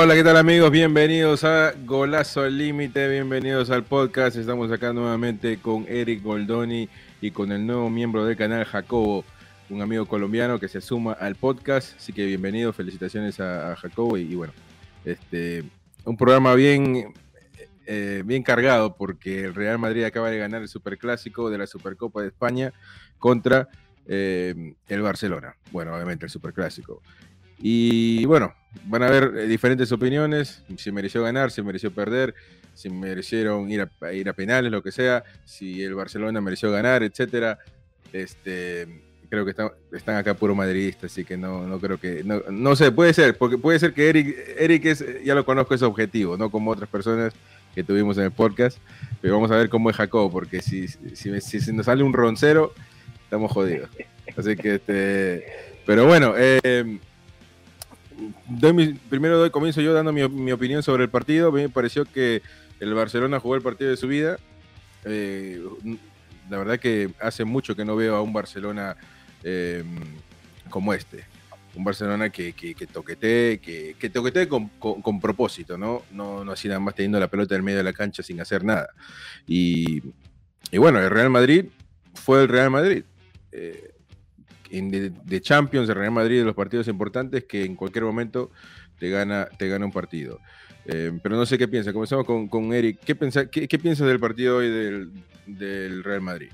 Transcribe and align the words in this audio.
Hola, 0.00 0.14
¿qué 0.14 0.22
tal 0.22 0.36
amigos? 0.36 0.70
Bienvenidos 0.70 1.42
a 1.42 1.72
Golazo 1.84 2.42
al 2.42 2.56
Límite, 2.56 3.08
bienvenidos 3.08 3.68
al 3.70 3.82
podcast. 3.82 4.36
Estamos 4.36 4.70
acá 4.70 4.92
nuevamente 4.92 5.58
con 5.58 5.86
Eric 5.88 6.22
Goldoni 6.22 6.88
y 7.20 7.32
con 7.32 7.50
el 7.50 7.66
nuevo 7.66 7.90
miembro 7.90 8.24
del 8.24 8.36
canal 8.36 8.64
Jacobo, 8.64 9.24
un 9.68 9.82
amigo 9.82 10.06
colombiano 10.06 10.60
que 10.60 10.68
se 10.68 10.80
suma 10.80 11.14
al 11.14 11.34
podcast. 11.34 11.96
Así 11.96 12.12
que 12.12 12.24
bienvenido, 12.26 12.72
felicitaciones 12.72 13.40
a, 13.40 13.74
Jacobo 13.74 14.16
y, 14.16 14.36
bueno, 14.36 14.52
este, 15.04 15.64
un 16.04 16.16
programa 16.16 16.54
bien, 16.54 17.12
eh, 17.84 18.22
bien 18.24 18.44
cargado 18.44 18.94
porque 18.94 19.46
el 19.46 19.54
Real 19.56 19.80
Madrid 19.80 20.04
acaba 20.04 20.30
de 20.30 20.38
ganar 20.38 20.62
el 20.62 20.68
Superclásico 20.68 21.50
de 21.50 21.58
la 21.58 21.66
Supercopa 21.66 22.22
de 22.22 22.28
España 22.28 22.72
contra 23.18 23.68
eh, 24.06 24.74
el 24.86 25.02
Barcelona. 25.02 25.56
Bueno, 25.72 25.92
obviamente 25.92 26.24
el 26.24 26.30
Superclásico. 26.30 27.02
Y 27.60 28.24
bueno, 28.26 28.54
van 28.84 29.02
a 29.02 29.08
haber 29.08 29.36
eh, 29.36 29.46
diferentes 29.46 29.90
opiniones, 29.92 30.62
si 30.76 30.92
mereció 30.92 31.22
ganar, 31.22 31.50
si 31.50 31.62
mereció 31.62 31.90
perder, 31.90 32.34
si 32.74 32.88
merecieron 32.90 33.70
ir 33.70 33.88
a, 34.00 34.12
ir 34.12 34.28
a 34.28 34.32
penales, 34.32 34.70
lo 34.70 34.82
que 34.82 34.92
sea, 34.92 35.24
si 35.44 35.82
el 35.82 35.94
Barcelona 35.94 36.40
mereció 36.40 36.70
ganar, 36.70 37.02
etcétera. 37.02 37.58
Este, 38.12 39.02
creo 39.28 39.44
que 39.44 39.54
están 39.92 40.16
acá 40.16 40.34
puro 40.34 40.54
madridista, 40.54 41.06
así 41.06 41.24
que 41.24 41.36
no, 41.36 41.66
no 41.66 41.78
creo 41.78 41.98
que, 41.98 42.22
no, 42.24 42.40
no, 42.50 42.76
sé, 42.76 42.92
puede 42.92 43.12
ser, 43.12 43.36
porque 43.36 43.58
puede 43.58 43.78
ser 43.78 43.92
que 43.92 44.08
Eric, 44.08 44.36
Eric 44.58 44.86
es, 44.86 45.04
ya 45.24 45.34
lo 45.34 45.44
conozco, 45.44 45.74
es 45.74 45.82
objetivo, 45.82 46.36
no 46.36 46.50
como 46.50 46.70
otras 46.70 46.88
personas 46.88 47.34
que 47.74 47.84
tuvimos 47.84 48.16
en 48.18 48.24
el 48.24 48.30
podcast, 48.30 48.78
pero 49.20 49.34
vamos 49.34 49.50
a 49.50 49.56
ver 49.56 49.68
cómo 49.68 49.90
es 49.90 49.96
Jacob, 49.96 50.30
porque 50.32 50.62
si, 50.62 50.88
si, 50.88 51.40
si, 51.40 51.72
nos 51.72 51.86
sale 51.86 52.02
un 52.02 52.12
roncero, 52.12 52.72
estamos 53.24 53.52
jodidos. 53.52 53.90
Así 54.36 54.56
que, 54.56 54.76
este, 54.76 55.46
pero 55.84 56.06
bueno, 56.06 56.34
eh, 56.36 56.98
primero 59.08 59.38
doy 59.38 59.50
comienzo 59.50 59.80
yo 59.80 59.92
dando 59.92 60.12
mi, 60.12 60.52
opinión 60.52 60.82
sobre 60.82 61.04
el 61.04 61.10
partido. 61.10 61.48
A 61.48 61.52
mí 61.52 61.62
me 61.62 61.68
pareció 61.68 62.04
que 62.04 62.42
el 62.80 62.94
Barcelona 62.94 63.40
jugó 63.40 63.56
el 63.56 63.62
partido 63.62 63.90
de 63.90 63.96
su 63.96 64.08
vida. 64.08 64.38
Eh, 65.04 65.62
la 66.50 66.58
verdad 66.58 66.78
que 66.78 67.10
hace 67.20 67.44
mucho 67.44 67.76
que 67.76 67.84
no 67.84 67.96
veo 67.96 68.16
a 68.16 68.22
un 68.22 68.32
Barcelona 68.32 68.96
em, 69.42 69.86
como 70.70 70.94
este. 70.94 71.24
Un 71.74 71.84
Barcelona 71.84 72.30
que, 72.30 72.54
que, 72.54 72.74
que 72.74 72.86
toquetee, 72.86 73.60
que, 73.60 73.94
que 73.98 74.48
con, 74.48 75.20
propósito, 75.20 75.78
¿no? 75.78 76.02
¿no? 76.10 76.44
No 76.44 76.52
así 76.52 76.66
nada 76.66 76.80
más 76.80 76.94
teniendo 76.94 77.20
la 77.20 77.28
pelota 77.28 77.54
en 77.54 77.64
medio 77.64 77.78
de 77.78 77.84
la 77.84 77.92
cancha 77.92 78.22
sin 78.22 78.40
hacer 78.40 78.64
nada. 78.64 78.88
Y, 79.46 80.02
y 80.70 80.78
bueno, 80.78 80.98
el 80.98 81.10
Real 81.10 81.30
Madrid 81.30 81.66
fue 82.14 82.42
el 82.42 82.48
Real 82.48 82.70
Madrid. 82.70 83.04
Eh, 83.52 83.87
de, 84.70 85.40
Champions, 85.40 85.88
de 85.88 85.94
Real 85.94 86.12
Madrid, 86.12 86.38
de 86.38 86.44
los 86.44 86.54
partidos 86.54 86.88
importantes, 86.88 87.44
que 87.44 87.64
en 87.64 87.74
cualquier 87.74 88.04
momento 88.04 88.50
te 88.98 89.10
gana, 89.10 89.48
te 89.58 89.68
gana 89.68 89.84
un 89.84 89.92
partido. 89.92 90.40
Eh, 90.86 91.12
pero 91.22 91.36
no 91.36 91.44
sé 91.44 91.58
qué 91.58 91.68
piensa. 91.68 91.92
Comenzamos 91.92 92.24
con, 92.24 92.48
con 92.48 92.72
Eric. 92.72 92.98
¿Qué, 93.04 93.14
piensa, 93.14 93.50
qué, 93.50 93.78
piensas 93.78 94.06
del 94.06 94.18
partido 94.18 94.56
hoy 94.56 94.70
del, 95.46 96.02
Real 96.02 96.22
Madrid? 96.22 96.48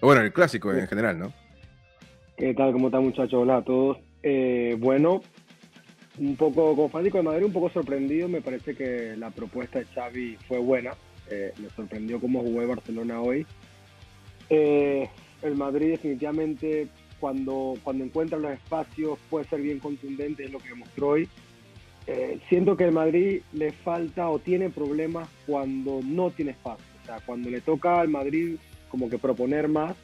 Bueno, 0.00 0.22
el 0.22 0.32
clásico 0.32 0.72
en 0.72 0.86
general, 0.86 1.18
¿no? 1.18 1.32
¿Qué 2.36 2.54
tal? 2.54 2.72
¿Cómo 2.72 2.88
está, 2.88 3.00
muchachos? 3.00 3.34
Hola 3.34 3.58
a 3.58 3.64
todos. 3.64 3.98
Eh, 4.22 4.76
bueno, 4.78 5.20
un 6.18 6.36
poco, 6.36 6.74
como 6.74 6.88
fanático 6.88 7.18
de 7.18 7.24
Madrid, 7.24 7.44
un 7.44 7.52
poco 7.52 7.68
sorprendido. 7.68 8.28
Me 8.28 8.40
parece 8.40 8.74
que 8.74 9.14
la 9.18 9.30
propuesta 9.30 9.80
de 9.80 9.84
Xavi 9.86 10.38
fue 10.46 10.58
buena. 10.58 10.92
Eh, 11.30 11.52
me 11.60 11.68
sorprendió 11.70 12.20
cómo 12.20 12.40
jugó 12.40 12.62
el 12.62 12.68
Barcelona 12.68 13.20
hoy. 13.20 13.46
el 14.48 15.54
Madrid 15.56 15.90
definitivamente 15.90 16.88
cuando, 17.20 17.74
cuando 17.82 18.04
encuentra 18.04 18.38
los 18.38 18.52
espacios 18.52 19.18
puede 19.30 19.46
ser 19.46 19.60
bien 19.60 19.78
contundente, 19.78 20.44
es 20.44 20.52
lo 20.52 20.58
que 20.58 20.70
demostró 20.70 21.08
hoy. 21.08 21.28
Eh, 22.06 22.40
siento 22.48 22.76
que 22.76 22.84
el 22.84 22.92
Madrid 22.92 23.42
le 23.52 23.72
falta 23.72 24.30
o 24.30 24.38
tiene 24.38 24.70
problemas 24.70 25.28
cuando 25.46 26.00
no 26.02 26.30
tiene 26.30 26.52
espacio. 26.52 26.86
O 27.02 27.06
sea, 27.06 27.20
cuando 27.20 27.50
le 27.50 27.60
toca 27.60 28.00
al 28.00 28.08
Madrid 28.08 28.56
como 28.88 29.10
que 29.10 29.18
proponer 29.18 29.68
más, 29.68 29.94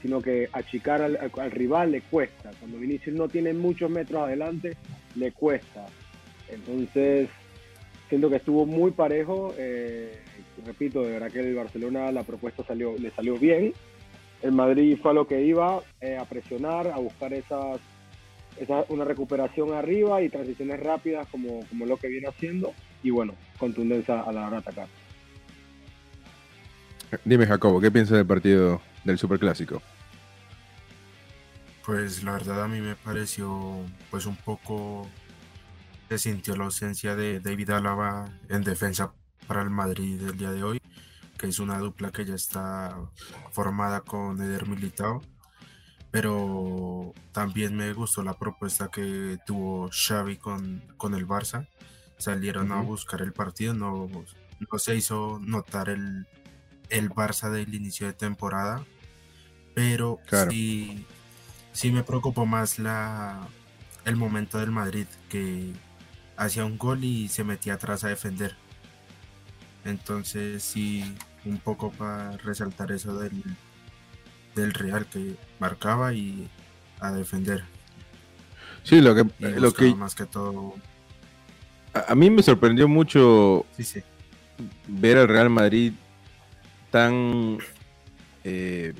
sino 0.00 0.20
que 0.20 0.48
achicar 0.52 1.00
al, 1.00 1.50
rival 1.52 1.92
le 1.92 2.00
cuesta. 2.00 2.50
Cuando 2.58 2.78
Vinicius 2.78 3.14
no 3.14 3.28
tiene 3.28 3.52
muchos 3.52 3.88
metros 3.90 4.22
adelante, 4.22 4.76
le 5.14 5.30
cuesta. 5.30 5.86
Entonces, 6.48 7.28
siento 8.08 8.28
que 8.28 8.36
estuvo 8.36 8.66
muy 8.66 8.90
parejo. 8.90 9.54
Eh, 9.56 10.18
repito, 10.66 11.02
de 11.02 11.12
verdad 11.12 11.30
que 11.30 11.40
el 11.40 11.54
Barcelona 11.54 12.10
la 12.10 12.24
propuesta 12.24 12.64
salió, 12.64 12.96
le 12.98 13.12
salió 13.12 13.36
bien 13.36 13.72
el 14.42 14.52
Madrid 14.52 14.98
fue 15.00 15.12
a 15.12 15.14
lo 15.14 15.26
que 15.26 15.42
iba, 15.42 15.80
eh, 16.00 16.18
a 16.18 16.24
presionar, 16.24 16.88
a 16.88 16.96
buscar 16.96 17.32
esas, 17.32 17.80
una 18.88 19.04
recuperación 19.04 19.72
arriba 19.72 20.20
y 20.20 20.28
transiciones 20.28 20.80
rápidas 20.80 21.26
como, 21.28 21.66
como 21.68 21.86
lo 21.86 21.96
que 21.96 22.08
viene 22.08 22.28
haciendo 22.28 22.74
y 23.02 23.10
bueno, 23.10 23.34
contundencia 23.58 24.20
a 24.20 24.32
la 24.32 24.46
hora 24.46 24.50
de 24.50 24.56
atacar. 24.58 24.88
Dime 27.24 27.46
Jacobo, 27.46 27.80
¿qué 27.80 27.90
piensas 27.90 28.16
del 28.16 28.26
partido 28.26 28.80
del 29.04 29.18
Superclásico? 29.18 29.80
Pues 31.84 32.22
la 32.22 32.32
verdad 32.32 32.62
a 32.62 32.68
mí 32.68 32.80
me 32.80 32.94
pareció 32.94 33.76
pues 34.10 34.26
un 34.26 34.36
poco 34.36 35.08
se 36.08 36.18
sintió 36.18 36.56
la 36.56 36.64
ausencia 36.64 37.16
de 37.16 37.40
David 37.40 37.70
Álava 37.70 38.26
en 38.48 38.62
defensa 38.62 39.12
para 39.46 39.62
el 39.62 39.70
Madrid 39.70 40.20
el 40.22 40.36
día 40.36 40.52
de 40.52 40.62
hoy 40.62 40.81
que 41.42 41.48
es 41.48 41.58
una 41.58 41.78
dupla 41.78 42.12
que 42.12 42.24
ya 42.24 42.36
está 42.36 42.96
formada 43.50 44.02
con 44.02 44.40
Eder 44.40 44.68
Militao. 44.68 45.20
Pero 46.12 47.12
también 47.32 47.74
me 47.74 47.92
gustó 47.94 48.22
la 48.22 48.34
propuesta 48.34 48.92
que 48.92 49.38
tuvo 49.44 49.90
Xavi 49.90 50.36
con, 50.36 50.84
con 50.96 51.14
el 51.16 51.26
Barça. 51.26 51.66
Salieron 52.16 52.70
a 52.70 52.80
buscar 52.80 53.22
el 53.22 53.32
partido, 53.32 53.74
no, 53.74 54.08
no 54.08 54.78
se 54.78 54.94
hizo 54.94 55.40
notar 55.42 55.88
el, 55.88 56.28
el 56.90 57.10
Barça 57.10 57.50
del 57.50 57.74
inicio 57.74 58.06
de 58.06 58.12
temporada. 58.12 58.84
Pero 59.74 60.20
sí, 60.48 61.04
sí 61.72 61.90
me 61.90 62.04
preocupó 62.04 62.46
más 62.46 62.78
la, 62.78 63.48
el 64.04 64.14
momento 64.14 64.58
del 64.58 64.70
Madrid, 64.70 65.06
que 65.28 65.72
hacía 66.36 66.64
un 66.64 66.78
gol 66.78 67.02
y 67.02 67.28
se 67.28 67.42
metía 67.42 67.74
atrás 67.74 68.04
a 68.04 68.10
defender. 68.10 68.54
Entonces 69.84 70.62
sí, 70.62 71.16
un 71.44 71.58
poco 71.58 71.90
para 71.90 72.36
resaltar 72.38 72.92
eso 72.92 73.18
del, 73.18 73.42
del 74.54 74.72
Real 74.72 75.06
que 75.06 75.36
marcaba 75.58 76.12
y 76.14 76.48
a 77.00 77.12
defender. 77.12 77.64
Sí, 78.84 79.00
lo 79.00 79.14
que, 79.14 79.24
lo 79.40 79.72
que 79.72 79.94
más 79.94 80.14
que 80.14 80.26
todo. 80.26 80.74
A, 81.94 82.14
mí 82.14 82.30
me 82.30 82.42
sorprendió 82.42 82.88
mucho 82.88 83.66
ver 84.88 85.18
al 85.18 85.28
Real 85.28 85.50
Madrid 85.50 85.92
tan. 86.90 87.58
Eh, 88.44 88.92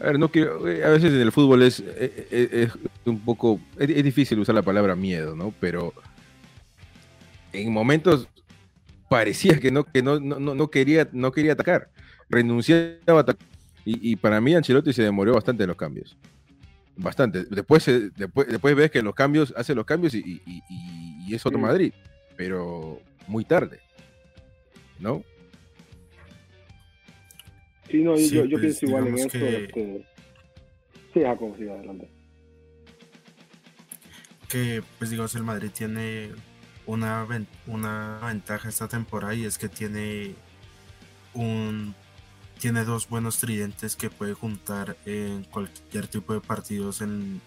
a 0.00 0.04
ver, 0.04 0.18
no 0.18 0.30
quiero. 0.30 0.60
A 0.60 0.90
veces 0.90 1.12
en 1.12 1.20
el 1.20 1.32
fútbol 1.32 1.62
es, 1.62 1.80
es, 1.80 2.72
un 3.04 3.20
poco. 3.20 3.60
Es, 3.78 3.90
es, 3.90 4.04
difícil 4.04 4.38
usar 4.40 4.54
la 4.54 4.62
palabra 4.62 4.96
miedo, 4.96 5.36
¿no? 5.36 5.54
Pero 5.60 5.92
en 7.52 7.72
momentos 7.72 8.28
parecía 9.08 9.58
que 9.60 9.70
no, 9.70 9.84
que 9.84 10.02
no, 10.02 10.18
no, 10.20 10.38
no, 10.38 10.70
quería, 10.70 11.08
no 11.12 11.32
quería 11.32 11.52
atacar, 11.52 11.90
renunciaba 12.28 12.98
a 13.06 13.20
atacar. 13.20 13.46
Y, 13.88 14.16
para 14.16 14.40
mí 14.40 14.52
Ancelotti 14.52 14.92
se 14.92 15.04
demoró 15.04 15.34
bastante 15.34 15.62
en 15.62 15.68
los 15.68 15.76
cambios. 15.76 16.16
Bastante. 16.96 17.44
Después, 17.44 17.86
después, 18.16 18.48
después 18.48 18.74
ves 18.74 18.90
que 18.90 19.00
los 19.00 19.14
cambios, 19.14 19.54
hace 19.56 19.76
los 19.76 19.86
cambios 19.86 20.12
y, 20.12 20.42
es 21.30 21.46
otro 21.46 21.60
Madrid, 21.60 21.92
pero 22.36 23.00
muy 23.28 23.44
tarde. 23.44 23.78
¿No? 24.98 25.22
Sí, 27.88 28.02
no, 28.02 28.16
yo, 28.16 28.44
yo 28.44 28.58
pues, 28.58 28.78
pienso 28.78 28.86
igual 28.86 29.06
en 29.06 29.18
eso. 29.18 29.38
Este... 29.38 30.06
Sí, 31.14 31.20
Jacob, 31.22 31.54
sí, 31.56 31.68
adelante. 31.68 32.08
Que, 34.48 34.82
pues 34.98 35.10
digamos, 35.10 35.34
el 35.36 35.44
Madrid 35.44 35.70
tiene 35.72 36.30
una, 36.86 37.26
una 37.66 38.20
ventaja 38.24 38.68
esta 38.68 38.88
temporada 38.88 39.34
y 39.34 39.44
es 39.44 39.58
que 39.58 39.68
tiene 39.68 40.34
un 41.34 41.94
tiene 42.58 42.84
dos 42.84 43.08
buenos 43.08 43.38
tridentes 43.38 43.96
que 43.96 44.08
puede 44.08 44.32
juntar 44.32 44.96
en 45.04 45.44
cualquier 45.44 46.08
tipo 46.08 46.32
de 46.32 46.40
partidos 46.40 47.02
en, 47.02 47.42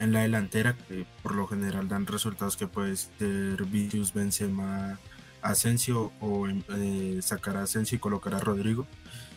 en 0.00 0.12
la 0.12 0.22
delantera 0.22 0.76
que 0.76 1.06
por 1.22 1.36
lo 1.36 1.46
general 1.46 1.88
dan 1.88 2.06
resultados 2.06 2.56
que 2.56 2.66
puede 2.66 2.96
ser 2.96 3.64
Vicius, 3.66 4.12
Benzema, 4.12 4.98
Asensio 5.40 6.12
o 6.20 6.48
eh, 6.48 7.20
sacar 7.22 7.56
a 7.56 7.62
Asensio 7.62 7.96
y 7.96 8.00
colocar 8.00 8.34
a 8.34 8.40
Rodrigo. 8.40 8.86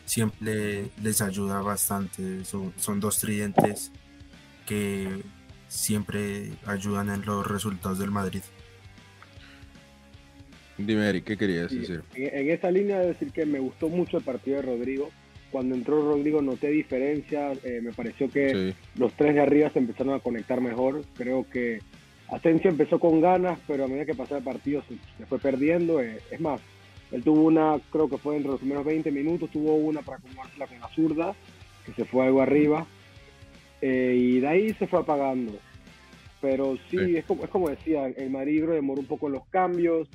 Siempre 0.06 0.90
les 1.02 1.22
ayuda 1.22 1.62
bastante. 1.62 2.44
Son, 2.46 2.74
son 2.78 3.00
dos 3.00 3.20
tridentes 3.20 3.92
que 4.66 5.24
siempre 5.68 6.58
ayudan 6.66 7.10
en 7.10 7.26
los 7.26 7.46
resultados 7.46 8.00
del 8.00 8.10
Madrid 8.10 8.42
Dime, 10.78 11.10
Eric, 11.10 11.24
¿qué 11.24 11.38
querías 11.38 11.72
decir? 11.72 12.04
En, 12.16 12.50
esa 12.50 12.70
línea 12.70 13.00
de 13.00 13.08
decir 13.08 13.32
que 13.32 13.46
me 13.46 13.60
gustó 13.60 13.90
mucho 13.90 14.18
el 14.18 14.24
partido 14.24 14.58
de 14.58 14.64
Rodrigo. 14.64 15.10
Cuando 15.52 15.76
entró 15.76 16.02
Rodrigo 16.02 16.42
noté 16.42 16.70
diferencias. 16.70 17.58
Eh, 17.64 17.80
me 17.82 17.94
pareció 17.94 18.30
que 18.30 18.76
los 18.98 19.14
tres 19.14 19.34
de 19.34 19.42
arriba 19.42 19.70
se 19.72 19.80
empezaron 19.80 20.14
a 20.14 20.20
conectar 20.20 20.62
mejor. 20.62 21.04
Creo 21.16 21.50
que 21.50 21.80
Asensio 22.30 22.70
empezó 22.70 23.00
con 23.00 23.22
ganas, 23.22 23.58
pero 23.66 23.86
a 23.86 23.88
medida 23.88 24.06
que 24.06 24.14
pasaba 24.14 24.40
el 24.40 24.44
partido 24.44 24.84
se, 24.88 25.26
fue 25.26 25.40
perdiendo. 25.40 26.02
Eh, 26.02 26.20
es 26.30 26.40
más, 26.40 26.62
él 27.12 27.24
tuvo 27.24 27.44
una, 27.44 27.80
creo 27.92 28.10
que 28.10 28.18
fue 28.18 28.36
entre 28.36 28.52
los 28.52 28.60
primeros 28.60 28.86
20 28.86 29.12
minutos, 29.12 29.50
tuvo 29.50 29.76
una 29.76 30.02
para 30.02 30.18
acomodársela 30.18 30.68
con 30.68 30.80
la 30.80 30.90
zurda, 30.90 31.36
que 31.86 31.94
se 31.94 32.06
fue 32.06 32.26
algo 32.26 32.42
arriba. 32.42 32.86
Eh, 33.82 34.16
y 34.18 34.40
de 34.42 34.48
ahí 34.48 34.74
se 34.74 34.86
fue 34.86 35.00
apagando. 35.00 35.54
Pero 36.42 36.78
sí, 36.92 37.18
Es, 37.18 37.26
como, 37.26 37.46
es 37.46 37.50
como 37.50 37.70
decía, 37.70 38.08
el 38.08 38.30
Madrid 38.30 38.64
demoró 38.66 39.02
un 39.02 39.08
poco 39.08 39.30
los 39.30 39.46
cambios. 39.48 40.08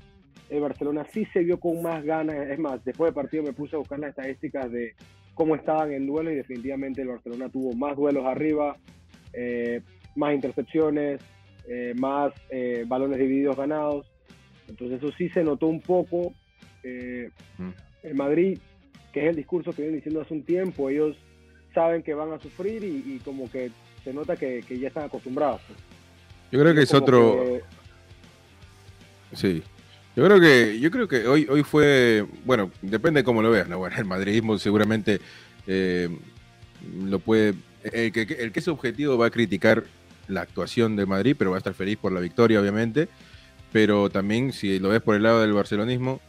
El 0.53 0.61
Barcelona 0.61 1.07
sí 1.11 1.27
se 1.33 1.41
vio 1.41 1.59
con 1.59 1.83
más 1.83 2.05
ganas. 2.05 2.37
Es 2.51 2.59
más, 2.59 2.85
después 2.85 3.09
del 3.09 3.15
partido 3.15 3.43
me 3.43 3.55
puse 3.55 3.75
a 3.75 3.79
buscar 3.79 3.99
las 3.99 4.11
estadísticas 4.11 4.71
de 4.71 4.95
cómo 5.33 5.57
estaban 5.57 5.93
en 5.93 6.07
duelo 6.07 6.31
y 6.31 6.35
definitivamente 6.35 7.01
el 7.01 7.09
Barcelona 7.09 7.49
tuvo 7.49 7.73
más 7.73 7.97
duelos 7.97 8.27
arriba, 8.27 8.77
eh, 9.33 9.81
más 10.15 10.35
intercepciones, 10.35 11.23
eh, 11.67 11.95
más 11.97 12.35
eh, 12.51 12.85
balones 12.87 13.19
divididos 13.19 13.57
ganados. 13.57 14.07
Entonces 14.69 15.03
eso 15.03 15.11
sí 15.17 15.31
se 15.31 15.43
notó 15.43 15.69
un 15.69 15.81
poco. 15.81 16.35
Eh, 16.83 17.31
mm. 17.57 17.71
El 18.03 18.15
Madrid, 18.15 18.59
que 19.11 19.21
es 19.21 19.31
el 19.31 19.37
discurso 19.37 19.73
que 19.73 19.81
vienen 19.81 20.01
diciendo 20.01 20.21
hace 20.21 20.35
un 20.35 20.43
tiempo, 20.43 20.91
ellos 20.91 21.17
saben 21.73 22.03
que 22.03 22.13
van 22.13 22.31
a 22.31 22.39
sufrir 22.39 22.85
y, 22.85 23.19
como 23.25 23.51
que 23.51 23.71
se 24.05 24.13
nota 24.13 24.37
que, 24.37 24.63
ya 24.69 24.89
están 24.89 25.05
acostumbrados. 25.05 25.63
Yo 26.51 26.61
creo 26.61 26.75
que 26.75 26.83
es 26.83 26.93
otro... 26.93 27.61
Sí. 29.33 29.63
Yo 30.15 30.25
creo 30.25 30.41
que, 30.41 30.79
yo 30.79 30.91
creo 30.91 31.09
que 31.09 31.27
hoy, 31.27 31.47
hoy 31.49 31.63
fue, 31.63 32.27
bueno, 32.45 32.71
depende 32.83 33.21
de 33.21 33.25
cómo 33.25 33.41
lo 33.41 33.51
veas, 33.51 33.69
¿no? 33.69 33.79
Bueno, 33.79 33.97
el 33.97 34.05
madridismo 34.05 34.59
seguramente 34.59 35.21
lo 37.07 37.19
puede, 37.19 37.55
el 37.85 38.13
que, 38.13 38.23
el 38.23 38.53
que 38.53 38.61
es 38.61 38.69
objetivo 38.69 39.17
va 39.17 39.27
a 39.27 39.31
criticar 39.31 39.85
la 40.29 40.43
actuación 40.43 40.97
de 40.97 41.07
Madrid, 41.07 41.37
pero 41.39 41.51
va 41.51 41.57
a 41.57 41.59
estar 41.59 41.75
feliz 41.75 41.97
por 41.97 42.13
la 42.13 42.21
victoria, 42.21 42.61
obviamente. 42.61 43.09
Pero 43.73 44.11
también, 44.11 44.53
si 44.53 44.79
lo 44.79 44.91
ves 44.91 45.01
por 45.01 45.17
el 45.17 45.23
lado 45.23 45.41
del 45.41 45.53
barcelonismo, 45.53 46.21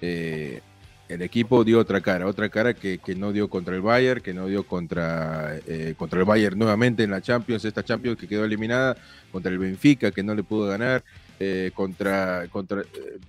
eh, 0.00 0.60
el 1.08 1.22
equipo 1.22 1.64
dio 1.64 1.78
otra 1.78 2.00
cara, 2.00 2.26
otra 2.26 2.48
cara 2.48 2.74
que, 2.74 3.00
no 3.16 3.32
dio 3.32 3.48
contra 3.48 3.74
el 3.74 3.80
Bayern, 3.80 4.20
que 4.20 4.34
no 4.34 4.46
dio 4.46 4.64
contra, 4.64 5.56
eh, 5.66 5.94
contra 5.96 6.18
el 6.18 6.26
Bayern 6.26 6.58
nuevamente 6.58 7.04
en 7.04 7.10
la 7.10 7.22
Champions, 7.22 7.64
esta 7.64 7.84
Champions 7.84 8.18
que 8.18 8.28
quedó 8.28 8.44
eliminada, 8.44 8.96
contra 9.32 9.50
el 9.50 9.58
Benfica, 9.58 10.10
que 10.10 10.22
no 10.22 10.34
le 10.34 10.42
pudo 10.42 10.68
ganar, 10.68 11.02
eh, 11.40 11.70
contra, 11.74 12.48
contra 12.48 12.82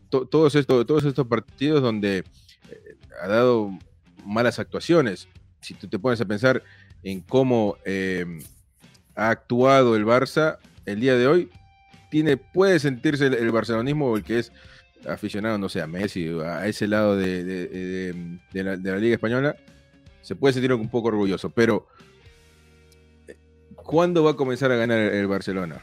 todos, 0.10 0.56
estos, 0.56 0.86
todos 0.86 1.06
estos 1.06 1.28
partidos 1.28 1.82
donde 1.82 2.24
ha 3.22 3.28
dado 3.28 3.72
malas 4.26 4.60
actuaciones. 4.60 5.28
Si 5.62 5.74
tú 5.74 5.88
te 5.88 6.00
pones 6.00 6.22
a 6.22 6.26
pensar 6.26 6.64
en 7.04 7.22
cómo 7.22 7.78
ha 9.16 9.30
actuado 9.30 9.96
el 9.96 10.06
Barça 10.06 10.58
el 10.86 11.00
día 11.00 11.16
de 11.16 11.28
hoy, 11.28 11.50
tiene, 12.10 12.38
puede 12.38 12.80
sentirse 12.80 13.28
el, 13.28 13.52
barcelonismo 13.52 14.16
el 14.16 14.24
que 14.24 14.40
es 14.40 14.52
aficionado, 15.08 15.58
no 15.58 15.70
sé, 15.70 15.82
a 15.82 15.88
Messi, 15.88 16.28
a 16.44 16.68
ese 16.68 16.88
lado 16.88 17.16
de, 17.16 18.40
la, 18.54 18.76
Liga 18.76 19.16
Española, 19.16 19.56
se 20.22 20.36
puede 20.36 20.54
sentir 20.54 20.74
un 20.74 20.90
poco 20.90 21.10
orgulloso, 21.10 21.50
pero 21.50 21.88
¿cuándo 23.76 24.24
va 24.24 24.32
a 24.32 24.36
comenzar 24.36 24.72
a 24.72 24.76
ganar 24.76 25.00
el, 25.00 25.28
Barcelona? 25.28 25.82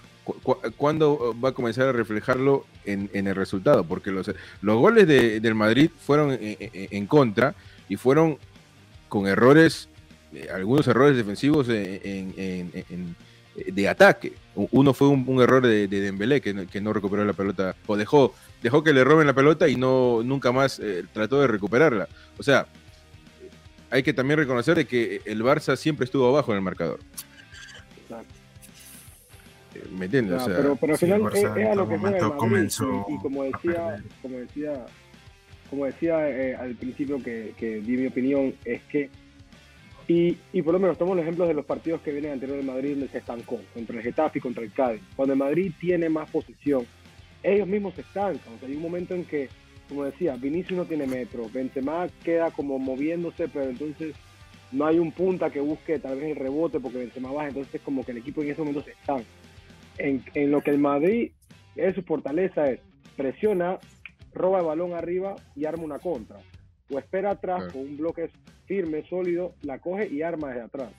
¿Cuándo 0.76 1.34
va 1.42 1.50
a 1.50 1.52
comenzar 1.52 1.88
a 1.88 1.92
reflejarlo 1.92 2.66
en, 2.84 3.10
el 3.12 3.34
resultado? 3.34 3.84
Porque 3.84 4.10
los, 4.10 4.30
los 4.60 4.76
goles 4.78 5.06
del 5.06 5.54
Madrid 5.54 5.90
fueron 6.04 6.36
en, 6.40 7.06
contra 7.06 7.54
y 7.88 7.96
fueron 7.96 8.38
con 9.08 9.28
errores, 9.28 9.88
eh, 10.34 10.48
algunos 10.52 10.88
errores 10.88 11.16
defensivos 11.16 11.68
en, 11.68 13.14
de 13.54 13.88
ataque. 13.88 14.32
Uno 14.54 14.94
fue 14.94 15.08
un, 15.08 15.40
error 15.40 15.66
de, 15.66 15.86
de 15.88 16.00
Dembélé 16.00 16.40
que 16.40 16.80
no, 16.80 16.92
recuperó 16.92 17.24
la 17.24 17.32
pelota 17.32 17.76
o 17.86 17.96
dejó, 17.96 18.34
dejó 18.62 18.82
que 18.82 18.92
le 18.92 19.04
roben 19.04 19.26
la 19.26 19.34
pelota 19.34 19.68
y 19.68 19.76
no 19.76 20.22
nunca 20.24 20.52
más 20.52 20.78
eh, 20.80 21.04
trató 21.12 21.40
de 21.40 21.46
recuperarla. 21.46 22.08
O 22.38 22.42
sea, 22.42 22.66
hay 23.90 24.02
que 24.02 24.12
también 24.12 24.38
reconocer 24.38 24.76
de 24.76 24.86
que 24.86 25.22
el 25.24 25.42
Barça 25.42 25.76
siempre 25.76 26.04
estuvo 26.04 26.28
abajo 26.28 26.52
en 26.52 26.56
el 26.56 26.62
marcador. 26.62 27.00
¿Me 29.92 30.06
entiendes? 30.06 30.42
pero, 30.46 30.76
pero, 30.76 30.92
al 30.92 30.98
final 30.98 31.22
es, 31.34 31.44
a 31.44 31.74
lo 31.74 31.88
que 31.88 31.98
fue 31.98 32.36
comenzó 32.36 33.06
y, 33.08 33.18
como 33.18 33.44
decía, 33.44 34.02
como 34.22 34.38
decía, 34.38 34.86
como 35.70 35.86
decía 35.86 36.30
eh, 36.30 36.54
al 36.54 36.74
principio 36.74 37.22
que, 37.22 37.54
que 37.56 37.80
di 37.80 37.96
mi 37.96 38.06
opinión, 38.06 38.54
es 38.64 38.82
que 38.84 39.10
y, 40.08 40.38
y, 40.52 40.62
por 40.62 40.72
lo 40.72 40.78
menos 40.78 40.96
tomo 40.98 41.16
los 41.16 41.24
ejemplos 41.24 41.48
de 41.48 41.54
los 41.54 41.64
partidos 41.64 42.00
que 42.00 42.12
vienen 42.12 42.32
anterior 42.32 42.58
de 42.58 42.62
Madrid 42.62 42.90
donde 42.90 43.08
se 43.08 43.18
estancó, 43.18 43.60
contra 43.74 43.96
el 43.96 44.02
Getafe 44.02 44.38
y 44.38 44.42
contra 44.42 44.62
el 44.62 44.72
Cádiz. 44.72 45.02
Cuando 45.16 45.32
el 45.32 45.38
Madrid 45.38 45.72
tiene 45.80 46.08
más 46.08 46.30
posición, 46.30 46.86
ellos 47.42 47.66
mismos 47.66 47.94
se 47.94 48.02
estancan. 48.02 48.54
O 48.54 48.58
sea, 48.58 48.68
hay 48.68 48.76
un 48.76 48.82
momento 48.82 49.14
en 49.14 49.24
que, 49.24 49.48
como 49.88 50.04
decía, 50.04 50.36
Vinicius 50.36 50.78
no 50.78 50.84
tiene 50.84 51.08
metro, 51.08 51.50
Benzema 51.52 52.06
queda 52.22 52.52
como 52.52 52.78
moviéndose, 52.78 53.48
pero 53.48 53.68
entonces 53.68 54.14
no 54.70 54.86
hay 54.86 54.98
un 54.98 55.10
punta 55.10 55.50
que 55.50 55.60
busque 55.60 55.98
tal 55.98 56.16
vez 56.16 56.30
el 56.30 56.36
rebote 56.36 56.78
porque 56.78 56.98
Benzema 56.98 57.32
baja, 57.32 57.48
entonces 57.48 57.80
como 57.82 58.04
que 58.04 58.12
el 58.12 58.18
equipo 58.18 58.42
en 58.42 58.50
ese 58.50 58.60
momento 58.60 58.82
se 58.82 58.92
estanca. 58.92 59.26
En, 59.98 60.22
en 60.34 60.50
lo 60.50 60.60
que 60.60 60.70
el 60.70 60.78
Madrid 60.78 61.32
es 61.74 61.94
su 61.94 62.02
fortaleza 62.02 62.70
es 62.70 62.80
presiona, 63.16 63.78
roba 64.32 64.60
el 64.60 64.66
balón 64.66 64.92
arriba 64.92 65.36
y 65.54 65.64
arma 65.64 65.84
una 65.84 65.98
contra. 65.98 66.38
O 66.90 66.98
espera 66.98 67.32
atrás 67.32 67.72
con 67.72 67.82
un 67.82 67.96
bloque 67.96 68.30
firme, 68.66 69.04
sólido, 69.08 69.54
la 69.62 69.78
coge 69.78 70.08
y 70.08 70.22
arma 70.22 70.48
desde 70.48 70.62
atrás. 70.62 70.92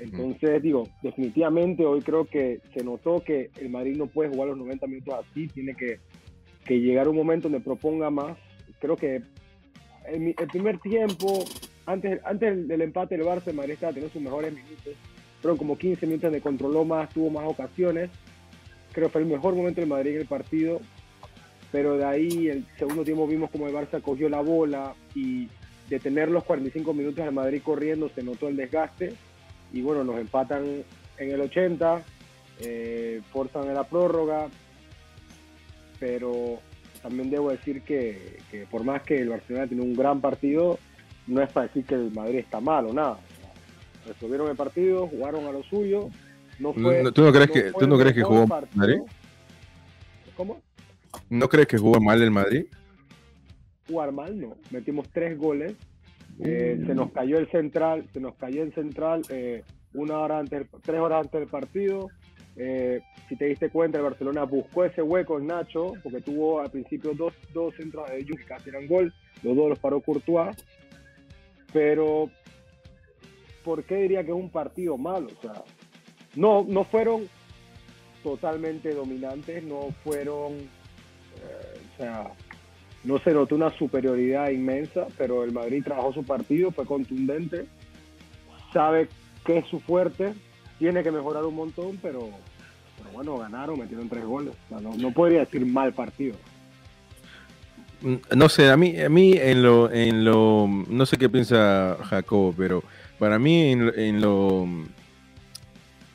Entonces, 0.00 0.62
digo, 0.62 0.88
definitivamente 1.02 1.84
hoy 1.84 2.00
creo 2.02 2.24
que 2.24 2.60
se 2.72 2.84
notó 2.84 3.20
que 3.20 3.50
el 3.60 3.68
Madrid 3.68 3.96
no 3.96 4.06
puede 4.06 4.30
jugar 4.30 4.48
los 4.48 4.58
90 4.58 4.86
minutos 4.86 5.14
así, 5.14 5.48
tiene 5.48 5.74
que, 5.74 5.98
que 6.64 6.80
llegar 6.80 7.08
un 7.08 7.16
momento 7.16 7.48
donde 7.48 7.64
proponga 7.64 8.10
más. 8.10 8.38
Creo 8.78 8.96
que 8.96 9.22
el, 10.06 10.34
el 10.38 10.48
primer 10.52 10.78
tiempo, 10.78 11.44
antes, 11.86 12.20
antes 12.24 12.68
del 12.68 12.80
empate 12.80 13.16
del 13.16 13.26
Barça, 13.26 13.48
el 13.48 13.56
Madrid 13.56 13.74
estaba 13.74 13.92
teniendo 13.92 14.12
sus 14.12 14.22
mejores 14.22 14.52
minutos, 14.52 14.94
fueron 15.40 15.56
como 15.56 15.76
15 15.76 16.06
minutos 16.06 16.32
de 16.32 16.40
controló 16.40 16.84
más, 16.84 17.08
tuvo 17.10 17.30
más 17.30 17.44
ocasiones. 17.46 18.10
Creo 18.92 19.08
que 19.08 19.12
fue 19.12 19.22
el 19.22 19.28
mejor 19.28 19.54
momento 19.54 19.80
del 19.80 19.88
Madrid 19.88 20.14
en 20.14 20.20
el 20.22 20.26
partido, 20.26 20.80
pero 21.70 21.96
de 21.96 22.04
ahí 22.04 22.48
el 22.48 22.66
segundo 22.78 23.04
tiempo 23.04 23.26
vimos 23.26 23.50
como 23.50 23.66
el 23.66 23.74
Barça 23.74 24.00
cogió 24.00 24.28
la 24.28 24.40
bola 24.40 24.94
y 25.14 25.48
de 25.88 26.00
tener 26.00 26.30
los 26.30 26.44
45 26.44 26.92
minutos 26.92 27.24
de 27.24 27.30
Madrid 27.30 27.62
corriendo 27.62 28.10
se 28.14 28.22
notó 28.22 28.48
el 28.48 28.56
desgaste 28.56 29.14
y 29.72 29.82
bueno, 29.82 30.04
nos 30.04 30.18
empatan 30.18 30.84
en 31.18 31.30
el 31.30 31.40
80, 31.40 32.02
eh, 32.60 33.20
forzan 33.30 33.68
en 33.68 33.74
la 33.74 33.84
prórroga, 33.84 34.48
pero 35.98 36.60
también 37.02 37.30
debo 37.30 37.50
decir 37.50 37.82
que, 37.82 38.38
por 38.70 38.84
más 38.84 39.02
que 39.02 39.18
el 39.18 39.28
Barcelona 39.28 39.66
tiene 39.66 39.82
un 39.82 39.94
gran 39.94 40.20
partido, 40.20 40.78
no 41.26 41.42
es 41.42 41.50
para 41.50 41.66
decir 41.66 41.84
que 41.84 41.94
el 41.94 42.10
Madrid 42.12 42.38
está 42.38 42.60
mal 42.60 42.86
o 42.86 42.92
nada. 42.92 43.18
Resolvieron 44.08 44.48
el 44.50 44.56
partido, 44.56 45.06
jugaron 45.06 45.46
a 45.46 45.52
lo 45.52 45.62
suyo. 45.62 46.08
No 46.58 46.72
fue, 46.72 47.12
¿Tú 47.12 47.22
no 47.22 47.32
crees 47.32 47.50
que, 47.50 47.72
¿tú 47.78 47.86
no 47.86 47.96
crees 47.96 48.14
que 48.14 48.22
jugó 48.22 48.46
Madrid? 48.74 49.00
¿Cómo? 50.36 50.60
¿No 51.30 51.48
crees 51.48 51.68
que 51.68 51.78
jugó 51.78 52.00
mal 52.00 52.20
el 52.20 52.30
Madrid? 52.30 52.66
jugar 53.88 54.12
mal, 54.12 54.38
no. 54.38 54.56
Metimos 54.70 55.08
tres 55.12 55.36
goles. 55.36 55.74
Eh, 56.40 56.80
se 56.86 56.94
nos 56.94 57.10
cayó 57.10 57.38
el 57.38 57.50
central, 57.50 58.08
se 58.12 58.20
nos 58.20 58.36
cayó 58.36 58.62
el 58.62 58.72
central 58.72 59.22
eh, 59.30 59.64
una 59.94 60.18
hora 60.18 60.38
antes, 60.38 60.68
tres 60.82 61.00
horas 61.00 61.24
antes 61.24 61.40
del 61.40 61.48
partido. 61.48 62.08
Eh, 62.56 63.00
si 63.28 63.36
te 63.36 63.46
diste 63.46 63.70
cuenta, 63.70 63.98
el 63.98 64.04
Barcelona 64.04 64.44
buscó 64.44 64.84
ese 64.84 65.02
hueco 65.02 65.38
en 65.38 65.46
Nacho, 65.46 65.94
porque 66.02 66.20
tuvo 66.20 66.60
al 66.60 66.70
principio 66.70 67.14
dos, 67.14 67.32
dos 67.52 67.74
centros 67.74 68.08
de 68.08 68.18
ellos 68.18 68.36
que 68.38 68.44
casi 68.44 68.68
eran 68.68 68.86
gol, 68.86 69.12
los 69.42 69.56
dos 69.56 69.70
los 69.70 69.78
paró 69.78 70.00
Courtois. 70.00 70.56
Pero, 71.72 72.30
¿por 73.64 73.84
qué 73.84 73.96
diría 73.96 74.22
que 74.22 74.30
es 74.30 74.36
un 74.36 74.50
partido 74.50 74.96
malo? 74.96 75.28
O 75.38 75.40
sea, 75.40 75.64
no, 76.34 76.64
no 76.68 76.84
fueron 76.84 77.28
totalmente 78.22 78.94
dominantes, 78.94 79.62
no 79.62 79.94
fueron, 80.04 80.54
o 80.54 81.96
sea, 81.96 82.32
no 83.04 83.18
se 83.18 83.32
notó 83.32 83.54
una 83.54 83.70
superioridad 83.70 84.50
inmensa, 84.50 85.06
pero 85.16 85.44
el 85.44 85.52
Madrid 85.52 85.82
trabajó 85.84 86.12
su 86.12 86.24
partido, 86.24 86.70
fue 86.70 86.84
contundente, 86.84 87.66
sabe 88.72 89.08
que 89.44 89.58
es 89.58 89.66
su 89.66 89.80
fuerte, 89.80 90.34
tiene 90.78 91.02
que 91.02 91.10
mejorar 91.10 91.44
un 91.44 91.54
montón, 91.54 91.98
pero, 92.02 92.28
bueno, 93.12 93.38
ganaron, 93.38 93.78
metieron 93.78 94.08
tres 94.08 94.24
goles. 94.24 94.54
no, 94.70 95.10
podría 95.12 95.40
decir 95.40 95.64
mal 95.64 95.92
partido. 95.92 96.36
Mm, 98.00 98.16
no 98.36 98.48
sé, 98.48 98.70
a 98.70 98.76
mí, 98.76 99.00
a 99.00 99.08
mí 99.08 99.32
en 99.36 99.62
lo, 99.62 99.90
en 99.90 100.24
lo, 100.24 100.68
no 100.88 101.06
sé 101.06 101.16
qué 101.16 101.28
piensa 101.28 101.96
Jacobo, 102.04 102.54
pero 102.56 102.82
para 103.18 103.38
mí 103.38 103.72
en 103.72 104.20
lo 104.20 104.66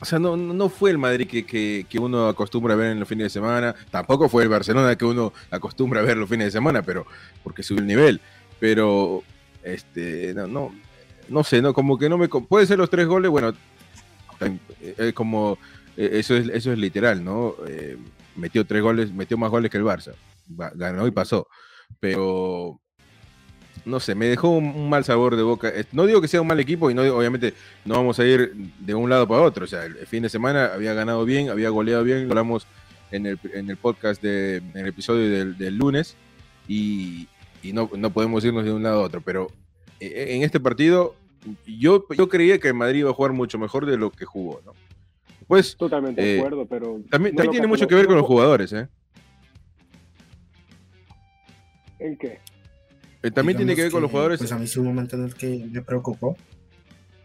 o 0.04 0.06
sea, 0.06 0.18
no, 0.18 0.36
no 0.36 0.68
fue 0.68 0.90
el 0.90 0.98
Madrid 0.98 1.26
que, 1.26 1.98
uno 1.98 2.28
acostumbra 2.28 2.74
a 2.74 2.76
ver 2.76 2.90
en 2.90 3.00
los 3.00 3.08
fines 3.08 3.24
de 3.24 3.30
semana, 3.30 3.74
tampoco 3.90 4.28
fue 4.28 4.42
el 4.42 4.50
Barcelona 4.50 4.96
que 4.96 5.06
uno 5.06 5.32
acostumbra 5.50 6.00
a 6.00 6.04
ver 6.04 6.18
los 6.18 6.28
fines 6.28 6.48
de 6.48 6.50
semana, 6.50 6.82
pero 6.82 7.06
porque 7.42 7.62
subió 7.62 7.80
el 7.80 7.86
nivel. 7.86 8.20
Pero, 8.60 9.22
este, 9.62 10.34
no, 10.34 10.46
no, 10.46 10.74
no 11.30 11.42
sé, 11.42 11.62
no, 11.62 11.72
como 11.72 11.96
que 11.96 12.10
no 12.10 12.18
me. 12.18 12.28
Puede 12.28 12.66
ser 12.66 12.76
los 12.76 12.90
tres 12.90 13.06
goles, 13.06 13.30
bueno, 13.30 13.54
es 14.82 15.14
como 15.14 15.56
eh, 15.96 16.10
eso 16.12 16.36
es, 16.36 16.50
eso 16.50 16.70
es 16.70 16.78
literal, 16.78 17.24
¿no? 17.24 17.54
Eh, 17.66 17.96
metió 18.36 18.66
tres 18.66 18.82
goles, 18.82 19.10
metió 19.10 19.38
más 19.38 19.50
goles 19.50 19.70
que 19.70 19.78
el 19.78 19.84
Barça. 19.84 20.12
Ganó 20.74 21.06
y 21.06 21.12
pasó. 21.12 21.48
Pero 21.98 22.78
no 23.84 24.00
sé, 24.00 24.14
me 24.14 24.26
dejó 24.26 24.50
un, 24.50 24.88
mal 24.88 25.04
sabor 25.04 25.36
de 25.36 25.42
boca. 25.42 25.72
No 25.92 26.06
digo 26.06 26.20
que 26.20 26.28
sea 26.28 26.40
un 26.40 26.46
mal 26.46 26.60
equipo 26.60 26.90
y 26.90 26.94
no 26.94 27.02
obviamente 27.02 27.54
no 27.84 27.94
vamos 27.94 28.18
a 28.18 28.24
ir 28.24 28.54
de 28.78 28.94
un 28.94 29.10
lado 29.10 29.26
para 29.28 29.42
otro. 29.42 29.64
O 29.64 29.68
sea, 29.68 29.84
el, 29.84 29.94
fin 30.06 30.22
de 30.22 30.28
semana 30.28 30.66
había 30.74 30.94
ganado 30.94 31.24
bien, 31.24 31.50
había 31.50 31.68
goleado 31.68 32.04
bien, 32.04 32.24
lo 32.24 32.30
hablamos 32.30 32.66
en 33.10 33.26
el, 33.26 33.38
en 33.52 33.70
el 33.70 33.76
podcast, 33.76 34.22
de, 34.22 34.56
en 34.56 34.76
el 34.76 34.86
episodio 34.88 35.54
del, 35.54 35.76
lunes 35.76 36.16
y, 36.68 37.28
no, 37.72 37.90
no, 37.96 38.10
podemos 38.10 38.44
irnos 38.44 38.64
de 38.64 38.72
un 38.72 38.82
lado 38.82 39.00
a 39.00 39.04
otro. 39.04 39.20
Pero 39.20 39.48
eh, 40.00 40.26
en 40.30 40.42
este 40.42 40.60
partido 40.60 41.14
yo, 41.66 42.06
yo 42.16 42.28
creía 42.28 42.58
que 42.58 42.72
Madrid 42.72 43.00
iba 43.00 43.10
a 43.10 43.14
jugar 43.14 43.32
mucho 43.32 43.58
mejor 43.58 43.86
de 43.86 43.96
lo 43.96 44.10
que 44.10 44.24
jugó, 44.24 44.60
¿no? 44.64 44.72
Pues, 45.46 45.76
Totalmente 45.76 46.22
de 46.22 46.36
eh, 46.36 46.38
acuerdo, 46.38 46.66
pero... 46.66 47.00
También, 47.10 47.36
tiene 47.36 47.66
mucho 47.66 47.86
que 47.86 47.94
ver 47.94 48.06
con 48.06 48.16
los 48.16 48.26
jugadores, 48.26 48.72
¿eh? 48.72 48.88
¿En 51.98 52.16
qué? 52.16 52.40
Eh, 53.24 53.30
también 53.30 53.56
tiene 53.56 53.74
que 53.74 53.84
ver 53.84 53.90
con 53.90 54.02
los 54.02 54.10
jugadores. 54.10 54.38
Pues 54.38 54.52
a 54.52 54.58
mí 54.58 54.66
sí 54.66 54.78
un 54.78 54.84
momento 54.84 55.16
en 55.16 55.24
el 55.24 55.34
que 55.34 55.66
me 55.70 55.80
preocupó 55.80 56.36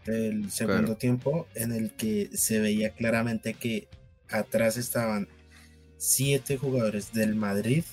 el 0.06 0.50
segundo 0.50 0.96
tiempo 0.96 1.46
en 1.54 1.72
el 1.72 1.90
que 1.90 2.30
se 2.32 2.58
veía 2.58 2.90
claramente 2.90 3.52
que 3.52 3.86
atrás 4.30 4.78
estaban 4.78 5.28
siete 5.98 6.56
jugadores 6.56 7.12
del 7.12 7.34
Madrid 7.34 7.84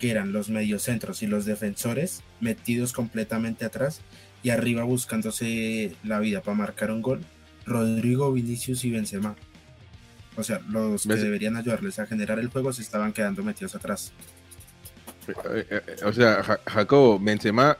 que 0.00 0.10
eran 0.10 0.32
los 0.32 0.48
mediocentros 0.50 1.22
y 1.22 1.28
los 1.28 1.44
defensores 1.44 2.22
metidos 2.40 2.92
completamente 2.92 3.64
atrás 3.64 4.00
y 4.42 4.50
arriba 4.50 4.82
buscándose 4.82 5.94
la 6.02 6.18
vida 6.18 6.40
para 6.42 6.56
marcar 6.56 6.90
un 6.90 7.00
gol 7.00 7.20
Rodrigo, 7.64 8.32
Vinicius 8.32 8.84
y 8.84 8.90
Benzema. 8.90 9.36
O 10.36 10.42
sea, 10.42 10.60
los 10.68 11.06
que 11.06 11.14
deberían 11.14 11.56
ayudarles 11.56 12.00
a 12.00 12.06
generar 12.06 12.40
el 12.40 12.48
juego 12.48 12.72
se 12.72 12.82
estaban 12.82 13.12
quedando 13.12 13.44
metidos 13.44 13.76
atrás. 13.76 14.12
Eh, 15.28 15.66
eh, 15.70 15.80
eh, 15.86 16.04
o 16.04 16.12
sea, 16.12 16.42
Jacobo, 16.66 17.18
Benzema 17.18 17.76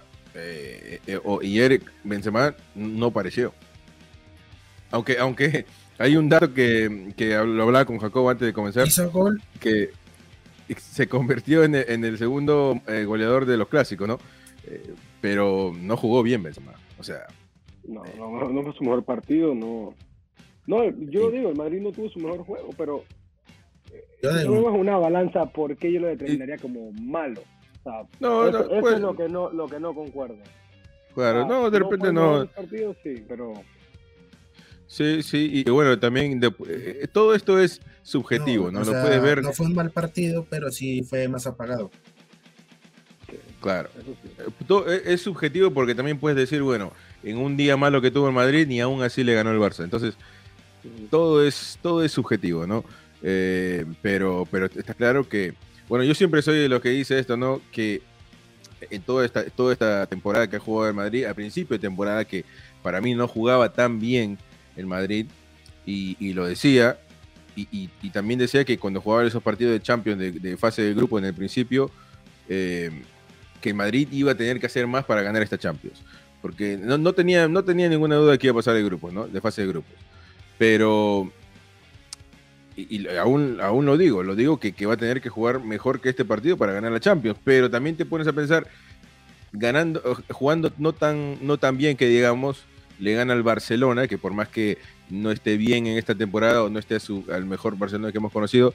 y 1.42 1.58
Eric 1.58 1.90
Benzema 2.04 2.54
no 2.74 3.06
apareció. 3.06 3.52
Aunque, 4.90 5.18
aunque 5.18 5.66
hay 5.98 6.16
un 6.16 6.28
dato 6.28 6.52
que, 6.52 7.08
lo 7.18 7.62
hablaba 7.62 7.84
con 7.84 7.98
Jacobo 7.98 8.30
antes 8.30 8.46
de 8.46 8.52
comenzar. 8.52 8.86
Hizo 8.86 9.10
gol. 9.10 9.42
Que 9.60 9.90
se 10.76 11.08
convirtió 11.08 11.64
en 11.64 11.74
el, 11.74 12.18
segundo 12.18 12.80
goleador 13.06 13.46
de 13.46 13.56
los 13.56 13.68
clásicos, 13.68 14.06
¿no? 14.06 14.18
pero 15.20 15.72
no 15.76 15.96
jugó 15.96 16.22
bien 16.22 16.42
Benzema. 16.42 16.72
O 16.98 17.02
sea. 17.02 17.26
No, 17.84 18.02
no, 18.16 18.48
no 18.48 18.62
fue 18.62 18.72
su 18.74 18.84
mejor 18.84 19.04
partido, 19.04 19.54
no. 19.54 19.94
No, 20.66 20.84
yo 20.84 21.30
digo, 21.30 21.50
el 21.50 21.56
Madrid 21.56 21.80
no 21.80 21.90
tuvo 21.90 22.08
su 22.10 22.20
mejor 22.20 22.44
juego, 22.44 22.70
pero 22.76 23.04
no 24.22 24.38
es 24.40 24.80
una 24.80 24.96
balanza 24.98 25.46
porque 25.46 25.92
yo 25.92 26.00
lo 26.00 26.08
determinaría 26.08 26.58
como 26.58 26.92
malo. 26.92 27.42
no, 28.20 28.48
eso, 28.48 28.68
no, 28.68 28.88
es 28.90 29.00
lo 29.00 29.16
que 29.16 29.28
no, 29.28 29.50
lo 29.50 29.66
que 29.66 29.80
no 29.80 29.94
concuerdo. 29.94 30.38
Claro, 31.14 31.46
no, 31.46 31.70
de 31.70 31.78
repente 31.78 32.12
no. 32.12 32.46
Partido, 32.46 32.94
sí, 33.02 33.24
pero... 33.28 33.52
Sí, 34.86 35.22
sí, 35.22 35.62
y 35.64 35.70
bueno, 35.70 35.98
también 36.00 36.40
eh, 36.42 37.06
todo 37.12 37.34
esto 37.34 37.60
es 37.60 37.80
subjetivo, 38.02 38.72
¿no? 38.72 38.80
Lo 38.80 38.90
puedes 38.90 39.22
ver. 39.22 39.40
No 39.40 39.52
fue 39.52 39.66
un 39.66 39.74
mal 39.74 39.90
partido, 39.92 40.44
pero 40.50 40.70
sí 40.72 41.02
fue 41.04 41.28
más 41.28 41.46
apagado. 41.46 41.92
Claro. 43.60 43.90
Eh, 44.88 45.02
es 45.04 45.22
subjetivo 45.22 45.70
porque 45.70 45.94
también 45.94 46.18
puedes 46.18 46.36
decir, 46.36 46.62
bueno, 46.62 46.92
en 47.22 47.36
un 47.36 47.56
día 47.56 47.76
malo 47.76 48.00
que 48.00 48.10
tuvo 48.10 48.28
el 48.28 48.34
Madrid, 48.34 48.66
ni 48.66 48.80
aún 48.80 49.02
así 49.02 49.22
le 49.22 49.34
ganó 49.34 49.52
el 49.52 49.58
Barça. 49.58 49.84
Entonces, 49.84 50.16
todo 51.10 51.44
es, 51.44 51.78
todo 51.82 52.02
es 52.02 52.12
subjetivo, 52.12 52.66
¿no? 52.66 52.84
Eh, 53.22 53.84
pero, 54.02 54.46
pero 54.50 54.66
está 54.66 54.94
claro 54.94 55.28
que, 55.28 55.54
bueno, 55.88 56.04
yo 56.04 56.14
siempre 56.14 56.42
soy 56.42 56.58
de 56.58 56.68
los 56.68 56.80
que 56.80 56.90
dice 56.90 57.18
esto, 57.18 57.36
¿no? 57.36 57.60
Que 57.72 58.02
en 58.90 59.02
toda 59.02 59.26
esta, 59.26 59.44
toda 59.44 59.72
esta 59.72 60.06
temporada 60.06 60.48
que 60.48 60.56
ha 60.56 60.60
jugado 60.60 60.88
el 60.88 60.94
Madrid, 60.94 61.24
al 61.24 61.34
principio 61.34 61.76
de 61.76 61.80
temporada 61.80 62.24
que 62.24 62.44
para 62.82 63.00
mí 63.00 63.14
no 63.14 63.28
jugaba 63.28 63.72
tan 63.72 64.00
bien 64.00 64.38
el 64.76 64.86
Madrid, 64.86 65.26
y, 65.86 66.32
lo 66.34 66.46
decía, 66.46 66.98
y, 67.56 67.88
también 68.10 68.38
decía 68.38 68.64
que 68.64 68.78
cuando 68.78 69.00
jugaba 69.00 69.26
esos 69.26 69.42
partidos 69.42 69.72
de 69.72 69.80
Champions 69.80 70.20
de, 70.40 70.56
fase 70.56 70.82
de 70.82 70.94
grupo 70.94 71.18
en 71.18 71.24
el 71.24 71.34
principio, 71.34 71.90
eh, 72.48 72.90
que 73.60 73.74
Madrid 73.74 74.08
iba 74.12 74.32
a 74.32 74.34
tener 74.36 74.60
que 74.60 74.66
hacer 74.66 74.86
más 74.86 75.04
para 75.04 75.22
ganar 75.22 75.42
esta 75.42 75.58
Champions. 75.58 76.00
Porque 76.40 76.78
no, 76.78 76.96
no, 76.96 77.12
tenía, 77.12 77.48
no 77.48 77.64
tenía 77.64 77.88
ninguna 77.88 78.16
duda 78.16 78.32
de 78.32 78.38
que 78.38 78.46
iba 78.46 78.52
a 78.52 78.56
pasar 78.56 78.74
de 78.74 78.82
grupos, 78.82 79.12
¿no? 79.12 79.26
De 79.26 79.40
fase 79.40 79.62
de 79.62 79.68
grupos. 79.68 79.92
Pero 80.58 81.32
y, 82.88 83.06
aún, 83.16 83.58
aún 83.60 83.86
lo 83.86 83.96
digo, 83.96 84.22
lo 84.22 84.34
digo 84.34 84.58
que, 84.58 84.86
va 84.86 84.94
a 84.94 84.96
tener 84.96 85.20
que 85.20 85.28
jugar 85.28 85.60
mejor 85.60 86.00
que 86.00 86.08
este 86.08 86.24
partido 86.24 86.56
para 86.56 86.72
ganar 86.72 86.92
la 86.92 87.00
Champions, 87.00 87.38
pero 87.44 87.70
también 87.70 87.96
te 87.96 88.04
pones 88.04 88.26
a 88.26 88.32
pensar, 88.32 88.66
ganando, 89.52 90.00
jugando 90.30 90.72
no 90.78 90.92
tan, 90.92 91.38
no 91.44 91.58
tan 91.58 91.76
bien 91.76 91.96
que 91.96 92.06
digamos, 92.06 92.64
le 92.98 93.14
gana 93.14 93.32
al 93.32 93.42
Barcelona, 93.42 94.06
que 94.06 94.18
por 94.18 94.32
más 94.32 94.48
que 94.48 94.78
no 95.08 95.30
esté 95.30 95.56
bien 95.56 95.86
en 95.86 95.98
esta 95.98 96.14
temporada 96.14 96.62
o 96.62 96.70
no 96.70 96.78
esté 96.78 96.98
al 97.32 97.44
mejor 97.46 97.76
Barcelona 97.76 98.12
que 98.12 98.18
hemos 98.18 98.32
conocido, 98.32 98.74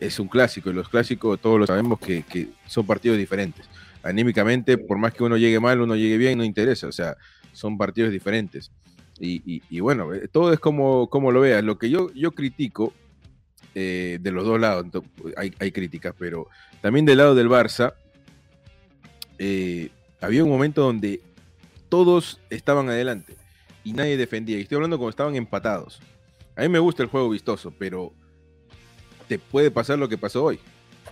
es 0.00 0.18
un 0.18 0.28
clásico, 0.28 0.70
y 0.70 0.72
los 0.72 0.88
clásicos 0.88 1.38
todos 1.40 1.60
lo 1.60 1.66
sabemos 1.66 2.00
que, 2.00 2.48
son 2.66 2.86
partidos 2.86 3.18
diferentes. 3.18 3.68
Anímicamente, 4.02 4.78
por 4.78 4.96
más 4.96 5.12
que 5.12 5.22
uno 5.22 5.36
llegue 5.36 5.60
mal, 5.60 5.80
uno 5.80 5.94
llegue 5.94 6.16
bien, 6.16 6.38
no 6.38 6.44
interesa, 6.44 6.86
o 6.88 6.92
sea, 6.92 7.16
son 7.52 7.76
partidos 7.76 8.10
diferentes. 8.10 8.72
Y, 9.22 9.80
bueno, 9.80 10.14
eh, 10.14 10.28
todo 10.32 10.50
es 10.54 10.58
como, 10.58 11.10
como 11.10 11.30
lo 11.30 11.42
veas. 11.42 11.62
Lo 11.62 11.76
que 11.76 11.90
yo, 11.90 12.10
yo 12.14 12.32
critico 12.32 12.94
eh, 13.74 14.18
de 14.20 14.32
los 14.32 14.44
dos 14.44 14.60
lados 14.60 14.86
hay, 15.36 15.72
críticas, 15.72 16.14
pero 16.18 16.48
también 16.80 17.04
del 17.04 17.18
lado 17.18 17.34
del 17.34 17.48
Barça 17.48 17.94
eh, 19.38 19.90
había 20.20 20.42
un 20.42 20.50
momento 20.50 20.82
donde 20.82 21.20
todos 21.88 22.40
estaban 22.50 22.88
adelante 22.88 23.36
y 23.84 23.92
nadie 23.92 24.16
defendía. 24.16 24.58
Y 24.58 24.62
estoy 24.62 24.76
hablando 24.76 24.98
como 24.98 25.08
estaban 25.08 25.36
empatados. 25.36 26.00
A 26.56 26.62
mí 26.62 26.68
me 26.68 26.78
gusta 26.78 27.02
el 27.02 27.08
juego 27.08 27.30
vistoso, 27.30 27.72
pero 27.78 28.12
te 29.28 29.38
puede 29.38 29.70
pasar 29.70 29.98
lo 29.98 30.08
que 30.08 30.18
pasó 30.18 30.44
hoy. 30.44 30.58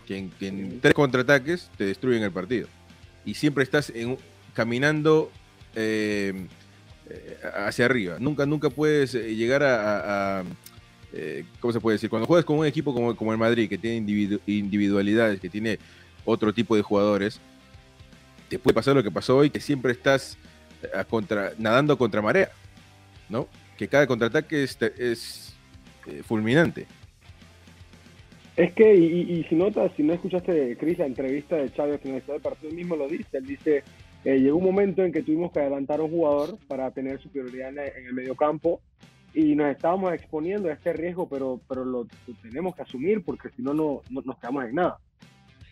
Que 0.07 0.29
en, 0.41 0.81
tres 0.81 0.95
contraataques 0.95 1.71
te 1.77 1.85
destruyen 1.85 2.23
el 2.23 2.33
partido. 2.33 2.67
Y 3.25 3.35
siempre 3.35 3.62
estás 3.62 3.93
caminando 4.55 5.31
eh, 5.75 6.47
hacia 7.57 7.85
arriba. 7.85 8.17
Nunca, 8.19 8.47
nunca 8.47 8.71
puedes 8.71 9.12
llegar 9.12 9.62
a, 9.62 10.43
eh, 11.12 11.45
¿cómo 11.61 11.73
se 11.73 11.81
puede 11.81 11.95
decir? 11.95 12.11
Cuando 12.11 12.27
juegas 12.27 12.45
con 12.45 12.59
un 12.59 12.67
equipo 12.67 12.95
como, 12.95 13.33
el 13.33 13.38
Madrid, 13.38 13.69
que 13.69 13.79
tiene 13.79 13.97
individualidades, 13.97 15.41
que 15.41 15.49
tiene 15.49 15.79
otro 16.25 16.53
tipo 16.53 16.77
de 16.77 16.83
jugadores, 16.83 17.41
te 18.49 18.59
puede 18.59 18.75
pasar 18.75 18.95
lo 18.95 19.03
que 19.03 19.11
pasó 19.11 19.37
hoy, 19.37 19.50
que 19.50 19.61
siempre 19.61 19.93
estás 19.93 20.37
eh, 20.83 21.50
nadando 21.59 21.97
contra 21.97 22.21
marea, 22.21 22.50
¿no? 23.29 23.49
Que 23.77 23.88
cada 23.88 24.07
contraataque 24.07 24.62
es, 24.62 25.55
eh, 26.07 26.23
fulminante. 26.25 26.87
Es 28.57 28.73
que, 28.73 28.93
y, 28.93 29.45
si 29.45 29.55
notas, 29.55 29.93
si 29.97 30.03
no 30.03 30.15
escuchaste, 30.15 30.77
Cris, 30.77 30.99
la 30.99 31.07
entrevista 31.07 31.57
de 31.57 31.73
Chávez 31.73 31.95
al 31.95 32.00
finalizar 32.00 32.33
del 32.33 32.43
partido, 32.43 32.73
mismo 32.73 32.97
lo 32.97 33.07
dice, 33.07 33.38
él 33.38 33.47
dice, 33.47 33.85
llegó 34.25 34.59
un 34.59 34.65
momento 34.65 35.05
en 35.05 35.12
que 35.12 35.23
tuvimos 35.23 35.53
que 35.53 35.61
adelantar 35.61 36.00
a 36.00 36.03
un 36.03 36.11
jugador 36.11 36.59
para 36.67 36.91
tener 36.91 37.21
superioridad 37.21 37.69
en, 37.69 37.79
en 37.79 38.07
el 38.07 38.15
medio 38.15 38.35
campo, 38.35 38.81
y 39.38 39.54
nos 39.54 39.71
estábamos 39.71 40.12
exponiendo 40.12 40.68
a 40.68 40.73
este 40.73 40.92
riesgo, 40.92 41.28
pero, 41.28 41.61
pero 41.68 41.85
lo, 41.85 42.09
tenemos 42.42 42.75
que 42.75 42.83
asumir 42.83 43.23
porque 43.25 43.50
si 43.50 43.62
no, 43.62 43.73
no, 43.73 44.02
nos 44.11 44.37
quedamos 44.37 44.64
en 44.64 44.75
nada. 44.75 44.99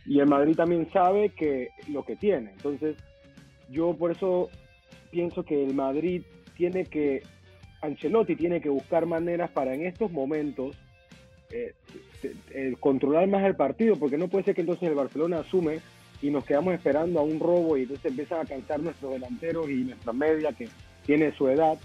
Y 0.04 0.20
el 0.20 0.28
Madrid 0.28 0.54
también 0.54 0.88
sabe 0.92 1.30
que 1.30 1.70
lo 1.88 2.04
que 2.04 2.14
tiene. 2.14 2.52
Entonces, 2.52 2.96
yo 3.68 3.92
por 3.96 4.12
eso 4.12 4.50
pienso 5.10 5.42
que 5.42 5.64
el 5.64 5.74
Madrid 5.74 6.22
tiene 6.56 6.84
que, 6.84 7.24
Ancelotti 7.82 8.36
tiene 8.36 8.60
que 8.60 8.68
buscar 8.68 9.04
maneras 9.04 9.50
para 9.50 9.74
en 9.74 9.84
estos 9.84 10.12
momentos 10.12 10.76
eh, 11.50 11.74
controlar 12.78 13.26
más 13.26 13.44
el 13.44 13.56
partido, 13.56 13.96
porque 13.96 14.16
no 14.16 14.28
puede 14.28 14.44
ser 14.44 14.54
que 14.54 14.60
entonces 14.60 14.88
el 14.88 14.94
Barcelona 14.94 15.40
asume 15.40 15.80
y 16.22 16.30
nos 16.30 16.44
quedamos 16.44 16.72
esperando 16.72 17.18
a 17.18 17.24
un 17.24 17.40
robo 17.40 17.76
y 17.76 17.82
entonces 17.82 18.06
empiezan 18.06 18.42
a 18.42 18.48
cansar 18.48 18.78
nuestros 18.78 19.14
delanteros 19.14 19.68
y 19.68 19.82
nuestra 19.82 20.12
media 20.12 20.52
que 20.52 20.68
tiene 21.04 21.32
su 21.32 21.48
edad 21.48 21.76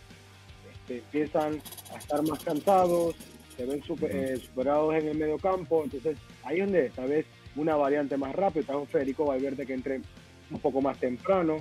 empiezan 0.90 1.62
a 1.94 1.98
estar 1.98 2.22
más 2.24 2.44
cansados, 2.44 3.16
se 3.56 3.66
ven 3.66 3.82
eh, 4.10 4.38
superados 4.38 4.96
en 4.96 5.08
el 5.08 5.18
medio 5.18 5.38
campo, 5.38 5.84
entonces 5.84 6.18
ahí 6.44 6.60
es 6.60 6.66
donde 6.66 6.90
tal 6.90 7.10
vez 7.10 7.26
una 7.56 7.76
variante 7.76 8.18
más 8.18 8.34
rápida, 8.36 8.64
tal 8.66 8.80
vez 8.82 8.90
Federico 8.90 9.26
Valverde 9.26 9.66
que 9.66 9.74
entre 9.74 10.02
un 10.50 10.60
poco 10.60 10.82
más 10.82 10.98
temprano, 11.00 11.58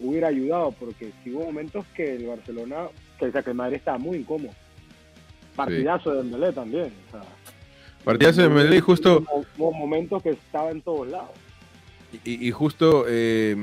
hubiera 0.00 0.28
ayudado, 0.28 0.72
porque 0.72 1.12
si 1.22 1.32
hubo 1.32 1.46
momentos 1.46 1.84
que 1.94 2.16
el 2.16 2.26
Barcelona, 2.26 2.88
que, 3.18 3.26
el 3.26 3.32
que 3.32 3.50
el 3.50 3.54
Madrid 3.54 3.76
estaba 3.76 3.98
muy 3.98 4.18
incómodo. 4.18 4.52
Partidazo 5.56 6.12
de 6.12 6.18
Dembélé 6.18 6.52
también. 6.52 6.92
Partidazo 8.04 8.42
de 8.42 8.48
Dembélé 8.48 8.80
justo... 8.80 9.24
Hubo 9.56 9.72
momentos 9.72 10.22
que 10.22 10.30
estaba 10.30 10.70
en 10.70 10.82
todos 10.82 11.08
lados. 11.08 11.30
Y, 12.24 12.50
justo 12.52 13.04
eh, 13.06 13.56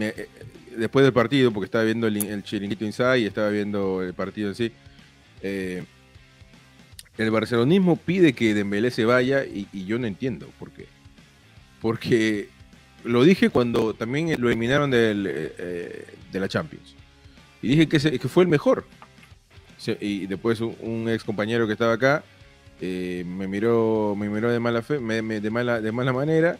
eh, 0.00 0.28
después 0.76 1.04
del 1.04 1.12
partido, 1.12 1.52
porque 1.52 1.66
estaba 1.66 1.84
viendo 1.84 2.06
el, 2.06 2.42
chiringuito 2.42 2.84
Inside 2.84 3.20
y 3.20 3.26
estaba 3.26 3.50
viendo 3.50 4.02
el 4.02 4.14
partido 4.14 4.48
en 4.48 4.54
sí, 4.54 4.72
eh, 5.42 5.84
el 7.18 7.30
barcelonismo 7.32 7.96
pide 7.96 8.32
que 8.32 8.54
Dembélé 8.54 8.90
se 8.90 9.04
vaya 9.04 9.44
y, 9.44 9.66
yo 9.84 9.98
no 9.98 10.06
entiendo 10.06 10.48
por 10.58 10.70
qué. 10.70 10.86
Porque 11.82 12.48
lo 13.04 13.24
dije 13.24 13.50
cuando 13.50 13.92
también 13.92 14.40
lo 14.40 14.48
eliminaron 14.48 14.90
del, 14.90 15.26
eh, 15.26 15.54
eh, 15.58 16.06
de 16.30 16.40
la 16.40 16.48
Champions. 16.48 16.94
Y 17.60 17.68
dije 17.68 17.88
que, 17.88 18.18
que 18.18 18.28
fue 18.28 18.44
el 18.44 18.48
mejor. 18.48 18.86
Y 20.00 20.26
después 20.26 20.60
un, 20.60 21.08
ex 21.08 21.24
compañero 21.24 21.66
que 21.66 21.72
estaba 21.72 21.92
acá 21.92 22.24
eh, 22.80 23.24
me 23.26 23.46
miró 23.46 24.14
me 24.18 24.28
miró 24.28 24.50
de 24.50 24.58
mala 24.58 24.82
fe, 24.82 24.98
de, 24.98 25.50
mala, 25.50 25.80
de 25.80 25.92
mala 25.92 26.12
manera. 26.12 26.58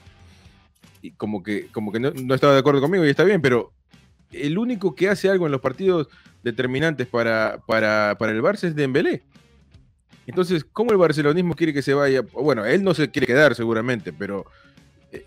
Y 1.03 1.13
como 1.13 1.43
que, 1.43 1.69
como 1.69 1.93
que 1.93 2.01
no, 2.01 2.35
estaba 2.35 2.55
de 2.55 2.61
acuerdo 2.61 2.81
conmigo 2.81 3.05
y 3.05 3.11
está 3.11 3.25
bien, 3.25 3.41
pero 3.41 3.73
el 4.33 4.59
único 4.59 4.95
que 4.95 5.09
hace 5.09 5.29
algo 5.29 5.47
en 5.47 5.53
los 5.53 5.61
partidos 5.61 6.09
determinantes 6.43 7.07
para, 7.07 7.61
para, 7.67 8.17
para 8.19 8.33
el 8.33 8.43
Barça 8.43 8.65
es 8.65 8.75
Dembélé. 8.75 9.23
Entonces, 10.29 10.63
¿cómo 10.63 10.93
el 10.93 10.99
barcelonismo 10.99 11.55
quiere 11.55 11.73
que 11.73 11.81
se 11.81 11.95
vaya? 11.95 12.21
Bueno, 12.21 12.67
él 12.67 12.85
no 12.85 12.93
se 12.93 13.11
quiere 13.11 13.27
quedar 13.27 13.55
seguramente, 13.55 14.13
pero 14.13 14.45
eh, 15.11 15.25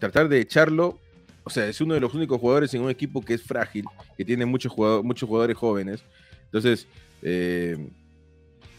tratar 0.00 0.28
de 0.28 0.40
echarlo, 0.40 0.98
o 1.44 1.50
sea, 1.50 1.68
es 1.68 1.80
uno 1.80 1.94
de 1.94 2.00
los 2.00 2.12
únicos 2.12 2.40
jugadores 2.40 2.74
en 2.74 2.82
un 2.82 2.90
equipo 2.90 3.24
que 3.24 3.34
es 3.34 3.42
frágil, 3.44 3.84
que 4.16 4.24
tiene 4.24 4.44
muchos 4.44 4.72
jugadores, 4.72 5.04
muchos 5.04 5.28
jugadores 5.28 5.56
jóvenes. 5.56 6.02
Entonces, 6.46 6.88
eh, 7.22 7.78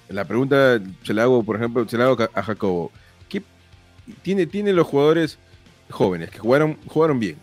la 0.10 0.25
pregunta 0.25 0.82
se 1.03 1.13
la 1.13 1.24
hago, 1.24 1.41
por 1.41 1.56
ejemplo, 1.56 1.88
se 1.88 1.98
la 1.98 2.06
hago 2.06 2.18
a 2.34 2.44
Jacobo. 2.44 2.91
¿Qué 3.30 3.41
tiene, 4.24 4.46
tiene 4.46 4.74
los 4.74 4.88
jugadores 4.88 5.39
jóvenes 5.91 6.29
que 6.29 6.39
jugaron, 6.39 6.77
jugaron 6.88 7.19
bien? 7.19 7.38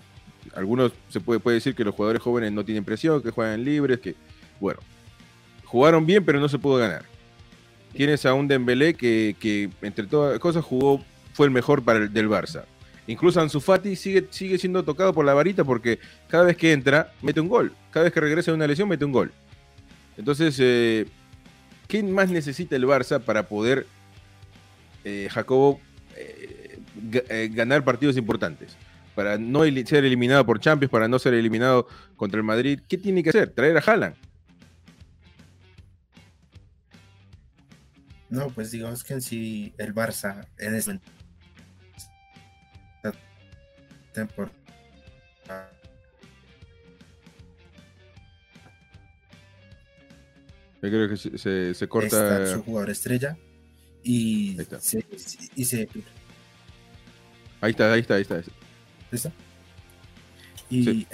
Algunos 0.54 0.92
se 1.08 1.20
puede, 1.20 1.40
puede 1.40 1.56
decir 1.56 1.74
que 1.74 1.84
los 1.84 1.94
jugadores 1.94 2.22
jóvenes 2.22 2.52
no 2.52 2.64
tienen 2.64 2.84
presión, 2.84 3.22
que 3.22 3.30
juegan 3.30 3.64
libres, 3.64 4.00
que, 4.00 4.14
bueno, 4.60 4.80
jugaron 5.64 6.04
bien, 6.06 6.24
pero 6.24 6.40
no 6.40 6.48
se 6.48 6.58
pudo 6.58 6.78
ganar 6.78 7.04
tienes 7.92 8.24
a 8.26 8.34
un 8.34 8.48
Dembélé 8.48 8.94
que, 8.94 9.70
entre 9.82 10.06
todas 10.06 10.32
las 10.32 10.40
cosas 10.40 10.64
jugó, 10.64 11.04
fue 11.32 11.46
el 11.46 11.52
mejor 11.52 11.82
para 11.82 11.98
el 11.98 12.12
del 12.12 12.28
Barça. 12.28 12.64
Incluso 13.06 13.40
Ansu 13.40 13.60
Fati 13.60 13.96
sigue, 13.96 14.26
sigue 14.30 14.58
siendo 14.58 14.84
tocado 14.84 15.12
por 15.14 15.24
la 15.24 15.34
varita 15.34 15.64
porque 15.64 15.98
cada 16.28 16.44
vez 16.44 16.56
que 16.56 16.72
entra 16.72 17.12
mete 17.22 17.40
un 17.40 17.48
gol. 17.48 17.72
Cada 17.90 18.04
vez 18.04 18.12
que 18.12 18.20
regresa 18.20 18.50
de 18.50 18.56
una 18.56 18.66
lesión 18.66 18.88
mete 18.88 19.04
un 19.04 19.12
gol. 19.12 19.32
Entonces, 20.16 20.56
eh, 20.60 21.06
¿qué 21.86 22.02
más 22.02 22.30
necesita 22.30 22.76
el 22.76 22.84
Barça 22.84 23.20
para 23.20 23.48
poder, 23.48 23.86
eh, 25.04 25.28
Jacobo, 25.30 25.80
eh, 27.12 27.50
ganar 27.52 27.84
partidos 27.84 28.16
importantes? 28.16 28.76
Para 29.14 29.36
no 29.36 29.64
ser 29.84 30.04
eliminado 30.04 30.46
por 30.46 30.60
Champions, 30.60 30.90
para 30.90 31.08
no 31.08 31.18
ser 31.18 31.34
eliminado 31.34 31.88
contra 32.16 32.38
el 32.38 32.44
Madrid. 32.44 32.80
¿Qué 32.88 32.96
tiene 32.96 33.22
que 33.22 33.30
hacer? 33.30 33.50
Traer 33.50 33.76
a 33.76 33.80
Haaland. 33.80 34.14
No, 38.30 38.48
pues 38.50 38.70
digamos 38.70 39.02
que 39.02 39.14
en 39.14 39.22
sí 39.22 39.74
el 39.78 39.94
Barça 39.94 40.46
en 40.58 40.74
esta 40.74 41.00
temporada 44.12 44.58
Yo 50.80 50.90
creo 50.90 51.08
que 51.08 51.16
se, 51.16 51.74
se, 51.74 51.88
corta. 51.88 52.46
su 52.46 52.62
jugador 52.62 52.90
estrella 52.90 53.36
y 54.04 54.56
se, 54.78 55.04
y 55.56 55.64
se. 55.64 55.88
Ahí 57.60 57.70
está, 57.72 57.92
ahí 57.92 58.00
está, 58.00 58.14
ahí 58.14 58.22
está. 58.22 58.42
¿Listo? 59.10 59.32
Y 60.70 61.06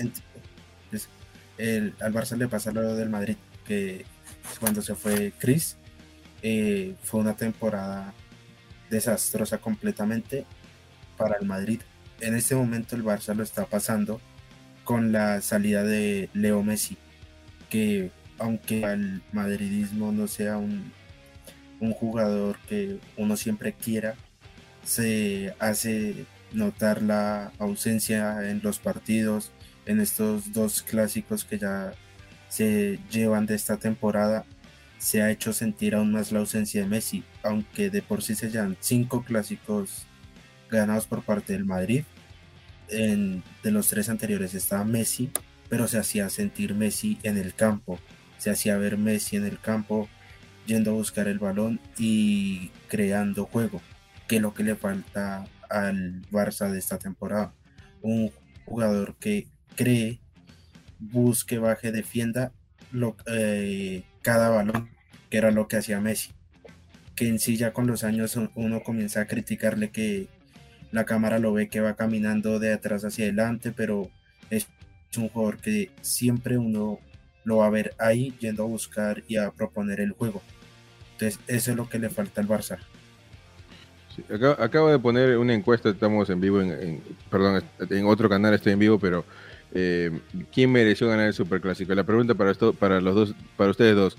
el, 1.59 1.95
al 2.01 2.13
Barça 2.13 2.37
le 2.37 2.49
pasa 2.49 2.73
lo 2.73 2.95
del 2.97 3.09
Madrid, 3.09 3.37
que 3.65 4.05
cuando 4.61 4.83
se 4.83 4.95
fue 4.95 5.33
Chris, 5.39 5.77
eh, 6.43 6.95
fue 7.03 7.21
una 7.21 7.37
temporada 7.37 8.13
desastrosa 8.91 9.59
completamente 9.59 10.45
para 11.17 11.37
el 11.37 11.47
Madrid. 11.47 11.81
En 12.21 12.35
este 12.35 12.55
momento 12.55 12.97
el 12.97 13.05
Barça 13.05 13.35
lo 13.35 13.43
está 13.43 13.67
pasando 13.67 14.21
con 14.85 15.13
la 15.13 15.41
salida 15.41 15.85
de 15.85 16.29
Leo 16.35 16.63
Messi, 16.63 16.97
que 17.71 18.11
aunque 18.39 18.83
el 18.83 19.23
madridismo 19.33 20.13
no 20.13 20.27
sea 20.27 20.59
un, 20.59 20.93
un 21.81 21.93
jugador 21.93 22.59
que 22.69 22.99
uno 23.17 23.37
siempre 23.37 23.73
quiera, 23.73 24.15
se 24.85 25.55
hace 25.59 26.27
notar 26.55 27.03
la 27.03 27.53
ausencia 27.59 28.51
en 28.51 28.61
los 28.62 28.79
partidos, 28.79 29.53
en 29.87 30.01
estos 30.01 30.53
dos 30.53 30.83
clásicos 30.83 31.45
que 31.45 31.59
ya 31.59 31.93
se 32.49 32.99
llevan 33.11 33.47
de 33.47 33.55
esta 33.55 33.77
temporada 33.77 34.45
se 35.05 35.21
ha 35.21 35.31
hecho 35.31 35.53
sentir 35.53 35.95
aún 35.95 36.12
más 36.12 36.33
la 36.33 36.38
ausencia 36.38 36.81
de 36.81 36.88
Messi, 36.88 37.25
aunque 37.43 37.90
de 37.90 38.01
por 38.01 38.23
sí 38.23 38.35
se 38.35 38.51
llevan 38.51 38.79
cinco 38.81 39.23
clásicos 39.23 40.07
ganados 40.71 41.07
por 41.07 41.23
parte 41.23 41.53
del 41.53 41.67
Madrid. 41.67 42.05
En, 42.88 43.43
de 43.62 43.71
los 43.71 43.88
tres 43.88 44.09
anteriores 44.09 44.55
estaba 44.55 44.83
Messi, 44.85 45.31
pero 45.69 45.88
se 45.88 45.99
hacía 45.99 46.31
sentir 46.31 46.75
Messi 46.75 47.19
en 47.23 47.37
el 47.37 47.55
campo, 47.55 47.99
se 48.38 48.51
hacía 48.51 48.79
ver 48.79 48.97
Messi 48.97 49.37
en 49.37 49.45
el 49.45 49.61
campo 49.61 50.09
yendo 50.67 50.93
a 50.93 50.95
buscar 50.95 51.29
el 51.29 51.38
balón 51.38 51.81
y 51.99 52.71
creando 52.88 53.45
juego, 53.45 53.83
que 54.27 54.37
es 54.37 54.43
lo 54.43 54.55
que 54.55 54.62
le 54.64 54.75
falta 54.75 55.45
al 55.75 56.23
Barça 56.31 56.71
de 56.71 56.79
esta 56.79 56.99
temporada. 56.99 57.53
Un 58.03 58.31
jugador 58.65 59.17
que 59.17 59.47
cree, 59.77 60.21
busque, 60.99 61.59
baje, 61.59 61.93
defienda 61.93 62.53
lo, 62.93 63.17
eh, 63.27 64.05
cada 64.23 64.49
balón 64.51 64.91
que 65.31 65.39
era 65.39 65.51
lo 65.51 65.69
que 65.69 65.77
hacía 65.77 66.01
Messi. 66.01 66.33
Que 67.17 67.29
en 67.29 67.39
sí 67.39 67.57
ya 67.57 67.73
con 67.73 67.87
los 67.87 68.05
años 68.05 68.39
uno 68.55 68.83
comienza 68.83 69.23
a 69.23 69.27
criticarle 69.27 69.91
que 69.91 70.29
la 70.93 71.05
cámara 71.05 71.39
lo 71.39 71.53
ve 71.53 71.69
que 71.69 71.81
va 71.81 71.97
caminando 71.97 72.59
de 72.59 72.73
atrás 72.73 73.05
hacia 73.05 73.25
adelante, 73.25 73.73
pero 73.73 74.11
es 74.51 74.69
un 75.17 75.29
jugador 75.29 75.59
que 75.59 75.91
siempre 76.03 76.59
uno 76.59 77.01
lo 77.45 77.59
va 77.59 77.67
a 77.67 77.71
ver 77.71 77.95
ahí 77.99 78.35
yendo 78.41 78.65
a 78.65 78.67
buscar 78.67 79.23
y 79.29 79.37
a 79.37 79.51
proponer 79.51 80.01
el 80.01 80.13
juego. 80.13 80.43
Entonces 81.13 81.41
eso 81.47 81.71
es 81.73 81.77
lo 81.77 81.89
que 81.89 81.99
le 81.99 82.11
falta 82.11 82.41
al 82.41 82.49
Barça. 82.49 82.79
Acabo, 84.59 84.90
de 84.90 84.98
poner 84.98 85.38
una 85.38 85.55
encuesta, 85.55 85.90
estamos 85.90 86.31
en 86.31 86.40
vivo, 86.40 86.61
en, 86.61 87.03
perdón, 87.31 87.62
en 87.90 88.07
otro 88.07 88.29
canal 88.29 88.55
estoy 88.55 88.72
en 88.72 88.79
vivo, 88.79 88.98
pero 88.98 89.24
eh, 89.72 90.11
¿quién 90.53 90.70
mereció 90.72 91.09
ganar 91.09 91.27
el 91.27 91.35
Superclásico? 91.35 91.94
La 91.94 92.05
pregunta 92.05 92.35
para, 92.35 92.50
esto, 92.50 92.72
para, 92.72 93.00
los 93.00 93.14
dos, 93.14 93.35
para 93.57 93.70
ustedes 93.70 93.96
dos 93.96 94.16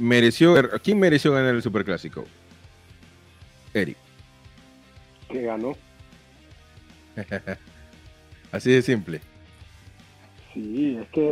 mereció, 0.00 0.54
¿quién 0.82 0.98
mereció 0.98 1.32
ganar 1.32 1.54
el 1.54 1.62
Superclásico? 1.62 2.24
Eric. 3.72 3.96
Que 5.28 5.42
ganó. 5.42 5.76
Así 8.52 8.70
de 8.70 8.82
simple. 8.82 9.20
Sí, 10.52 10.98
es 11.00 11.08
que, 11.08 11.30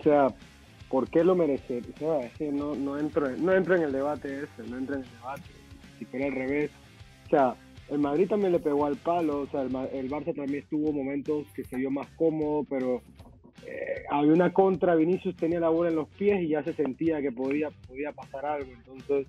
o 0.00 0.02
sea, 0.02 0.28
¿por 0.88 1.08
qué 1.10 1.22
lo 1.22 1.34
merece? 1.34 1.82
O 1.94 1.98
sea, 1.98 2.20
es 2.26 2.32
que 2.34 2.50
no, 2.50 2.74
no, 2.74 2.98
entro, 2.98 3.28
no 3.36 3.52
entro 3.52 3.76
en 3.76 3.82
el 3.82 3.92
debate 3.92 4.44
ese, 4.44 4.68
no 4.68 4.78
entro 4.78 4.96
en 4.96 5.02
el 5.02 5.10
debate. 5.10 5.50
Si 6.04 6.10
fuera 6.10 6.26
al 6.26 6.32
revés. 6.32 6.70
O 7.26 7.28
sea, 7.30 7.54
el 7.90 7.98
Madrid 7.98 8.28
también 8.28 8.52
le 8.52 8.60
pegó 8.60 8.86
al 8.86 8.96
palo, 8.96 9.40
o 9.40 9.46
sea, 9.46 9.62
el, 9.62 9.74
el 9.92 10.10
Barça 10.10 10.34
también 10.34 10.64
tuvo 10.70 10.92
momentos 10.92 11.46
que 11.54 11.64
se 11.64 11.76
vio 11.76 11.90
más 11.90 12.06
cómodo, 12.16 12.64
pero 12.68 13.02
eh, 13.66 14.04
había 14.10 14.32
una 14.32 14.52
contra, 14.52 14.94
Vinicius 14.94 15.36
tenía 15.36 15.60
la 15.60 15.68
bola 15.68 15.90
en 15.90 15.96
los 15.96 16.08
pies 16.08 16.42
y 16.42 16.48
ya 16.48 16.62
se 16.62 16.74
sentía 16.74 17.20
que 17.22 17.32
podía, 17.32 17.68
podía 17.88 18.12
pasar 18.12 18.44
algo. 18.44 18.70
Entonces 18.72 19.26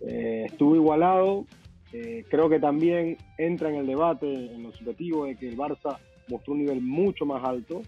eh, 0.00 0.44
estuvo 0.46 0.76
igualado. 0.76 1.46
Eh, 1.92 2.24
creo 2.28 2.48
que 2.48 2.60
también 2.60 3.16
entra 3.38 3.70
en 3.70 3.76
el 3.76 3.86
debate, 3.86 4.30
en 4.30 4.62
lo 4.62 4.72
subjetivo, 4.72 5.24
de 5.24 5.36
que 5.36 5.48
el 5.48 5.56
Barça 5.56 5.98
mostró 6.28 6.52
un 6.52 6.60
nivel 6.60 6.80
mucho 6.80 7.24
más 7.24 7.42
alto. 7.44 7.82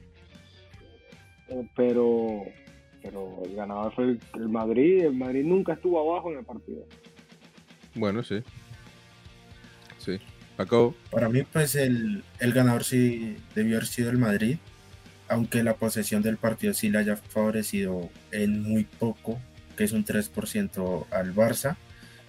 pero, 1.77 2.44
pero 3.03 3.42
el 3.44 3.55
ganador 3.55 3.94
fue 3.94 4.16
el, 4.35 4.49
Madrid. 4.49 5.05
El 5.05 5.14
Madrid 5.14 5.44
nunca 5.44 5.75
estuvo 5.75 6.01
abajo 6.01 6.33
en 6.33 6.38
el 6.38 6.44
partido. 6.44 6.85
Bueno, 8.01 8.23
sí. 8.23 8.43
Sí. 9.99 10.19
Para 11.11 11.29
mí, 11.29 11.43
pues 11.45 11.75
el, 11.75 12.23
el 12.39 12.53
ganador 12.53 12.85
sí 12.85 13.37
debió 13.55 13.77
haber 13.77 13.87
sido 13.87 14.11
el 14.11 14.19
Madrid 14.19 14.59
aunque 15.31 15.63
la 15.63 15.77
posesión 15.77 16.23
del 16.23 16.37
partido 16.37 16.75
sí 16.75 16.91
le 16.91 16.99
haya 16.99 17.17
favorecido 17.17 18.11
en 18.33 18.63
muy 18.65 18.83
poco, 18.83 19.41
que 19.77 19.85
es 19.85 19.93
un 19.93 20.05
3% 20.05 21.07
al 21.11 21.35
Barça, 21.35 21.77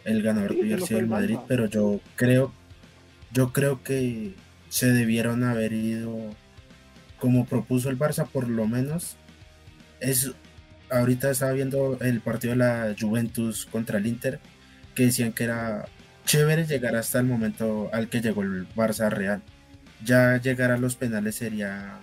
el 0.05 0.21
ganador 0.21 0.55
debió 0.55 0.79
sido 0.85 0.99
el 0.99 1.07
Madrid, 1.07 1.37
pero 1.47 1.65
yo 1.65 1.99
creo, 2.15 2.53
yo 3.33 3.51
creo 3.51 3.81
que 3.81 4.35
se 4.69 4.91
debieron 4.91 5.43
haber 5.43 5.73
ido 5.73 6.15
como 7.19 7.45
propuso 7.45 7.89
el 7.89 7.97
Barça, 7.97 8.27
por 8.27 8.47
lo 8.47 8.67
menos. 8.67 9.15
Es, 9.99 10.31
ahorita 10.91 11.31
estaba 11.31 11.53
viendo 11.53 11.97
el 12.01 12.21
partido 12.21 12.51
de 12.51 12.57
la 12.57 12.95
Juventus 12.99 13.65
contra 13.65 13.97
el 13.97 14.05
Inter, 14.05 14.39
que 14.95 15.05
decían 15.05 15.33
que 15.33 15.45
era 15.45 15.85
chévere 16.25 16.65
llegar 16.65 16.95
hasta 16.95 17.19
el 17.19 17.25
momento 17.25 17.89
al 17.93 18.09
que 18.09 18.21
llegó 18.21 18.41
el 18.43 18.67
Barça 18.75 19.09
Real. 19.09 19.41
Ya 20.03 20.37
llegar 20.37 20.71
a 20.71 20.77
los 20.77 20.95
penales 20.95 21.35
sería 21.35 21.99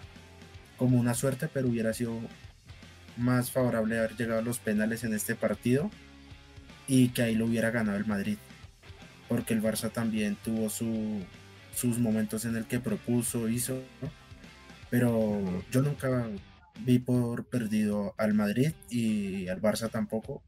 como 0.77 0.98
una 0.98 1.14
suerte, 1.14 1.48
pero 1.53 1.68
hubiera 1.68 1.92
sido 1.92 2.20
más 3.16 3.51
favorable 3.51 3.98
haber 3.98 4.16
llegado 4.16 4.40
a 4.40 4.42
los 4.42 4.59
penales 4.59 5.03
en 5.05 5.12
este 5.12 5.35
partido 5.35 5.90
y 6.87 7.09
que 7.09 7.22
ahí 7.22 7.35
lo 7.35 7.46
hubiera 7.46 7.70
ganado 7.70 7.98
el 7.98 8.07
Madrid. 8.07 8.38
Porque 9.29 9.55
el 9.55 9.62
Barça 9.62 9.90
también 9.90 10.37
tuvo 10.42 10.70
su, 10.70 11.22
sus 11.74 11.98
momentos 11.98 12.44
en 12.44 12.57
el 12.57 12.64
que 12.64 12.81
propuso, 12.81 13.48
hizo, 13.48 13.83
pero 14.90 15.62
yo 15.70 15.83
nunca 15.83 16.27
vi 16.81 16.98
por 16.98 17.44
perdido 17.44 18.14
al 18.16 18.35
Madrid 18.35 18.72
y 18.88 19.48
al 19.48 19.61
Barça 19.61 19.90
tampoco. 19.90 20.42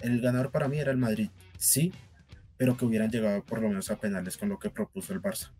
El 0.00 0.20
ganador 0.20 0.50
para 0.50 0.68
mí 0.68 0.78
era 0.78 0.90
el 0.90 0.98
Madrid, 0.98 1.30
sí, 1.58 1.92
pero 2.56 2.76
que 2.76 2.84
hubieran 2.84 3.10
llegado 3.10 3.42
por 3.44 3.60
lo 3.60 3.68
menos 3.68 3.90
a 3.90 3.98
penales 3.98 4.36
con 4.36 4.48
lo 4.48 4.58
que 4.58 4.70
propuso 4.70 5.12
el 5.12 5.20
Barça. 5.20 5.50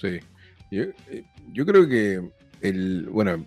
Sí, 0.00 0.20
yo, 0.70 0.84
eh, 1.10 1.24
yo 1.52 1.66
creo 1.66 1.88
que 1.88 2.30
el, 2.60 3.08
bueno, 3.10 3.46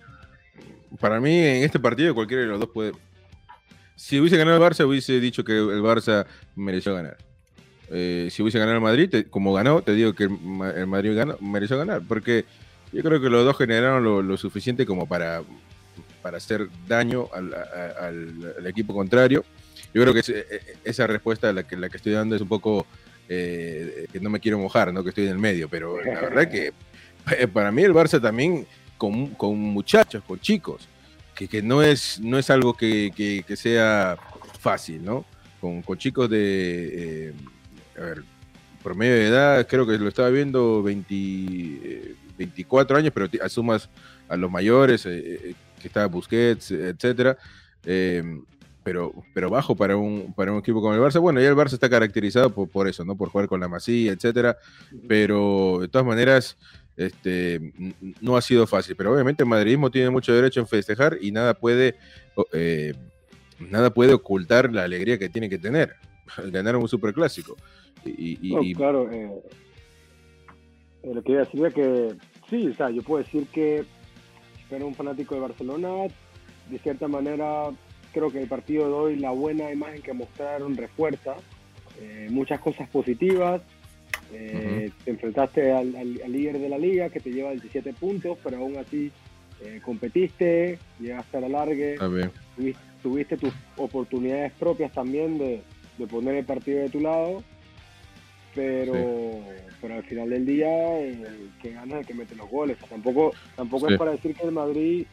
para 0.99 1.19
mí 1.19 1.38
en 1.38 1.63
este 1.63 1.79
partido 1.79 2.13
cualquiera 2.13 2.43
de 2.43 2.49
los 2.49 2.60
dos 2.60 2.69
puede... 2.69 2.93
Si 3.95 4.19
hubiese 4.19 4.38
ganado 4.38 4.58
el 4.58 4.63
Barça, 4.63 4.86
hubiese 4.86 5.19
dicho 5.19 5.43
que 5.43 5.53
el 5.53 5.81
Barça 5.81 6.25
mereció 6.55 6.93
ganar. 6.93 7.17
Eh, 7.89 8.29
si 8.31 8.41
hubiese 8.41 8.60
ganado 8.60 8.77
el 8.77 8.84
Madrid, 8.84 9.27
como 9.29 9.53
ganó, 9.53 9.81
te 9.81 9.93
digo 9.93 10.13
que 10.13 10.23
el, 10.25 10.88
Madrid 10.88 11.15
ganó, 11.15 11.38
mereció 11.39 11.77
ganar, 11.77 12.01
porque 12.08 12.45
yo 12.91 13.03
creo 13.03 13.21
que 13.21 13.29
los 13.29 13.45
dos 13.45 13.58
generaron 13.58 14.27
lo, 14.27 14.38
suficiente 14.38 14.86
como 14.86 15.08
para, 15.08 15.43
para 16.21 16.38
hacer 16.38 16.67
daño 16.88 17.29
al, 17.34 18.65
equipo 18.65 18.93
contrario. 18.93 19.45
Yo 19.95 20.01
creo 20.01 20.13
que 20.13 20.19
e, 20.29 20.39
e, 20.39 20.62
esa 20.84 21.08
respuesta 21.08 21.53
la 21.53 21.63
que, 21.63 21.77
la 21.77 21.88
que 21.88 21.95
estoy 21.95 22.12
dando 22.12 22.36
es 22.36 22.41
un 22.41 22.49
poco 22.49 22.86
eh, 23.29 24.08
que 24.12 24.19
no 24.19 24.29
me 24.29 24.41
quiero 24.41 24.60
mojar, 24.60 24.93
¿no? 24.93 25.01
que 25.03 25.10
estoy 25.10 25.23
en 25.23 25.31
el 25.31 25.38
medio, 25.38 25.69
pero 25.69 26.03
la 26.03 26.19
verdad 26.19 26.51
que 26.51 26.73
para 27.53 27.71
mí 27.71 27.81
el 27.81 27.93
Barça 27.93 28.21
también 28.21 28.67
con, 28.97 29.27
con 29.36 29.58
muchachos, 29.58 30.21
con 30.27 30.38
chicos, 30.41 30.89
que, 31.34 31.47
que, 31.47 31.62
no, 31.62 31.81
es, 31.81 32.19
no 32.19 32.38
es 32.38 32.49
algo 32.49 32.75
que, 32.75 33.13
que, 33.15 33.55
sea 33.55 34.17
fácil, 34.60 35.01
¿no? 35.01 35.25
Con, 35.62 35.81
con 35.81 35.97
chicos 35.97 36.29
de, 36.29 37.29
eh, 37.29 37.34
a 37.97 38.01
ver, 38.01 38.23
promedio 38.84 39.13
de 39.15 39.27
edad, 39.27 39.65
creo 39.65 39.88
que 39.88 39.97
lo 39.97 40.10
estaba 40.10 40.29
viendo 40.29 40.84
20, 40.84 42.15
24 42.38 42.97
eh, 42.97 42.99
años, 42.99 43.13
pero 43.13 43.29
asumas 43.41 43.89
a 44.27 44.36
los 44.36 44.51
mayores, 44.51 45.05
eh, 45.05 45.55
que 45.81 45.88
está 45.88 46.05
Busquets, 46.08 46.71
etcétera. 46.71 47.38
Pero, 48.86 49.12
pero 49.34 49.50
bajo 49.50 49.76
para 49.76 49.98
un, 49.98 50.32
para 50.36 50.52
un 50.52 50.60
equipo 50.60 50.80
como 50.80 50.93
el 50.93 51.02
Barça. 51.02 51.19
Bueno, 51.19 51.41
ya 51.41 51.50
el 51.50 51.56
Barça 51.56 51.74
está 51.74 51.89
caracterizado 51.89 52.52
por, 52.52 52.69
por 52.69 52.88
eso, 52.88 53.04
¿no? 53.04 53.17
Por 53.17 53.30
jugar 53.30 53.48
con 53.48 53.60
la 53.60 53.67
Masía, 53.67 54.12
etcétera. 54.12 54.58
Pero 55.08 55.80
de 55.82 55.88
todas 55.88 56.06
maneras, 56.06 56.56
este, 56.95 57.74
no 58.21 58.38
ha 58.38 58.41
sido 58.43 58.67
fácil, 58.67 58.95
pero 58.95 59.12
obviamente 59.12 59.41
el 59.41 59.50
madridismo 59.50 59.89
tiene 59.89 60.12
mucho 60.12 60.36
derecho 60.36 60.60
en 60.60 60.67
festejar 60.67 61.17
y 61.19 61.32
nada 61.32 61.56
puede, 61.56 61.95
eh, 62.54 62.93
nada 63.71 63.91
puede 63.91 64.13
ocultar 64.13 64.71
la 64.71 64.84
alegría 64.84 65.17
que 65.17 65.30
tiene 65.30 65.50
que 65.50 65.58
tener. 65.58 65.95
Ganar 66.52 66.76
un 66.76 66.88
superclásico. 66.88 67.58
Y, 68.06 68.38
y, 68.39 68.76
claro, 68.76 69.12
eh, 69.12 69.32
eh, 71.02 71.12
lo 71.12 71.24
que 71.24 71.32
iba 71.32 71.41
a 71.41 71.45
decir 71.45 71.65
es 71.65 71.74
que 71.74 72.15
sí, 72.52 72.67
o 72.67 72.76
sea, 72.76 72.91
yo 72.91 73.02
puedo 73.02 73.24
decir 73.24 73.48
que 73.48 73.84
era 74.69 74.86
un 74.86 74.93
fanático 74.93 75.34
de 75.34 75.41
Barcelona, 75.41 75.89
de 76.69 76.80
cierta 76.80 77.08
manera 77.08 77.71
creo 78.15 78.32
que 78.32 78.41
el 78.41 78.47
partido 78.47 78.88
de 78.88 78.93
hoy, 78.93 79.15
la 79.17 79.30
buena 79.30 79.71
imagen 79.71 80.01
que 80.01 80.13
mostraron 80.13 80.75
refuerza 80.75 81.36
muchas 82.30 82.60
cosas 82.60 82.89
positivas, 82.89 83.62
eh, 84.34 84.91
te 85.04 85.12
enfrentaste 85.12 85.71
al, 85.71 85.91
líder 86.28 86.60
de 86.60 86.69
la 86.69 86.78
liga 86.78 87.10
que 87.10 87.19
te 87.19 87.32
lleva 87.32 87.51
17 87.51 87.93
puntos, 87.93 88.38
pero 88.43 88.58
aún 88.58 88.78
así 88.78 89.12
eh, 89.63 89.80
competiste, 89.84 90.80
llegaste 90.99 91.38
a 91.38 91.41
la 91.41 91.49
largue, 91.49 91.95
tuviste, 93.01 93.38
tus 93.38 93.54
oportunidades 93.78 94.51
propias 94.54 94.91
también 94.91 95.38
de, 95.38 95.62
poner 96.10 96.36
el 96.36 96.45
partido 96.45 96.80
de 96.80 96.89
tu 96.89 96.99
lado, 96.99 97.43
pero, 98.54 98.93
pero 99.80 99.95
al 99.95 100.04
final 100.04 100.30
del 100.30 100.45
día 100.45 100.99
el 100.99 101.51
que 101.62 101.71
gana 101.71 101.95
es 101.95 102.01
el 102.01 102.08
que 102.08 102.13
mete 102.15 102.36
los 102.36 102.49
goles. 102.49 102.78
Tampoco, 102.89 103.32
tampoco 103.56 103.89
es 103.89 103.97
para 103.97 104.12
decir 104.12 104.36
que 104.36 104.45
el 104.45 104.51
Madrid 104.51 105.06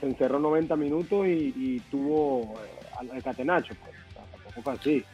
se 0.00 0.06
encerró 0.06 0.38
90 0.38 0.76
minutos 0.76 1.26
y, 1.26 1.80
tuvo 1.90 2.54
eh, 2.64 3.10
al, 3.12 3.22
catenacho, 3.22 3.74
pues. 3.82 3.94
tampoco 4.14 4.62
fue 4.62 4.72
así. 4.72 5.04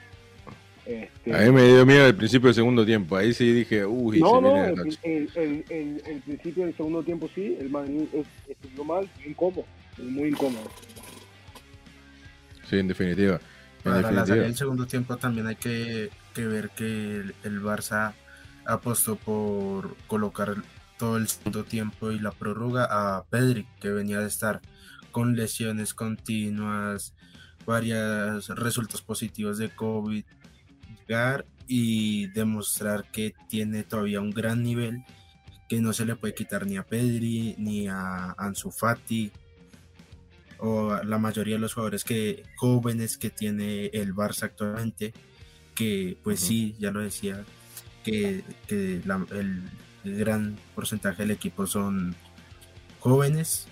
Este, 0.86 1.34
a 1.34 1.38
mí 1.46 1.50
me 1.50 1.62
dio 1.62 1.86
miedo 1.86 2.04
al 2.04 2.14
principio 2.14 2.48
del 2.48 2.54
segundo 2.54 2.84
tiempo. 2.84 3.16
Ahí 3.16 3.32
sí 3.32 3.50
dije, 3.52 3.86
uy, 3.86 4.20
no, 4.20 4.40
no, 4.40 4.66
el, 4.66 4.74
principio 6.26 6.66
del 6.66 6.76
segundo 6.76 7.02
tiempo 7.02 7.28
sí, 7.34 7.56
el 7.58 7.70
Madrid 7.70 8.02
estuvo 8.46 8.84
mal, 8.84 9.08
incómodo, 9.24 9.64
muy 9.98 10.28
incómodo. 10.28 10.70
Sí, 12.68 12.78
en 12.78 12.88
definitiva. 12.88 13.40
Para 13.82 14.10
la 14.12 14.26
salida 14.26 14.44
del 14.44 14.56
segundo 14.56 14.86
tiempo 14.86 15.16
también 15.16 15.46
hay 15.46 15.56
que, 15.56 16.10
ver 16.36 16.70
que 16.70 17.22
el, 17.44 17.62
Barça 17.62 18.14
apostó 18.64 19.16
por 19.16 19.94
colocar 20.06 20.54
todo 20.98 21.18
el 21.18 21.28
segundo 21.28 21.64
tiempo 21.64 22.10
y 22.10 22.18
la 22.18 22.30
prórroga 22.30 22.86
a 22.90 23.24
Pedri, 23.24 23.66
que 23.80 23.90
venía 23.90 24.20
de 24.20 24.28
estar 24.28 24.62
con 25.14 25.36
lesiones 25.36 25.94
continuas, 25.94 27.14
varios 27.64 28.48
resultados 28.48 29.00
positivos 29.00 29.58
de 29.58 29.70
COVID, 29.70 30.24
y 31.68 32.26
demostrar 32.28 33.08
que 33.12 33.32
tiene 33.48 33.84
todavía 33.84 34.20
un 34.20 34.32
gran 34.32 34.64
nivel 34.64 35.04
que 35.68 35.80
no 35.80 35.92
se 35.92 36.04
le 36.04 36.16
puede 36.16 36.34
quitar 36.34 36.66
ni 36.66 36.76
a 36.76 36.82
Pedri 36.82 37.54
ni 37.58 37.86
a 37.86 38.34
Ansu 38.36 38.72
Fati 38.72 39.30
o 40.58 40.90
a 40.90 41.04
la 41.04 41.18
mayoría 41.18 41.54
de 41.54 41.60
los 41.60 41.74
jugadores 41.74 42.02
que 42.02 42.42
jóvenes 42.56 43.16
que 43.16 43.30
tiene 43.30 43.86
el 43.86 44.14
Barça 44.14 44.44
actualmente 44.44 45.14
que 45.76 46.18
pues 46.24 46.40
sí 46.40 46.74
ya 46.80 46.90
lo 46.90 47.00
decía 47.00 47.44
que, 48.02 48.42
el, 48.68 49.62
gran 50.04 50.56
porcentaje 50.74 51.22
del 51.22 51.30
equipo 51.30 51.66
son 51.68 52.16
jóvenes 52.98 53.68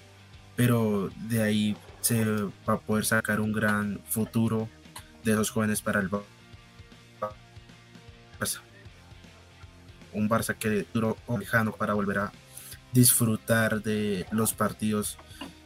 pero 0.56 1.10
de 1.28 1.42
ahí 1.42 1.76
se 2.00 2.24
va 2.24 2.74
a 2.74 2.80
poder 2.80 3.04
sacar 3.04 3.40
un 3.40 3.52
gran 3.52 4.00
futuro 4.08 4.68
de 5.24 5.34
los 5.34 5.50
jóvenes 5.50 5.82
para 5.82 6.00
el 6.00 6.10
Barça. 6.10 6.22
Un 10.12 10.28
Barça 10.28 10.56
que 10.56 10.86
duró 10.92 11.16
lejano 11.38 11.72
para 11.72 11.94
volver 11.94 12.18
a 12.18 12.32
disfrutar 12.92 13.82
de 13.82 14.26
los 14.30 14.52
partidos, 14.52 15.16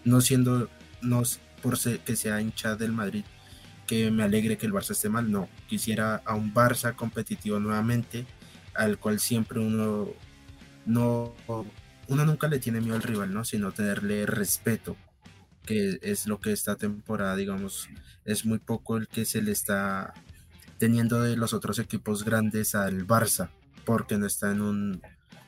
no 0.04 0.20
siendo, 0.20 0.68
no 1.02 1.22
por 1.62 1.78
ser 1.78 2.00
que 2.00 2.14
sea 2.14 2.40
hincha 2.40 2.76
del 2.76 2.92
Madrid, 2.92 3.24
que 3.86 4.10
me 4.10 4.22
alegre 4.22 4.56
que 4.56 4.66
el 4.66 4.72
Barça 4.72 4.92
esté 4.92 5.08
mal, 5.08 5.30
no, 5.30 5.48
quisiera 5.68 6.22
a 6.24 6.34
un 6.34 6.52
Barça 6.54 6.94
competitivo 6.94 7.58
nuevamente, 7.58 8.26
al 8.74 8.98
cual 8.98 9.18
siempre 9.20 9.58
uno 9.58 10.08
no, 10.84 11.34
uno 12.08 12.24
nunca 12.24 12.48
le 12.48 12.58
tiene 12.58 12.80
miedo 12.80 12.96
al 12.96 13.02
rival, 13.02 13.32
¿no? 13.32 13.44
Sino 13.44 13.72
tenerle 13.72 14.26
respeto, 14.26 14.96
que 15.64 15.98
es 16.02 16.26
lo 16.26 16.40
que 16.40 16.52
esta 16.52 16.76
temporada, 16.76 17.36
digamos, 17.36 17.88
es 18.24 18.44
muy 18.44 18.58
poco 18.58 18.96
el 18.96 19.08
que 19.08 19.24
se 19.24 19.42
le 19.42 19.52
está 19.52 20.14
teniendo 20.78 21.22
de 21.22 21.36
los 21.36 21.52
otros 21.52 21.78
equipos 21.78 22.24
grandes 22.24 22.74
al 22.74 23.06
Barça, 23.06 23.50
porque 23.84 24.18
no 24.18 24.26
está 24.26 24.50
en 24.52 24.60
un 24.60 25.02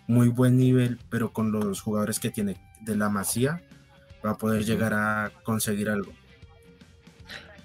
muy 0.06 0.28
buen 0.28 0.56
nivel, 0.56 0.98
pero 1.10 1.32
con 1.32 1.52
los 1.52 1.80
jugadores 1.82 2.18
que 2.18 2.30
tiene 2.30 2.56
de 2.80 2.96
la 2.96 3.10
Masía 3.10 3.62
va 4.24 4.30
a 4.30 4.38
poder 4.38 4.64
llegar 4.64 4.94
a 4.94 5.30
conseguir 5.44 5.90
algo. 5.90 6.12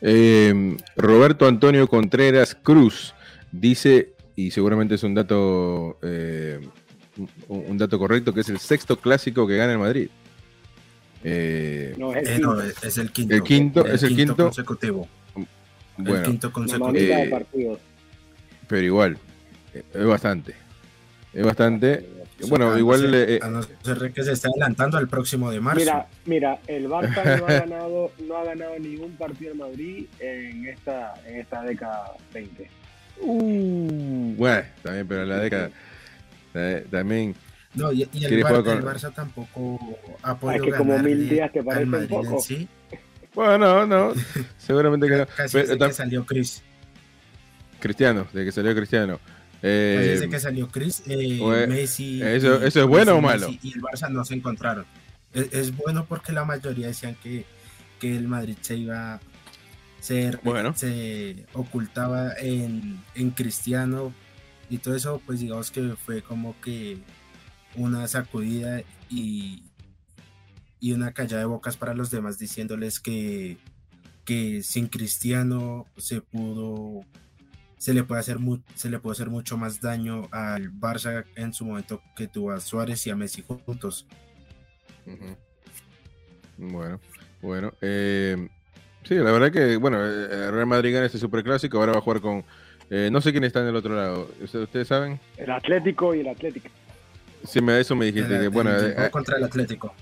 Em, 0.02 0.78
Roberto 0.98 1.48
Antonio 1.48 1.88
Contreras 1.88 2.56
Cruz 2.62 3.16
dice, 3.54 4.14
y 4.36 4.52
seguramente 4.52 4.96
es 4.96 5.04
un 5.04 5.16
dato, 5.16 5.98
eh, 6.02 6.60
un 7.47 7.78
dato 7.78 7.99
correcto, 7.99 8.34
que 8.34 8.41
es 8.41 8.49
el 8.49 8.60
sexto 8.60 8.97
clásico 8.97 9.47
que 9.47 9.58
gana 9.58 9.73
el 9.73 9.80
Madrid. 9.80 10.10
Eh, 11.23 11.95
no, 11.97 12.13
es 12.13 12.30
el, 12.30 12.43
eh, 12.43 12.73
es 12.82 12.97
el 12.97 13.12
quinto. 13.12 13.36
El 13.36 13.43
quinto, 13.43 13.86
es 13.86 14.04
el 14.04 14.15
quinto 14.15 14.36
consecutivo. 14.36 15.08
Bueno, 15.97 16.17
el 16.17 16.23
quinto 16.23 16.52
consecutivo. 16.52 17.80
pero 18.67 18.82
igual, 18.82 19.17
es 19.73 20.06
bastante. 20.06 20.56
Es 21.34 21.45
bastante. 21.45 22.10
Bueno, 22.49 22.78
igual. 22.78 23.13
Eh, 23.15 23.39
a 23.41 23.47
no 23.47 23.62
ser 23.63 24.12
que 24.12 24.23
se 24.23 24.34
esté 24.34 24.49
adelantando 24.49 24.97
al 24.97 25.08
próximo 25.08 25.49
de 25.49 25.62
marzo. 25.62 25.80
Mira, 25.80 26.08
mira 26.26 26.60
el 26.67 26.89
Barça 26.89 27.39
no 27.39 27.47
ha 27.47 27.54
ganado, 27.65 28.12
no 28.28 28.38
ha 28.38 28.43
ganado 28.43 28.78
ningún 28.80 29.15
partido 29.15 29.54
en 29.54 29.58
Madrid 29.58 30.06
en 30.19 30.67
esta, 30.67 31.13
en 31.26 31.39
esta 31.39 31.63
década 31.63 32.13
20. 32.34 32.69
Uh, 33.21 34.34
bueno, 34.36 34.63
también, 34.82 35.08
pero 35.08 35.23
en 35.23 35.30
la 35.30 35.38
década. 35.38 35.69
Eh, 36.54 36.86
también. 36.89 37.36
No, 37.76 37.92
y, 37.92 38.04
el, 38.04 38.44
Barça 38.44 39.13
tampoco 39.13 39.80
ha 40.22 40.38
podido. 40.38 40.66
Es 40.66 40.72
que 40.72 40.78
como 40.78 40.98
mil 41.00 41.28
días 41.28 41.52
que 41.52 41.63
parecen 41.63 42.08
poco. 42.08 42.39
Sí. 42.39 42.68
Bueno, 43.34 43.88
no, 43.88 44.13
seguramente 44.58 45.08
que 45.08 45.18
no. 45.18 45.26
Casi 45.26 45.58
pero, 45.58 45.88
que 45.88 45.94
salió 45.94 46.26
Chris. 46.26 46.62
Cristiano, 47.80 48.28
de 48.32 48.46
que 48.46 48.52
salió 48.52 48.76
Cristiano. 48.76 49.20
Eh, 49.62 50.12
desde 50.12 50.30
que 50.30 50.39
salió 50.39 50.68
Chris, 50.68 51.04
eh, 51.08 51.66
Messi. 51.68 52.22
Eso, 52.22 52.63
eso 52.63 52.82
es 52.82 52.86
bueno 52.86 53.16
o 53.16 53.22
malo? 53.22 53.50
y 53.50 53.74
el 53.74 53.82
Barça 53.82 54.10
no 54.10 54.24
se 54.24 54.36
encontraron. 54.36 54.86
Es, 55.34 55.76
bueno 55.76 56.06
porque 56.06 56.32
la 56.32 56.46
mayoría 56.46 56.88
decían 56.88 57.16
que, 57.24 57.46
que, 58.00 58.16
el 58.16 58.28
Madrid 58.28 58.56
se 58.62 58.76
iba, 58.76 59.20
se, 60.00 60.38
se 60.76 61.46
ocultaba 61.54 62.34
en, 62.38 63.02
en 63.16 63.32
Cristiano 63.32 64.13
y 64.74 64.80
todo 64.80 64.96
eso, 64.96 65.22
pues 65.24 65.40
digamos 65.40 65.70
que 65.70 65.94
fue 66.04 66.24
como 66.24 66.60
que 66.60 66.98
una 67.76 68.08
sacudida 68.08 68.82
y, 69.08 69.62
y 70.80 70.94
una 70.94 71.14
callada 71.14 71.42
de 71.42 71.46
bocas 71.46 71.78
para 71.78 71.94
los 71.94 72.10
demás 72.10 72.40
diciéndoles 72.40 73.00
que, 73.00 73.58
que 74.26 74.64
sin 74.64 74.88
Cristiano 74.88 75.86
se 75.98 76.22
pudo 76.22 77.06
se 77.78 77.94
le 77.94 78.04
puede 78.04 78.22
hacer 78.22 78.40
se 78.74 78.90
le 78.90 78.98
puede 78.98 79.12
hacer 79.12 79.30
mucho 79.30 79.58
más 79.58 79.80
daño 79.80 80.28
al 80.32 80.72
Barça 80.72 81.24
en 81.36 81.54
su 81.54 81.66
momento 81.66 82.02
que 82.16 82.28
tuvo 82.28 82.52
a 82.52 82.60
Suárez 82.60 83.06
y 83.06 83.12
a 83.12 83.16
Messi 83.16 83.44
juntos. 83.44 84.08
Bueno, 86.58 87.00
bueno, 87.44 87.74
eh, 87.80 88.50
sí, 89.04 89.14
la 89.14 89.32
verdad 89.32 89.52
que 89.52 89.78
bueno, 89.78 90.04
eh, 90.04 90.50
Real 90.50 90.66
Madrid 90.66 90.96
gana 90.96 91.06
este 91.06 91.20
superclásico, 91.20 91.78
ahora 91.78 91.92
va 91.92 92.00
a 92.00 92.02
jugar 92.02 92.22
con 92.22 92.44
eh, 92.96 93.10
no 93.12 93.22
sé 93.22 93.32
quién 93.32 93.44
está 93.44 93.62
en 93.62 93.70
el 93.70 93.76
otro 93.76 93.96
lado. 93.96 94.30
¿Ustedes, 94.40 94.88
saben? 94.88 95.20
El 95.36 95.50
Atlético 95.50 96.14
y 96.14 96.20
el 96.20 96.28
Atlético. 96.28 96.68
Sí, 97.44 97.60
me, 97.60 97.80
eso 97.80 97.96
me 97.96 98.06
dijiste. 98.06 98.40
que, 98.40 98.48
bueno, 98.50 98.70
contra 99.10 99.38
el 99.38 99.46
Atlético. 99.46 99.96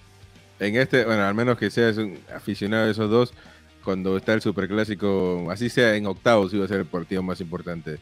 En 0.59 0.75
este, 0.75 1.05
bueno, 1.05 1.23
al 1.23 1.33
menos 1.33 1.57
que 1.57 1.69
seas 1.69 1.95
un 1.95 2.19
aficionado 2.35 2.87
de 2.87 2.91
esos 2.91 3.09
dos, 3.09 3.33
cuando 3.81 4.17
está 4.17 4.33
el 4.33 4.41
superclásico, 4.41 5.49
así 5.49 5.69
sea 5.69 5.95
en 5.95 6.05
octavos, 6.05 6.53
iba 6.53 6.65
a 6.65 6.67
ser 6.67 6.81
el 6.81 6.85
partido 6.85 7.23
más 7.23 7.39
importante. 7.39 7.97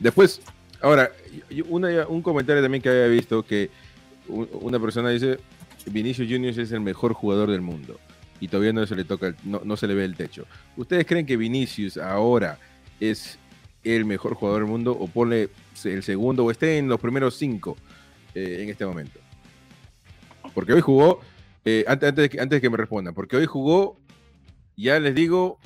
después, 0.00 0.40
ahora, 0.80 1.12
un 1.68 2.22
comentario 2.22 2.62
también 2.62 2.80
que 2.80 2.88
había 2.88 3.06
visto 3.06 3.44
que 3.44 3.68
una 4.28 4.80
persona 4.80 5.10
dice, 5.10 5.40
Vinicius 5.84 6.26
Juniors 6.26 6.56
es 6.56 6.72
el 6.72 6.80
mejor 6.80 7.12
jugador 7.12 7.50
del 7.50 7.60
mundo 7.60 8.00
y 8.40 8.48
todavía 8.48 8.72
no 8.72 8.86
se 8.86 8.96
le 8.96 9.04
toca, 9.04 9.34
no, 9.44 9.60
no 9.62 9.76
se 9.76 9.86
le 9.86 9.94
ve 9.94 10.06
el 10.06 10.16
techo. 10.16 10.46
¿Ustedes 10.74 11.04
creen 11.04 11.26
que 11.26 11.36
Vinicius 11.36 11.98
ahora 11.98 12.58
es 13.00 13.38
el 13.84 14.04
mejor 14.04 14.34
jugador 14.34 14.62
del 14.62 14.70
mundo 14.70 14.92
o 14.92 15.06
pone 15.06 15.48
el 15.84 16.02
segundo 16.02 16.44
o 16.44 16.50
esté 16.50 16.78
en 16.78 16.88
los 16.88 17.00
primeros 17.00 17.36
cinco 17.36 17.76
eh, 18.34 18.58
en 18.62 18.68
este 18.68 18.86
momento? 18.86 19.20
Porque 20.54 20.72
hoy 20.72 20.80
jugó, 20.80 21.20
eh, 21.64 21.84
antes, 21.86 22.08
antes, 22.08 22.30
que, 22.30 22.40
antes 22.40 22.60
que 22.60 22.70
me 22.70 22.76
respondan, 22.76 23.14
porque 23.14 23.36
hoy 23.36 23.46
jugó, 23.46 23.98
ya 24.76 24.98
les 25.00 25.14
digo, 25.14 25.58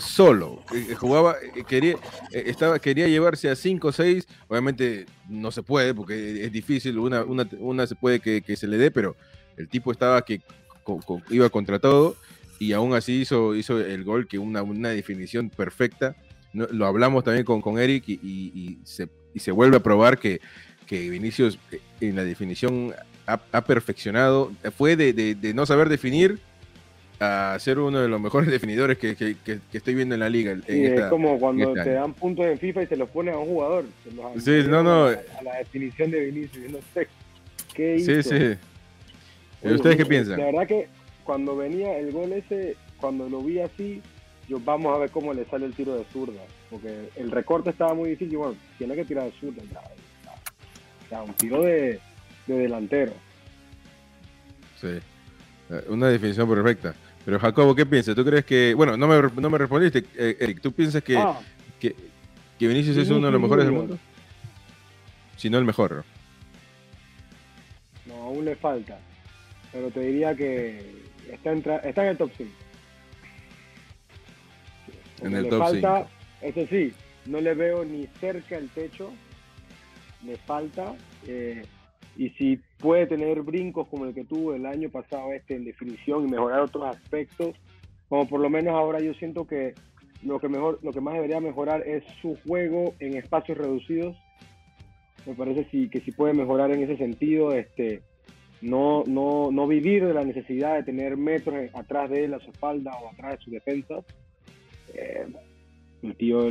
solo. 0.00 0.62
Eh, 0.74 0.94
jugaba, 0.94 1.36
quería, 1.66 1.96
estaba, 2.30 2.78
quería 2.78 3.08
llevarse 3.08 3.48
a 3.50 3.56
5 3.56 3.88
o 3.88 3.92
6. 3.92 4.26
Obviamente 4.48 5.06
no 5.28 5.50
se 5.50 5.62
puede 5.62 5.94
porque 5.94 6.44
es 6.44 6.52
difícil. 6.52 6.98
Una, 6.98 7.24
una, 7.24 7.86
se 7.86 7.94
puede 7.94 8.20
que, 8.20 8.56
se 8.56 8.66
le 8.66 8.78
dé, 8.78 8.90
pero 8.90 9.16
el 9.56 9.68
tipo 9.68 9.92
estaba 9.92 10.22
que 10.22 10.40
iba 11.30 11.48
contra 11.50 11.78
todo 11.78 12.16
y 12.60 12.74
aún 12.74 12.92
así 12.92 13.22
hizo, 13.22 13.56
hizo 13.56 13.80
el 13.80 14.04
gol 14.04 14.28
que 14.28 14.38
una, 14.38 14.62
una 14.62 14.90
definición 14.90 15.48
perfecta. 15.48 16.14
lo 16.52 16.86
hablamos 16.86 17.24
también 17.24 17.44
con, 17.46 17.62
con 17.62 17.78
Eric 17.78 18.04
y, 18.06 18.78
se, 18.84 19.08
y, 19.32 19.38
se, 19.40 19.50
vuelve 19.50 19.78
a 19.78 19.80
probar 19.80 20.18
que, 20.18 20.42
que 20.86 21.08
Vinicius 21.08 21.58
eh, 21.72 21.80
en 22.02 22.16
la 22.16 22.22
definición 22.22 22.92
ha, 23.26 23.64
perfeccionado. 23.64 24.52
Fue 24.76 24.94
de, 24.94 25.14
de, 25.14 25.54
no 25.54 25.64
saber 25.64 25.88
definir 25.88 26.38
a 27.18 27.56
ser 27.58 27.78
uno 27.78 27.98
de 28.02 28.08
los 28.08 28.20
mejores 28.20 28.50
definidores 28.50 28.98
que, 28.98 29.16
que, 29.16 29.36
que 29.42 29.60
estoy 29.72 29.94
viendo 29.94 30.14
en 30.14 30.20
la 30.20 30.28
liga. 30.28 30.54
es 30.66 31.04
como 31.06 31.40
cuando 31.40 31.70
este 31.70 31.84
te 31.84 31.92
dan 31.92 32.12
puntos 32.12 32.44
en 32.44 32.58
FIFA 32.58 32.82
y 32.82 32.86
se 32.88 32.96
los 32.96 33.08
pones 33.08 33.34
a 33.34 33.38
un 33.38 33.46
jugador. 33.46 33.86
sí, 34.38 34.64
no, 34.68 34.82
no. 34.82 35.06
A, 35.06 35.42
la 35.42 35.56
definición 35.60 36.10
de 36.10 36.26
Vinicius. 36.26 36.70
No 36.70 36.78
sé 36.92 37.08
qué 37.72 37.96
hizo. 37.96 38.22
Sí, 38.22 38.28
sí. 38.28 38.58
¿Ustedes 39.62 39.96
qué 39.96 40.04
piensan? 40.04 40.38
La 40.38 40.46
verdad 40.46 40.66
que 40.66 40.99
cuando 41.30 41.54
venía 41.54 41.96
el 41.96 42.10
gol 42.10 42.32
ese, 42.32 42.76
cuando 42.96 43.28
lo 43.28 43.40
vi 43.40 43.60
así, 43.60 44.02
yo 44.48 44.58
vamos 44.58 44.92
a 44.92 44.98
ver 44.98 45.12
cómo 45.12 45.32
le 45.32 45.44
sale 45.44 45.64
el 45.64 45.74
tiro 45.74 45.94
de 45.94 46.02
zurda, 46.12 46.40
porque 46.68 47.08
el 47.14 47.30
recorte 47.30 47.70
estaba 47.70 47.94
muy 47.94 48.10
difícil, 48.10 48.36
bueno, 48.36 48.56
tiene 48.78 48.96
que 48.96 49.04
tirar 49.04 49.26
de 49.26 49.32
zurda, 49.38 49.62
o 49.62 51.08
sea, 51.08 51.22
un 51.22 51.32
tiro 51.34 51.62
de, 51.62 52.00
delantero. 52.48 53.12
Sí, 54.80 54.88
eh, 54.88 55.84
una 55.86 56.08
definición 56.08 56.48
perfecta. 56.48 56.96
Pero 57.24 57.38
Jacobo, 57.38 57.76
¿qué 57.76 57.86
piensas? 57.86 58.16
¿Tú 58.16 58.24
crees 58.24 58.44
que, 58.44 58.74
bueno, 58.74 58.96
no 58.96 59.06
me, 59.06 59.22
no 59.40 59.50
me 59.50 59.58
respondiste, 59.58 60.02
eh, 60.16 60.36
Eric, 60.40 60.60
¿tú 60.60 60.72
piensas 60.72 61.00
que, 61.04 61.16
ah. 61.16 61.38
que, 61.78 61.94
que, 62.58 62.66
Vinicius 62.66 62.96
es 62.96 63.08
uno 63.08 63.26
de 63.26 63.32
los 63.34 63.40
mejores 63.40 63.66
del 63.66 63.74
mundo? 63.74 63.98
Si 65.36 65.48
no 65.48 65.58
el 65.58 65.64
mejor. 65.64 66.04
No, 68.04 68.14
aún 68.16 68.44
le 68.44 68.56
falta. 68.56 68.98
Pero 69.70 69.92
te 69.92 70.00
diría 70.00 70.34
que 70.34 71.08
está, 71.30 71.52
en 71.52 72.06
el 72.08 72.16
top 72.16 72.30
5. 72.36 72.50
En 75.22 75.34
el 75.34 75.48
top 75.48 75.58
falta, 75.58 76.08
Eso 76.40 76.66
sí, 76.66 76.92
no 77.26 77.40
le 77.40 77.54
veo 77.54 77.84
ni 77.84 78.06
cerca 78.20 78.56
el 78.56 78.68
techo. 78.70 79.12
Me 80.22 80.36
falta. 80.36 80.94
Eh, 81.26 81.62
y 82.16 82.30
si 82.30 82.60
puede 82.78 83.06
tener 83.06 83.42
brincos 83.42 83.88
como 83.88 84.04
el 84.04 84.14
que 84.14 84.24
tuvo 84.24 84.54
el 84.54 84.66
año 84.66 84.90
pasado 84.90 85.32
este 85.32 85.54
en 85.54 85.64
definición 85.64 86.26
y 86.26 86.30
mejorar 86.30 86.60
otros 86.60 86.84
aspectos, 86.84 87.54
como 88.08 88.26
por 88.26 88.40
lo 88.40 88.50
menos 88.50 88.74
ahora 88.74 89.00
yo 89.00 89.14
siento 89.14 89.46
que 89.46 89.74
lo 90.22 90.38
que 90.38 90.48
mejor, 90.48 90.78
lo 90.82 90.92
que 90.92 91.00
más 91.00 91.14
debería 91.14 91.40
mejorar 91.40 91.86
es 91.86 92.04
su 92.20 92.36
juego 92.46 92.94
en 92.98 93.16
espacios 93.16 93.56
reducidos. 93.56 94.16
Me 95.26 95.34
parece 95.34 95.66
que 95.88 96.00
si 96.00 96.12
puede 96.12 96.34
mejorar 96.34 96.72
en 96.72 96.82
ese 96.82 96.96
sentido, 96.96 97.52
este, 97.52 98.02
no, 98.62 99.04
no, 99.06 99.50
no 99.50 99.66
vivir 99.66 100.04
de 100.06 100.14
la 100.14 100.24
necesidad 100.24 100.76
de 100.76 100.82
tener 100.82 101.16
metros 101.16 101.56
atrás 101.74 102.10
de 102.10 102.24
él 102.24 102.34
a 102.34 102.40
su 102.40 102.50
espalda 102.50 102.92
o 103.02 103.10
atrás 103.10 103.38
de 103.38 103.44
su 103.44 103.50
defensa, 103.50 103.94
eh, 104.94 105.26
el 106.02 106.16
tío 106.16 106.50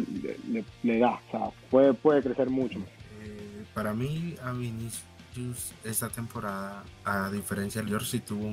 le, 0.84 1.00
da, 1.00 1.12
o 1.28 1.32
sea, 1.32 1.50
puede, 1.70 1.94
puede 1.94 2.22
crecer 2.22 2.50
mucho. 2.50 2.80
Eh, 2.80 3.64
para 3.74 3.94
mí, 3.94 4.36
a 4.44 4.52
Vinicius 4.52 5.74
esta 5.84 6.10
temporada, 6.10 6.84
a 7.04 7.30
diferencia 7.32 7.82
de 7.82 7.88
Lior, 7.88 8.06
sí 8.06 8.20
tuvo 8.20 8.52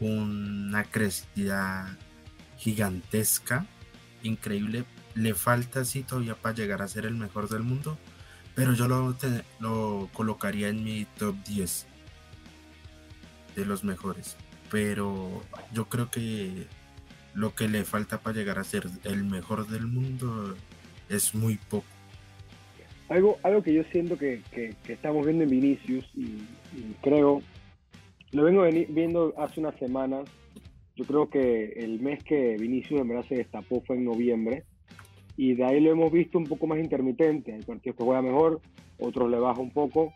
una 0.00 0.84
crecida 0.84 1.96
gigantesca, 2.56 3.66
increíble. 4.22 4.84
Le 5.14 5.34
falta 5.34 5.84
sí 5.84 6.02
todavía 6.02 6.34
para 6.34 6.54
llegar 6.54 6.82
a 6.82 6.88
ser 6.88 7.06
el 7.06 7.14
mejor 7.14 7.48
del 7.48 7.62
mundo, 7.62 7.98
pero 8.54 8.72
yo 8.74 8.86
lo, 8.86 9.16
lo 9.58 10.08
colocaría 10.12 10.68
en 10.68 10.84
mi 10.84 11.06
top 11.18 11.34
10 11.44 11.87
de 13.56 13.64
los 13.64 13.84
mejores. 13.84 14.36
Pero 14.70 15.42
yo 15.72 15.86
creo 15.88 16.10
que 16.10 16.66
lo 17.34 17.54
que 17.54 17.68
le 17.68 17.84
falta 17.84 18.18
para 18.18 18.36
llegar 18.36 18.58
a 18.58 18.64
ser 18.64 18.84
el 19.04 19.24
mejor 19.24 19.68
del 19.68 19.86
mundo 19.86 20.56
es 21.08 21.34
muy 21.34 21.56
poco. 21.56 21.86
Algo, 23.08 23.38
algo 23.42 23.62
que 23.62 23.72
yo 23.72 23.82
siento 23.84 24.18
que, 24.18 24.42
que, 24.52 24.74
estamos 24.92 25.24
viendo 25.24 25.44
en 25.44 25.50
Vinicius 25.50 26.04
y, 26.14 26.42
creo, 27.00 27.40
lo 28.32 28.44
vengo 28.44 28.64
viendo 28.90 29.32
hace 29.38 29.60
unas 29.60 29.76
semanas, 29.76 30.28
yo 30.94 31.04
creo 31.04 31.30
que 31.30 31.72
el 31.76 32.00
mes 32.00 32.22
que 32.24 32.56
Vinicius 32.58 33.00
en 33.00 33.08
verdad 33.08 33.24
se 33.26 33.36
destapó 33.36 33.82
fue 33.86 33.96
en 33.96 34.04
noviembre 34.04 34.64
y 35.36 35.54
de 35.54 35.64
ahí 35.64 35.80
lo 35.80 35.92
hemos 35.92 36.12
visto 36.12 36.36
un 36.36 36.44
poco 36.44 36.66
más 36.66 36.80
intermitente, 36.80 37.54
hay 37.54 37.62
partidos 37.62 37.96
que 37.96 38.04
juega 38.04 38.20
mejor, 38.20 38.60
otros 38.98 39.30
le 39.30 39.38
baja 39.38 39.60
un 39.60 39.70
poco 39.70 40.12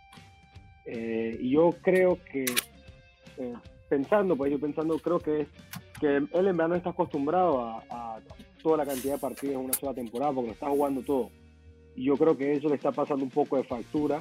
eh, 0.85 1.39
y 1.41 1.51
yo 1.51 1.71
creo 1.83 2.19
que 2.31 2.45
eh, 3.39 3.55
pensando, 3.89 4.37
pues 4.37 4.51
yo 4.51 4.59
pensando, 4.59 4.99
creo 4.99 5.19
que, 5.19 5.47
que 6.01 6.17
él 6.17 6.29
en 6.33 6.57
verdad 6.57 6.69
no 6.69 6.75
está 6.77 6.91
acostumbrado 6.91 7.61
a, 7.91 8.21
toda 8.63 8.77
la 8.77 8.87
cantidad 8.87 9.15
de 9.15 9.19
partidos 9.19 9.57
en 9.57 9.65
una 9.65 9.73
sola 9.75 9.93
temporada 9.93 10.33
porque 10.33 10.49
lo 10.49 10.55
está 10.55 10.69
jugando 10.69 11.03
todo. 11.03 11.31
Y 11.97 12.05
yo 12.05 12.17
creo 12.17 12.37
que 12.37 12.55
eso 12.55 12.69
le 12.69 12.77
está 12.77 12.93
pasando 12.93 13.25
un 13.25 13.31
poco 13.31 13.57
de 13.57 13.65
factura. 13.65 14.21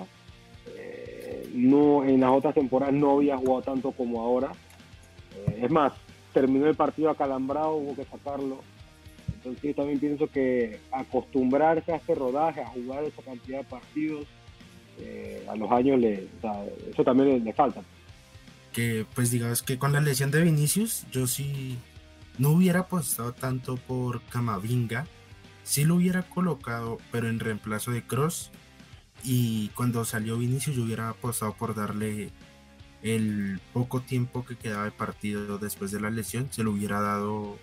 Eh, 0.75 1.49
no, 1.53 2.03
en 2.03 2.19
las 2.19 2.31
otras 2.31 2.55
temporadas 2.55 2.93
no 2.93 3.11
había 3.11 3.37
jugado 3.37 3.61
tanto 3.61 3.91
como 3.91 4.21
ahora. 4.21 4.51
Eh, 5.35 5.61
es 5.63 5.71
más, 5.71 5.93
terminó 6.33 6.67
el 6.67 6.75
partido 6.75 7.11
acalambrado, 7.11 7.75
hubo 7.75 7.95
que 7.95 8.03
sacarlo. 8.05 8.57
Entonces 9.35 9.75
también 9.75 9.99
pienso 9.99 10.27
que 10.27 10.79
acostumbrarse 10.91 11.93
a 11.93 11.97
este 11.97 12.15
rodaje, 12.15 12.61
a 12.61 12.67
jugar 12.67 13.03
esa 13.03 13.21
cantidad 13.21 13.59
de 13.59 13.63
partidos, 13.65 14.25
a 15.47 15.55
los 15.55 15.71
años 15.71 15.99
le, 15.99 16.27
eso 16.91 17.03
también 17.03 17.43
le 17.43 17.53
falta 17.53 17.81
que 18.73 19.05
pues 19.15 19.31
digamos 19.31 19.63
que 19.63 19.77
con 19.77 19.93
la 19.93 20.01
lesión 20.01 20.31
de 20.31 20.41
Vinicius 20.41 21.05
yo 21.11 21.27
sí 21.27 21.77
no 22.37 22.49
hubiera 22.49 22.81
apostado 22.81 23.33
tanto 23.33 23.75
por 23.75 24.21
Camavinga, 24.23 25.07
sí 25.63 25.83
lo 25.83 25.95
hubiera 25.95 26.23
colocado 26.23 26.97
pero 27.11 27.29
en 27.29 27.39
reemplazo 27.39 27.91
de 27.91 28.03
Cross 28.03 28.51
y 29.23 29.69
cuando 29.69 30.05
salió 30.05 30.37
Vinicius 30.37 30.75
yo 30.75 30.83
hubiera 30.83 31.09
apostado 31.09 31.53
por 31.53 31.75
darle 31.75 32.31
el 33.03 33.59
poco 33.73 34.01
tiempo 34.01 34.45
que 34.45 34.55
quedaba 34.55 34.85
de 34.85 34.91
partido 34.91 35.57
después 35.57 35.91
de 35.91 35.99
la 35.99 36.09
lesión, 36.09 36.47
se 36.51 36.63
lo 36.63 36.71
hubiera 36.71 37.01
dado 37.01 37.57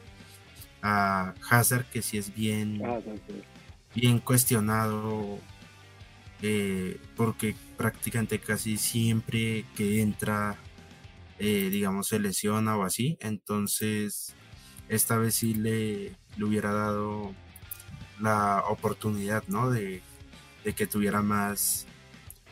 a 0.83 1.35
Hazard 1.49 1.87
que 1.87 2.03
sí 2.03 2.19
es 2.19 2.35
bien, 2.35 2.83
bien 3.95 4.19
cuestionado 4.21 5.39
eh, 6.43 7.01
porque 7.17 7.57
prácticamente 7.77 8.39
casi 8.39 8.77
siempre 8.77 9.65
que 9.77 10.01
entra 10.03 10.57
eh, 11.39 11.69
digamos, 11.71 12.09
se 12.09 12.19
lesiona 12.19 12.77
o 12.77 12.85
así. 12.85 13.17
Entonces, 13.21 14.35
esta 14.89 15.17
vez 15.17 15.35
sí 15.35 15.55
le, 15.55 16.17
le 16.37 16.45
hubiera 16.45 16.73
dado 16.73 17.35
la 18.21 18.65
oportunidad, 18.69 19.45
¿no? 19.49 19.71
De, 19.71 20.03
que 20.77 20.87
tuviera 20.87 21.23
más, 21.23 21.87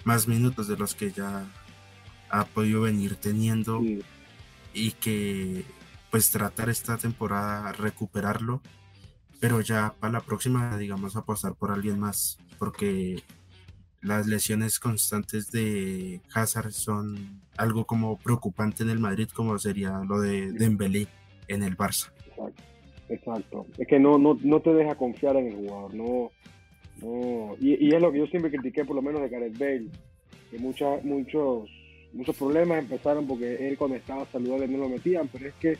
más 0.05 0.27
minutos 0.27 0.69
de 0.69 0.79
los 0.79 0.95
que 0.95 1.13
ya 1.13 1.45
ha 2.31 2.45
podido 2.47 2.81
venir 2.81 3.17
teniendo 3.17 3.83
y 4.73 4.93
que 4.93 5.67
pues 6.11 6.31
tratar 6.31 6.71
esta 6.71 6.97
temporada 6.97 7.73
recuperarlo, 7.73 8.63
pero 9.39 9.61
ya 9.61 9.95
para 10.01 10.15
la 10.15 10.21
próxima 10.21 10.79
digamos 10.79 11.15
apostar 11.15 11.57
por 11.57 11.71
alguien 11.71 12.01
más, 12.01 12.39
porque 12.59 13.23
las 14.07 14.27
lesiones 14.27 14.79
constantes 14.79 15.51
de 15.51 16.21
Hazard 16.33 16.73
son 16.73 17.43
algo 17.57 17.85
como 17.85 18.17
preocupante 18.17 18.83
en 18.83 18.91
el 18.91 19.01
Madrid, 19.01 19.29
como 19.35 19.59
sería 19.59 20.03
lo 20.09 20.21
de 20.21 20.53
Dembélé 20.53 21.09
en 21.49 21.63
el 21.63 21.77
Barça. 21.77 22.11
Exacto, 22.29 22.63
exacto. 23.09 23.67
Es 23.79 23.89
que 23.89 23.99
no, 23.99 24.19
no, 24.19 24.39
no 24.43 24.61
te 24.61 24.73
deja 24.73 24.95
confiar 24.95 25.37
en 25.37 25.49
el 25.49 25.55
jugador, 25.57 25.95
no, 25.95 26.31
no. 27.03 27.57
Y, 27.61 27.93
es 27.93 28.01
lo 28.01 28.13
que 28.13 28.19
yo 28.19 28.27
siempre 28.27 28.51
critiqué, 28.51 28.85
por 28.85 28.95
lo 28.95 29.03
menos 29.03 29.21
de 29.23 29.29
Gareth 29.29 29.59
Bale, 29.59 29.89
que 30.51 30.59
muchos, 30.59 31.03
muchos 31.03 32.37
problemas 32.39 32.79
empezaron 32.79 33.27
porque 33.27 33.69
él 33.69 33.77
cuando 33.77 33.97
estaba 33.97 34.25
saludable 34.27 34.69
no 34.69 34.79
lo 34.79 34.89
metían, 34.89 35.29
pero 35.29 35.49
es 35.49 35.55
que 35.55 35.77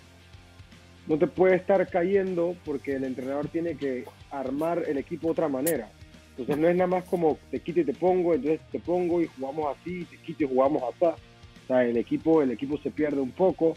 no 1.07 1.17
te 1.17 1.29
puede 1.29 1.55
estar 1.55 1.89
cayendo 1.89 2.57
porque 2.65 2.97
el 2.97 3.05
entrenador 3.05 3.47
tiene 3.49 3.77
que 3.77 4.05
armar 4.31 4.83
el 4.89 4.99
equipo 4.99 5.29
de 5.29 5.33
otra 5.33 5.49
manera. 5.49 5.89
Entonces 6.37 6.59
no 6.59 6.69
es 6.69 6.77
nada 6.77 6.89
más 6.89 7.05
como 7.05 7.39
te 7.51 7.61
quito 7.61 7.81
y 7.81 7.85
te 7.85 7.95
pongo, 7.95 8.35
entonces 8.35 8.61
te 8.71 8.79
pongo 8.79 9.23
y 9.23 9.27
jugamos 9.27 9.75
así, 9.75 10.05
te 10.05 10.19
quito 10.19 10.45
y 10.45 10.49
jugamos 10.49 10.83
así. 10.83 11.07
O 11.07 11.67
sea, 11.67 11.85
el 11.85 11.97
equipo, 11.97 12.43
el 12.43 12.51
equipo 12.51 12.77
se 12.79 12.91
pierde 12.91 13.21
un 13.21 13.31
poco. 13.31 13.75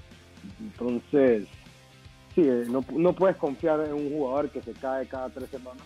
Entonces, 0.60 1.48
sí, 2.36 2.42
eh, 2.42 2.66
no, 2.70 2.84
no 2.92 3.14
puedes 3.14 3.38
confiar 3.38 3.80
en 3.86 3.94
un 3.94 4.10
jugador 4.12 4.50
que 4.50 4.62
se 4.62 4.74
cae 4.74 5.08
cada 5.08 5.30
tres 5.30 5.50
semanas. 5.50 5.84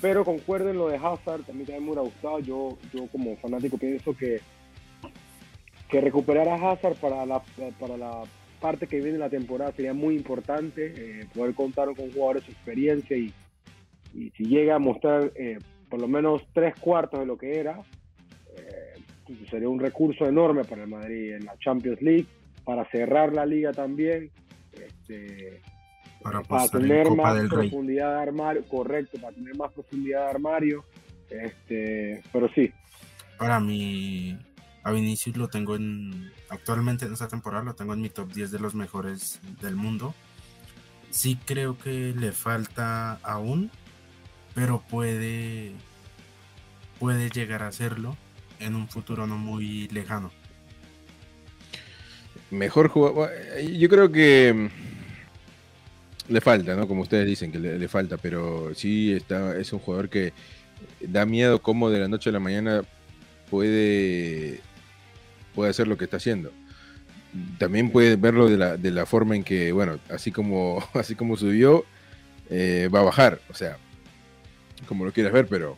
Pero 0.00 0.24
concuerdo 0.24 0.70
en 0.70 0.78
lo 0.78 0.88
de 0.88 0.96
Hazard, 0.96 1.44
también 1.44 1.68
me 1.68 1.86
hubiera 1.86 2.02
gustado. 2.02 2.40
Yo, 2.40 2.76
yo 2.92 3.06
como 3.06 3.36
fanático 3.36 3.78
pienso 3.78 4.12
que, 4.16 4.40
que 5.88 6.00
recuperar 6.00 6.48
a 6.48 6.72
Hazard 6.72 6.96
para 6.96 7.24
la, 7.24 7.40
para 7.78 7.96
la 7.96 8.24
parte 8.60 8.88
que 8.88 8.96
viene 8.96 9.12
de 9.12 9.18
la 9.18 9.30
temporada 9.30 9.70
sería 9.70 9.94
muy 9.94 10.16
importante. 10.16 10.92
Eh, 10.96 11.26
poder 11.32 11.54
contar 11.54 11.86
con 11.94 12.10
jugadores 12.10 12.42
su 12.42 12.50
experiencia 12.50 13.16
y, 13.16 13.32
y 14.12 14.30
si 14.30 14.44
llega 14.44 14.74
a 14.74 14.80
mostrar 14.80 15.30
eh, 15.36 15.58
por 15.92 16.00
lo 16.00 16.08
menos 16.08 16.40
tres 16.54 16.74
cuartos 16.80 17.20
de 17.20 17.26
lo 17.26 17.36
que 17.36 17.60
era, 17.60 17.78
eh, 18.56 18.94
sería 19.50 19.68
un 19.68 19.78
recurso 19.78 20.24
enorme 20.24 20.64
para 20.64 20.84
el 20.84 20.88
Madrid 20.88 21.34
en 21.34 21.44
la 21.44 21.54
Champions 21.58 22.00
League, 22.00 22.26
para 22.64 22.90
cerrar 22.90 23.34
la 23.34 23.44
liga 23.44 23.72
también, 23.72 24.30
este, 24.72 25.60
para, 26.22 26.66
tener 26.68 27.10
más 27.10 27.46
profundidad 27.46 28.14
de 28.14 28.22
armario, 28.22 28.64
correcto, 28.68 29.18
para 29.20 29.34
tener 29.34 29.54
más 29.54 29.70
profundidad 29.74 30.24
de 30.24 30.30
armario, 30.30 30.82
este, 31.28 32.22
pero 32.32 32.48
sí. 32.54 32.72
Para 33.36 33.60
mí, 33.60 34.34
a 34.84 34.92
Vinicius 34.92 35.36
lo 35.36 35.48
tengo 35.48 35.76
en, 35.76 36.32
actualmente 36.48 37.04
en 37.04 37.12
esta 37.12 37.28
temporada 37.28 37.64
lo 37.64 37.74
tengo 37.74 37.92
en 37.92 38.00
mi 38.00 38.08
top 38.08 38.32
10 38.32 38.50
de 38.50 38.58
los 38.58 38.74
mejores 38.74 39.42
del 39.60 39.76
mundo. 39.76 40.14
Sí 41.10 41.38
creo 41.44 41.76
que 41.76 42.14
le 42.16 42.32
falta 42.32 43.18
aún 43.22 43.70
pero 44.54 44.82
puede, 44.88 45.72
puede 46.98 47.30
llegar 47.30 47.62
a 47.62 47.68
hacerlo 47.68 48.16
en 48.60 48.74
un 48.74 48.88
futuro 48.88 49.26
no 49.26 49.36
muy 49.36 49.88
lejano. 49.88 50.30
Mejor 52.50 52.88
jugador, 52.88 53.30
yo 53.62 53.88
creo 53.88 54.12
que 54.12 54.52
mm, 54.52 56.32
le 56.32 56.40
falta, 56.40 56.74
¿no? 56.74 56.86
Como 56.86 57.02
ustedes 57.02 57.26
dicen 57.26 57.50
que 57.50 57.58
le, 57.58 57.88
falta, 57.88 58.16
pero 58.18 58.74
sí 58.74 59.12
está, 59.12 59.56
es 59.56 59.72
un 59.72 59.78
jugador 59.78 60.08
que 60.08 60.32
da 61.00 61.24
miedo 61.26 61.62
cómo 61.62 61.90
de 61.90 62.00
la 62.00 62.08
noche 62.08 62.30
a 62.30 62.32
la 62.32 62.40
mañana 62.40 62.82
puede, 63.50 64.60
puede 65.54 65.70
hacer 65.70 65.88
lo 65.88 65.96
que 65.96 66.04
está 66.04 66.18
haciendo. 66.18 66.52
También 67.58 67.90
puede 67.90 68.16
verlo 68.16 68.48
de 68.48 68.58
la, 68.58 68.76
de 68.76 68.90
la 68.90 69.06
forma 69.06 69.34
en 69.34 69.44
que, 69.44 69.72
bueno, 69.72 69.98
así 70.10 70.30
como, 70.30 70.84
así 70.94 71.14
como 71.14 71.36
subió, 71.36 71.84
eh, 72.50 72.90
va 72.94 73.00
a 73.00 73.04
bajar. 73.04 73.40
O 73.48 73.54
sea, 73.54 73.78
como 74.86 75.04
lo 75.04 75.12
quieras 75.12 75.32
ver, 75.32 75.46
pero 75.46 75.76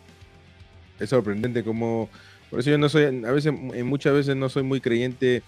es 0.99 1.11
sorprendente 1.11 1.65
como... 1.65 2.09
Por 2.51 2.61
eso 2.61 2.71
yo 2.71 2.79
no 2.79 2.89
soy, 2.89 3.05
a 3.25 3.33
veces, 3.33 3.53
muchas 3.53 4.13
veces 4.13 4.37
no 4.37 4.49
soy 4.49 4.63
muy 4.63 4.81
creyente 4.81 5.43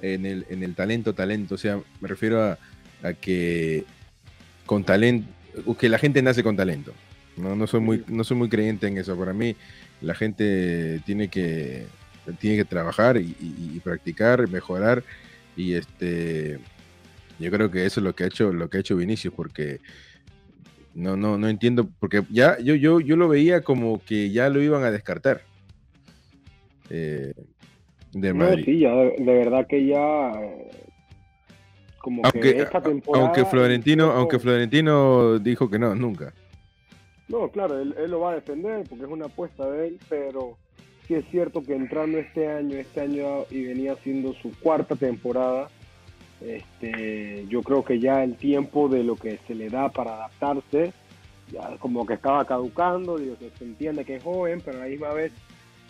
en 0.00 0.26
el, 0.26 0.46
en 0.50 0.62
el 0.62 0.74
talento, 0.74 1.14
talento. 1.14 1.56
O 1.56 1.58
sea, 1.58 1.80
me 2.00 2.08
refiero 2.08 2.42
a, 2.42 2.58
que 3.20 3.84
con 4.66 4.84
talento, 4.84 5.28
que 5.78 5.88
la 5.88 5.98
gente 5.98 6.22
nace 6.22 6.42
con 6.42 6.56
talento. 6.56 6.92
No, 7.36 7.56
no, 7.56 7.66
soy 7.66 7.80
muy, 7.80 8.04
no 8.06 8.22
soy 8.22 8.36
muy 8.36 8.48
creyente 8.48 8.86
en 8.86 8.98
eso. 8.98 9.18
Para 9.18 9.32
mí, 9.32 9.56
la 10.00 10.14
gente 10.14 11.00
tiene 11.04 11.28
que, 11.28 11.86
tiene 12.38 12.56
que 12.58 12.64
trabajar 12.64 13.16
y, 13.16 13.34
y, 13.40 13.80
practicar, 13.80 14.48
mejorar. 14.48 15.02
Y 15.56 15.74
este 15.74 16.60
yo 17.38 17.50
creo 17.50 17.70
que 17.70 17.84
eso 17.84 18.00
es 18.00 18.04
lo 18.04 18.14
que 18.14 18.24
ha 18.24 18.26
hecho, 18.28 18.52
lo 18.52 18.70
que 18.70 18.76
ha 18.76 18.80
hecho 18.80 18.96
Vinicius, 18.96 19.34
porque 19.34 19.80
no, 20.94 21.16
no, 21.16 21.38
no 21.38 21.48
entiendo, 21.48 21.88
porque 21.98 22.22
ya 22.30 22.58
yo, 22.58 22.74
yo, 22.74 23.00
yo 23.00 23.16
lo 23.16 23.28
veía 23.28 23.62
como 23.62 24.00
que 24.04 24.30
ya 24.30 24.48
lo 24.48 24.62
iban 24.62 24.84
a 24.84 24.90
descartar. 24.90 25.42
Eh, 26.90 27.34
de 28.12 28.32
Madrid. 28.32 28.64
sí, 28.64 28.78
ya 28.78 28.94
de, 28.94 29.16
verdad 29.18 29.66
que 29.66 29.86
ya 29.86 30.32
como 31.98 32.22
aunque, 32.24 32.40
que 32.40 32.62
esta 32.62 32.80
temporada 32.80 33.24
aunque 33.24 33.44
Florentino, 33.44 34.12
aunque 34.12 34.38
Florentino 34.38 35.38
dijo 35.40 35.68
que 35.68 35.78
no, 35.78 35.94
nunca. 35.94 36.32
No, 37.28 37.48
claro, 37.48 37.80
él, 37.80 37.94
él, 37.98 38.10
lo 38.10 38.20
va 38.20 38.32
a 38.32 38.34
defender 38.36 38.84
porque 38.88 39.04
es 39.04 39.10
una 39.10 39.26
apuesta 39.26 39.68
de 39.68 39.88
él, 39.88 39.98
pero 40.08 40.58
sí 41.08 41.14
es 41.14 41.24
cierto 41.30 41.62
que 41.62 41.74
entrando 41.74 42.18
este 42.18 42.48
año, 42.48 42.76
este 42.76 43.00
año 43.00 43.46
y 43.50 43.64
venía 43.64 43.96
siendo 43.96 44.34
su 44.34 44.52
cuarta 44.60 44.94
temporada, 44.94 45.68
este, 46.46 47.46
yo 47.48 47.62
creo 47.62 47.84
que 47.84 47.98
ya 47.98 48.22
el 48.22 48.36
tiempo 48.36 48.88
de 48.88 49.02
lo 49.02 49.16
que 49.16 49.38
se 49.46 49.54
le 49.54 49.70
da 49.70 49.88
para 49.88 50.14
adaptarse, 50.14 50.92
ya 51.50 51.76
como 51.78 52.06
que 52.06 52.14
estaba 52.14 52.44
caducando, 52.44 53.18
se 53.18 53.64
entiende 53.64 54.04
que 54.04 54.16
es 54.16 54.22
joven, 54.22 54.60
pero 54.64 54.78
a 54.78 54.80
la 54.82 54.86
misma 54.88 55.12
vez 55.12 55.32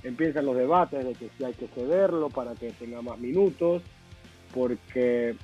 empiezan 0.04 0.46
los 0.46 0.56
debates 0.56 1.04
de 1.04 1.14
que 1.14 1.28
si 1.36 1.44
hay 1.44 1.54
que 1.54 1.66
cederlo 1.68 2.28
para 2.28 2.54
que 2.54 2.70
tenga 2.72 3.02
más 3.02 3.18
minutos, 3.18 3.82
porque 4.52 5.34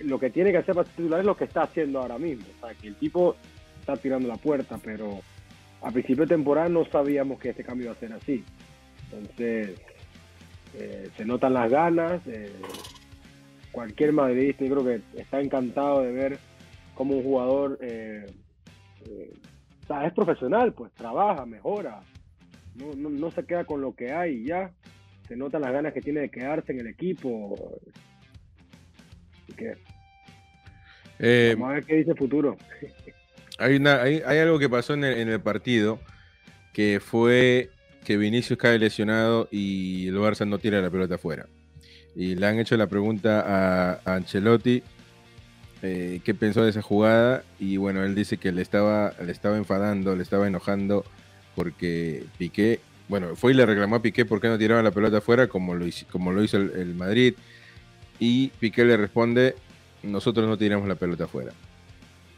lo 0.00 0.18
que 0.18 0.30
tiene 0.30 0.52
que 0.52 0.58
hacer 0.58 0.74
para 0.74 0.88
titular 0.88 1.20
es 1.20 1.26
lo 1.26 1.36
que 1.36 1.44
está 1.44 1.62
haciendo 1.62 2.00
ahora 2.00 2.18
mismo. 2.18 2.44
O 2.56 2.66
sea, 2.66 2.74
que 2.74 2.88
el 2.88 2.94
tipo 2.96 3.34
está 3.80 3.96
tirando 3.96 4.28
la 4.28 4.36
puerta, 4.36 4.78
pero 4.82 5.20
a 5.82 5.90
principio 5.90 6.24
de 6.24 6.34
temporada 6.34 6.68
no 6.68 6.84
sabíamos 6.84 7.40
que 7.40 7.50
este 7.50 7.64
cambio 7.64 7.86
iba 7.86 7.94
a 7.94 7.98
ser 8.00 8.12
así. 8.12 8.44
Entonces, 9.10 9.80
eh, 10.74 11.08
se 11.16 11.24
notan 11.24 11.54
las 11.54 11.70
ganas. 11.70 12.20
Eh, 12.26 12.52
cualquier 13.76 14.10
madridista 14.10 14.64
yo 14.64 14.74
creo 14.74 14.84
que 14.86 15.20
está 15.20 15.38
encantado 15.38 16.00
de 16.00 16.10
ver 16.10 16.38
cómo 16.94 17.14
un 17.14 17.22
jugador 17.22 17.78
eh, 17.82 18.24
eh, 19.04 19.34
es 20.06 20.12
profesional, 20.14 20.72
pues 20.72 20.90
trabaja, 20.94 21.44
mejora, 21.44 22.00
no, 22.74 23.30
se 23.30 23.44
queda 23.44 23.64
con 23.64 23.82
lo 23.82 23.94
que 23.94 24.12
hay 24.12 24.36
y 24.36 24.46
ya, 24.46 24.72
se 25.28 25.36
notan 25.36 25.60
las 25.60 25.72
ganas 25.72 25.92
que 25.92 26.00
tiene 26.00 26.20
de 26.20 26.30
quedarse 26.30 26.72
en 26.72 26.80
el 26.80 26.86
equipo. 26.86 27.54
Eh, 31.18 31.54
vamos 31.58 31.70
a 31.70 31.74
ver 31.74 31.84
qué 31.84 31.96
dice 31.96 32.12
el 32.12 32.16
futuro. 32.16 32.56
Hay, 33.58 33.76
una, 33.76 34.00
hay, 34.00 34.38
algo 34.38 34.58
que 34.58 34.70
pasó 34.70 34.94
en 34.94 35.04
el, 35.04 35.18
en 35.18 35.28
el 35.28 35.40
partido 35.42 36.00
que 36.72 36.98
fue 36.98 37.68
que 38.06 38.16
Vinicius 38.16 38.58
cae 38.58 38.78
lesionado 38.78 39.48
y 39.50 40.08
el 40.08 40.16
Barça 40.16 40.48
no 40.48 40.58
tira 40.58 40.80
la 40.80 40.90
pelota 40.90 41.16
afuera 41.16 41.46
y 42.16 42.34
le 42.34 42.46
han 42.46 42.58
hecho 42.58 42.76
la 42.76 42.86
pregunta 42.86 43.44
a, 44.06 44.14
Ancelotti 44.14 44.82
eh, 45.82 46.20
qué 46.24 46.34
pensó 46.34 46.64
de 46.64 46.70
esa 46.70 46.80
jugada 46.80 47.44
y 47.60 47.76
bueno, 47.76 48.02
él 48.02 48.14
dice 48.14 48.38
que 48.38 48.50
le 48.50 48.62
estaba, 48.62 49.12
le 49.22 49.30
estaba 49.30 49.58
enfadando, 49.58 50.16
le 50.16 50.22
estaba 50.22 50.46
enojando 50.46 51.04
porque 51.54 52.24
Piqué, 52.38 52.80
bueno, 53.08 53.36
fue 53.36 53.52
y 53.52 53.54
le 53.54 53.66
reclamó 53.66 53.96
a 53.96 54.02
Piqué 54.02 54.24
por 54.24 54.40
qué 54.40 54.48
no 54.48 54.56
tiraba 54.56 54.82
la 54.82 54.90
pelota 54.90 55.18
afuera 55.18 55.46
como 55.46 55.74
lo, 55.74 55.84
como 56.10 56.32
lo 56.32 56.42
hizo 56.42 56.56
el, 56.56 56.94
Madrid 56.94 57.34
y 58.18 58.48
Piqué 58.48 58.86
le 58.86 58.96
responde, 58.96 59.54
nosotros 60.02 60.48
no 60.48 60.56
tiramos 60.56 60.88
la 60.88 60.94
pelota 60.94 61.24
afuera. 61.24 61.52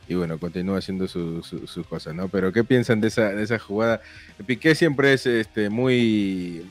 Y 0.09 0.15
bueno, 0.15 0.39
continúa 0.39 0.79
haciendo 0.79 1.07
sus 1.07 1.47
su, 1.47 1.85
cosas, 1.85 2.15
¿no? 2.15 2.29
Pero 2.29 2.51
¿qué 2.51 2.65
piensan 2.65 3.01
de 3.01 3.09
esa, 3.09 3.29
de 3.29 3.43
esa 3.43 3.59
jugada? 3.59 4.01
Piqué 4.47 4.75
siempre 4.75 5.13
es 5.13 5.27
este, 5.27 5.69
muy... 5.69 6.67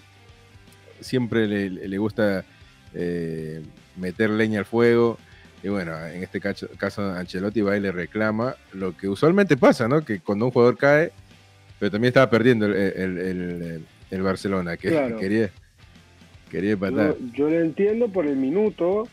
Siempre 1.00 1.70
le 1.70 1.98
gusta 2.00 2.44
eh, 3.00 3.62
meter 3.96 4.30
leña 4.32 4.60
al 4.60 4.66
fuego. 4.66 5.18
Y 5.64 5.70
bueno, 5.70 5.98
en 6.06 6.24
este 6.24 6.40
caso, 6.40 6.68
caso 6.78 7.04
Ancelotti 7.12 7.62
va 7.62 7.78
y 7.78 7.80
le 7.80 7.92
reclama 7.92 8.56
lo 8.74 8.96
que 8.96 9.08
usualmente 9.08 9.56
pasa, 9.58 9.88
¿no? 9.88 10.04
Que 10.04 10.20
cuando 10.20 10.46
un 10.46 10.52
jugador 10.52 10.78
cae, 10.78 11.12
pero 11.80 11.92
también 11.92 12.10
estaba 12.10 12.30
perdiendo 12.30 12.66
el, 12.66 13.84
Barcelona, 14.12 14.78
que 14.78 14.90
quería, 15.20 15.52
quería 16.50 16.72
empatar. 16.72 17.16
Yo, 17.20 17.34
yo, 17.34 17.50
lo 17.50 17.60
entiendo 17.60 18.10
por 18.10 18.26
el 18.26 18.36
minuto, 18.36 19.08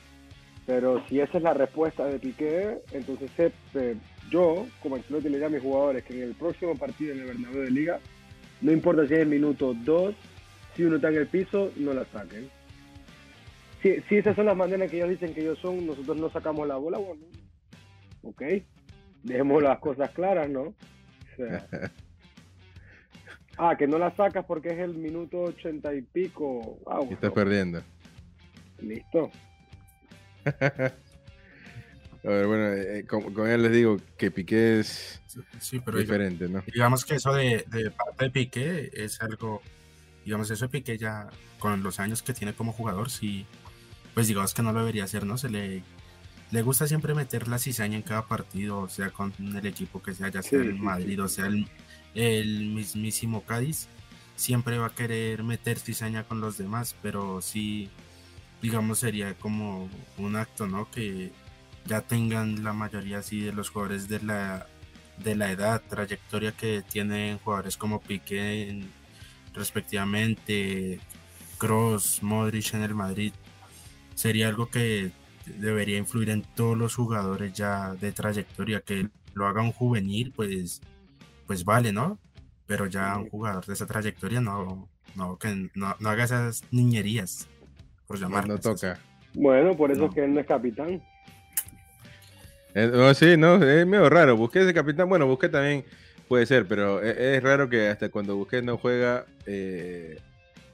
Pero 0.66 1.04
si 1.08 1.20
esa 1.20 1.36
es 1.38 1.44
la 1.44 1.52
respuesta 1.52 2.06
de 2.06 2.18
Piqué, 2.18 2.78
entonces 2.92 3.30
eh, 3.74 3.96
yo, 4.30 4.66
como 4.82 4.96
Ancelotti 4.96 5.24
le 5.24 5.32
diría 5.32 5.46
a 5.48 5.50
mis 5.50 5.62
jugadores 5.62 6.04
que 6.04 6.14
en 6.14 6.22
el 6.22 6.34
próximo 6.34 6.74
partido 6.74 7.12
en 7.12 7.20
el 7.20 7.26
Bernabéu 7.26 7.62
de 7.62 7.70
Liga, 7.70 8.00
no 8.62 8.72
importa 8.72 9.06
si 9.06 9.14
es 9.14 9.20
el 9.20 9.28
minuto 9.28 9.74
2, 9.84 10.14
si 10.74 10.84
uno 10.84 10.96
está 10.96 11.08
en 11.08 11.16
el 11.16 11.26
piso, 11.26 11.70
no 11.76 11.92
la 11.92 12.04
saquen. 12.06 12.48
Si, 13.84 14.00
si 14.08 14.16
esas 14.16 14.34
son 14.34 14.46
las 14.46 14.56
maneras 14.56 14.90
que 14.90 14.96
ellos 14.96 15.10
dicen 15.10 15.34
que 15.34 15.42
ellos 15.42 15.58
son, 15.58 15.86
nosotros 15.86 16.16
no 16.16 16.30
sacamos 16.30 16.66
la 16.66 16.76
bola, 16.76 16.96
bueno, 16.96 17.22
ok, 18.22 18.42
dejemos 19.22 19.62
las 19.62 19.78
cosas 19.78 20.10
claras, 20.12 20.48
¿no? 20.48 20.62
O 20.62 21.36
sea, 21.36 21.68
ah, 23.58 23.76
que 23.76 23.86
no 23.86 23.98
la 23.98 24.16
sacas 24.16 24.46
porque 24.46 24.70
es 24.70 24.78
el 24.78 24.94
minuto 24.94 25.38
ochenta 25.42 25.94
y 25.94 26.00
pico. 26.00 26.78
Ah, 26.86 27.00
y 27.06 27.12
estás 27.12 27.30
perdiendo. 27.32 27.82
Listo. 28.80 29.30
A 32.24 32.28
ver, 32.28 32.46
bueno, 32.46 32.68
eh, 32.68 33.04
con, 33.06 33.46
él 33.46 33.64
les 33.64 33.72
digo 33.72 33.98
que 34.16 34.30
Piqué 34.30 34.80
es 34.80 35.20
sí, 35.60 35.78
pero 35.84 35.98
diferente, 35.98 36.48
¿no? 36.48 36.62
Digamos 36.72 37.04
que 37.04 37.16
eso 37.16 37.34
de, 37.34 37.66
de, 37.68 37.90
parte 37.90 38.24
de 38.24 38.30
Piqué 38.30 38.90
es 38.94 39.20
algo, 39.20 39.60
digamos, 40.24 40.50
eso 40.50 40.64
de 40.64 40.70
Piqué 40.70 40.96
ya 40.96 41.28
con 41.58 41.82
los 41.82 42.00
años 42.00 42.22
que 42.22 42.32
tiene 42.32 42.54
como 42.54 42.72
jugador, 42.72 43.10
sí, 43.10 43.44
pues 44.14 44.28
digamos 44.28 44.54
que 44.54 44.62
no 44.62 44.72
lo 44.72 44.80
debería 44.80 45.04
hacer, 45.04 45.26
¿no? 45.26 45.36
Se 45.36 45.50
le, 45.50 45.82
le 46.50 46.62
gusta 46.62 46.86
siempre 46.86 47.14
meter 47.14 47.48
la 47.48 47.58
cizaña 47.58 47.96
en 47.96 48.02
cada 48.02 48.26
partido, 48.26 48.78
o 48.78 48.88
sea, 48.88 49.10
con 49.10 49.32
el 49.38 49.66
equipo 49.66 50.02
que 50.02 50.14
sea, 50.14 50.28
ya 50.28 50.42
sea 50.42 50.60
el 50.60 50.78
Madrid 50.78 51.22
o 51.22 51.28
sea 51.28 51.46
el, 51.46 51.68
el 52.14 52.68
mismísimo 52.68 53.42
Cádiz, 53.44 53.88
siempre 54.36 54.78
va 54.78 54.86
a 54.86 54.94
querer 54.94 55.42
meter 55.42 55.78
cizaña 55.78 56.24
con 56.24 56.40
los 56.40 56.56
demás, 56.58 56.94
pero 57.02 57.42
sí 57.42 57.90
digamos, 58.64 59.00
sería 59.00 59.34
como 59.34 59.90
un 60.16 60.36
acto, 60.36 60.66
¿no? 60.66 60.90
Que 60.90 61.32
ya 61.84 62.00
tengan 62.00 62.64
la 62.64 62.72
mayoría 62.72 63.18
así 63.18 63.40
de 63.40 63.52
los 63.52 63.68
jugadores 63.68 64.08
de 64.08 64.20
la, 64.20 64.66
de 65.18 65.36
la 65.36 65.50
edad, 65.52 65.82
trayectoria 65.86 66.52
que 66.52 66.82
tienen 66.82 67.38
jugadores 67.40 67.76
como 67.76 68.00
Piqué 68.00 68.86
respectivamente, 69.52 70.98
Cross, 71.58 72.22
Modric 72.22 72.72
en 72.72 72.82
el 72.84 72.94
Madrid, 72.94 73.34
sería 74.14 74.48
algo 74.48 74.68
que 74.68 75.10
debería 75.46 75.98
influir 75.98 76.30
en 76.30 76.42
todos 76.42 76.76
los 76.76 76.94
jugadores 76.94 77.52
ya 77.52 77.94
de 77.94 78.12
trayectoria, 78.12 78.80
que 78.80 79.08
lo 79.34 79.46
haga 79.46 79.62
un 79.62 79.72
juvenil, 79.72 80.32
pues, 80.34 80.80
pues 81.46 81.64
vale, 81.64 81.92
¿no? 81.92 82.18
Pero 82.66 82.86
ya 82.86 83.18
un 83.18 83.28
jugador 83.28 83.64
de 83.66 83.74
esa 83.74 83.86
trayectoria 83.86 84.40
no, 84.40 84.88
no, 85.16 85.38
que 85.38 85.70
no, 85.74 85.94
no 85.98 86.08
haga 86.08 86.24
esas 86.24 86.62
niñerías 86.70 87.46
por 88.06 88.18
llamarlo. 88.18 88.54
No 88.54 88.60
toca. 88.60 88.98
Bueno, 89.34 89.76
por 89.76 89.90
eso 89.90 90.06
es 90.06 90.14
que 90.14 90.24
él 90.24 90.34
no 90.34 90.40
es 90.40 90.46
capitán. 90.46 91.02
Eh, 92.74 92.90
no, 92.92 93.12
sí, 93.14 93.36
no, 93.36 93.56
es 93.62 93.86
medio 93.86 94.08
raro. 94.08 94.36
Busqué 94.36 94.62
ese 94.62 94.74
capitán, 94.74 95.08
bueno, 95.08 95.26
busqué 95.26 95.48
también 95.48 95.84
puede 96.28 96.46
ser, 96.46 96.66
pero 96.66 97.02
e, 97.02 97.36
es, 97.36 97.42
raro 97.42 97.68
que 97.68 97.88
hasta 97.88 98.08
cuando 98.08 98.36
busqué 98.36 98.62
no 98.62 98.78
juega, 98.78 99.26
eh, 99.46 100.18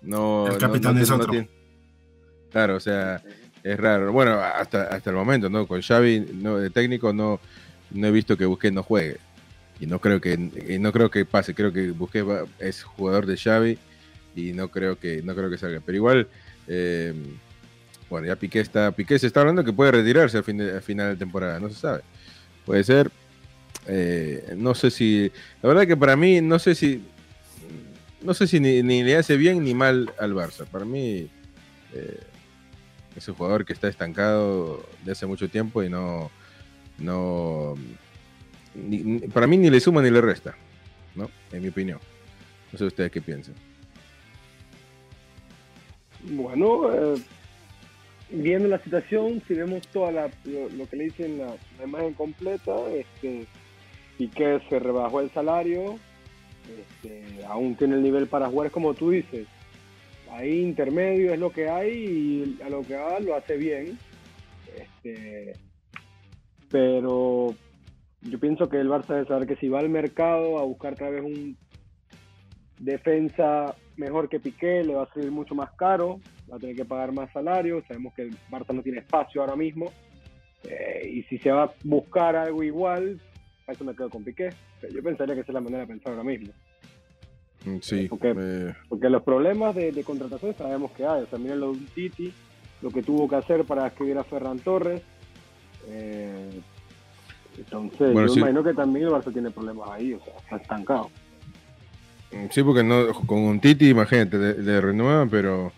no. 0.02 0.46
El 0.46 0.58
capitán 0.58 0.96
es 0.98 1.10
otro. 1.10 1.32
Claro, 2.50 2.76
o 2.76 2.80
sea, 2.80 3.22
es 3.62 3.78
raro. 3.78 4.12
Bueno, 4.12 4.40
hasta, 4.40 4.84
hasta 4.84 5.10
el 5.10 5.16
momento, 5.16 5.48
¿no? 5.48 5.66
Con 5.66 5.82
Xavi 5.82 6.20
no, 6.34 6.58
de 6.58 6.70
técnico 6.70 7.12
no, 7.12 7.40
no 7.90 8.06
he 8.06 8.10
visto 8.10 8.36
que 8.36 8.46
busqué 8.46 8.70
no 8.70 8.82
juegue. 8.82 9.18
Y 9.80 9.86
no 9.86 9.98
creo 9.98 10.20
que, 10.20 10.36
no 10.78 10.92
creo 10.92 11.10
que 11.10 11.24
pase. 11.24 11.54
Creo 11.54 11.72
que 11.72 11.90
busqué 11.90 12.24
es 12.58 12.82
jugador 12.82 13.26
de 13.26 13.36
Xavi 13.36 13.78
y 14.36 14.52
no 14.52 14.68
creo 14.68 14.98
que, 14.98 15.22
no 15.22 15.34
creo 15.34 15.50
que 15.50 15.58
salga. 15.58 15.80
Pero 15.84 15.96
igual 15.96 16.28
eh, 16.68 17.14
bueno, 18.10 18.26
ya 18.26 18.36
Piqué 18.36 18.60
está, 18.60 18.90
Piqué 18.90 19.18
se 19.18 19.28
está 19.28 19.40
hablando 19.40 19.64
que 19.64 19.72
puede 19.72 19.92
retirarse 19.92 20.36
al, 20.36 20.44
final 20.44 21.10
de 21.10 21.16
temporada, 21.16 21.60
no 21.60 21.68
se 21.68 21.76
sabe. 21.76 22.02
Puede 22.66 22.82
ser. 22.82 23.10
Eh, 23.86 24.54
no 24.56 24.74
sé 24.74 24.90
si. 24.90 25.30
La 25.62 25.68
verdad 25.68 25.86
que 25.86 25.96
para 25.96 26.16
mí, 26.16 26.40
no 26.40 26.58
sé 26.58 26.74
si. 26.74 27.02
No 28.20 28.34
sé 28.34 28.46
si 28.46 28.60
ni, 28.60 28.82
le 28.82 29.16
hace 29.16 29.36
bien 29.36 29.64
ni 29.64 29.74
mal 29.74 30.12
al 30.18 30.34
Barça. 30.34 30.66
Para 30.66 30.84
mí 30.84 31.28
eh, 31.94 32.20
es 33.16 33.28
un 33.28 33.34
jugador 33.34 33.64
que 33.64 33.72
está 33.72 33.88
estancado 33.88 34.84
de 35.04 35.12
hace 35.12 35.26
mucho 35.26 35.48
tiempo 35.48 35.82
y 35.82 35.88
no. 35.88 36.30
no 36.98 37.74
para 39.32 39.46
mí 39.46 39.56
ni 39.56 39.68
le 39.68 39.80
suma 39.80 40.02
ni 40.02 40.10
le 40.10 40.20
resta. 40.20 40.54
¿no? 41.14 41.30
En 41.52 41.62
mi 41.62 41.68
opinión. 41.68 41.98
No 42.72 42.78
sé 42.78 42.84
ustedes 42.84 43.10
qué 43.10 43.20
piensan. 43.20 43.54
Bueno, 46.22 46.92
eh, 46.92 47.20
viendo 48.30 48.68
la 48.68 48.78
situación, 48.82 49.42
si 49.48 49.54
vemos 49.54 49.86
toda 49.88 50.12
la, 50.12 50.30
lo, 50.44 50.88
que 50.88 50.96
le 50.96 51.04
dicen 51.04 51.38
la, 51.38 51.84
imagen 51.84 52.14
completa, 52.14 52.72
este, 52.92 53.46
que 54.18 54.60
se 54.68 54.78
rebajó 54.78 55.20
el 55.20 55.30
salario, 55.32 55.98
este, 56.68 57.44
aún 57.46 57.74
tiene 57.74 57.96
el 57.96 58.02
nivel 58.02 58.26
para 58.26 58.48
jugar, 58.48 58.70
como 58.70 58.94
tú 58.94 59.10
dices, 59.10 59.46
ahí 60.30 60.60
intermedio 60.60 61.32
es 61.32 61.38
lo 61.38 61.50
que 61.50 61.68
hay 61.68 61.90
y 61.90 62.62
a 62.62 62.68
lo 62.68 62.82
que 62.82 62.96
va 62.96 63.20
lo 63.20 63.34
hace 63.34 63.56
bien. 63.56 63.98
Este, 64.76 65.52
pero 66.70 67.54
yo 68.22 68.38
pienso 68.38 68.68
que 68.68 68.78
el 68.78 68.88
Barça 68.88 69.14
debe 69.14 69.26
saber 69.26 69.48
que 69.48 69.56
si 69.56 69.68
va 69.68 69.80
al 69.80 69.88
mercado 69.88 70.58
a 70.58 70.64
buscar 70.64 70.92
otra 70.92 71.10
vez 71.10 71.22
un 71.22 71.56
defensa 72.78 73.74
mejor 73.96 74.28
que 74.28 74.40
Piqué, 74.40 74.82
le 74.82 74.94
va 74.94 75.02
a 75.02 75.12
salir 75.12 75.30
mucho 75.30 75.54
más 75.54 75.70
caro, 75.72 76.20
va 76.50 76.56
a 76.56 76.58
tener 76.58 76.74
que 76.74 76.84
pagar 76.84 77.12
más 77.12 77.30
salario, 77.32 77.82
sabemos 77.86 78.14
que 78.14 78.22
el 78.22 78.36
Barça 78.50 78.74
no 78.74 78.82
tiene 78.82 78.98
espacio 78.98 79.42
ahora 79.42 79.56
mismo, 79.56 79.92
eh, 80.64 81.08
y 81.12 81.22
si 81.24 81.38
se 81.38 81.50
va 81.50 81.64
a 81.64 81.74
buscar 81.84 82.36
algo 82.36 82.62
igual, 82.62 83.20
a 83.66 83.72
eso 83.72 83.84
me 83.84 83.94
quedo 83.94 84.10
con 84.10 84.24
Piqué. 84.24 84.50
Yo 84.92 85.02
pensaría 85.02 85.34
que 85.34 85.42
esa 85.42 85.52
es 85.52 85.54
la 85.54 85.60
manera 85.60 85.82
de 85.82 85.88
pensar 85.88 86.12
ahora 86.12 86.24
mismo. 86.24 86.52
Mm, 87.64 87.76
sí. 87.80 88.06
Porque, 88.08 88.74
porque 88.88 89.10
los 89.10 89.22
problemas 89.22 89.74
de, 89.74 90.02
contratación 90.04 90.54
sabemos 90.56 90.92
que 90.92 91.04
hay. 91.06 91.22
O 91.22 91.26
sea, 91.26 91.38
miren 91.38 91.60
lo 91.60 91.72
de 91.72 91.80
Titi, 91.94 92.32
lo 92.82 92.90
que 92.90 93.02
tuvo 93.02 93.28
que 93.28 93.36
hacer 93.36 93.64
para 93.64 93.86
escribir 93.86 94.18
a 94.18 94.24
Ferran 94.24 94.58
Torres. 94.58 95.02
Eh, 95.88 96.60
entonces, 97.58 98.14
yo 98.14 98.34
imagino 98.34 98.62
que 98.62 98.74
también 98.74 99.06
el 99.06 99.12
Barça 99.12 99.32
tiene 99.32 99.50
problemas 99.50 99.90
ahí, 99.90 100.14
o 100.14 100.20
sea, 100.24 100.34
está 100.38 100.56
estancado. 100.56 101.10
Sí, 102.50 102.62
porque 102.62 102.84
no, 102.84 103.12
con 103.26 103.40
un 103.40 103.60
Titi, 103.60 103.88
imagínate, 103.88 104.38
le, 104.38 104.80
renuevan, 104.80 105.28
pero 105.28 105.72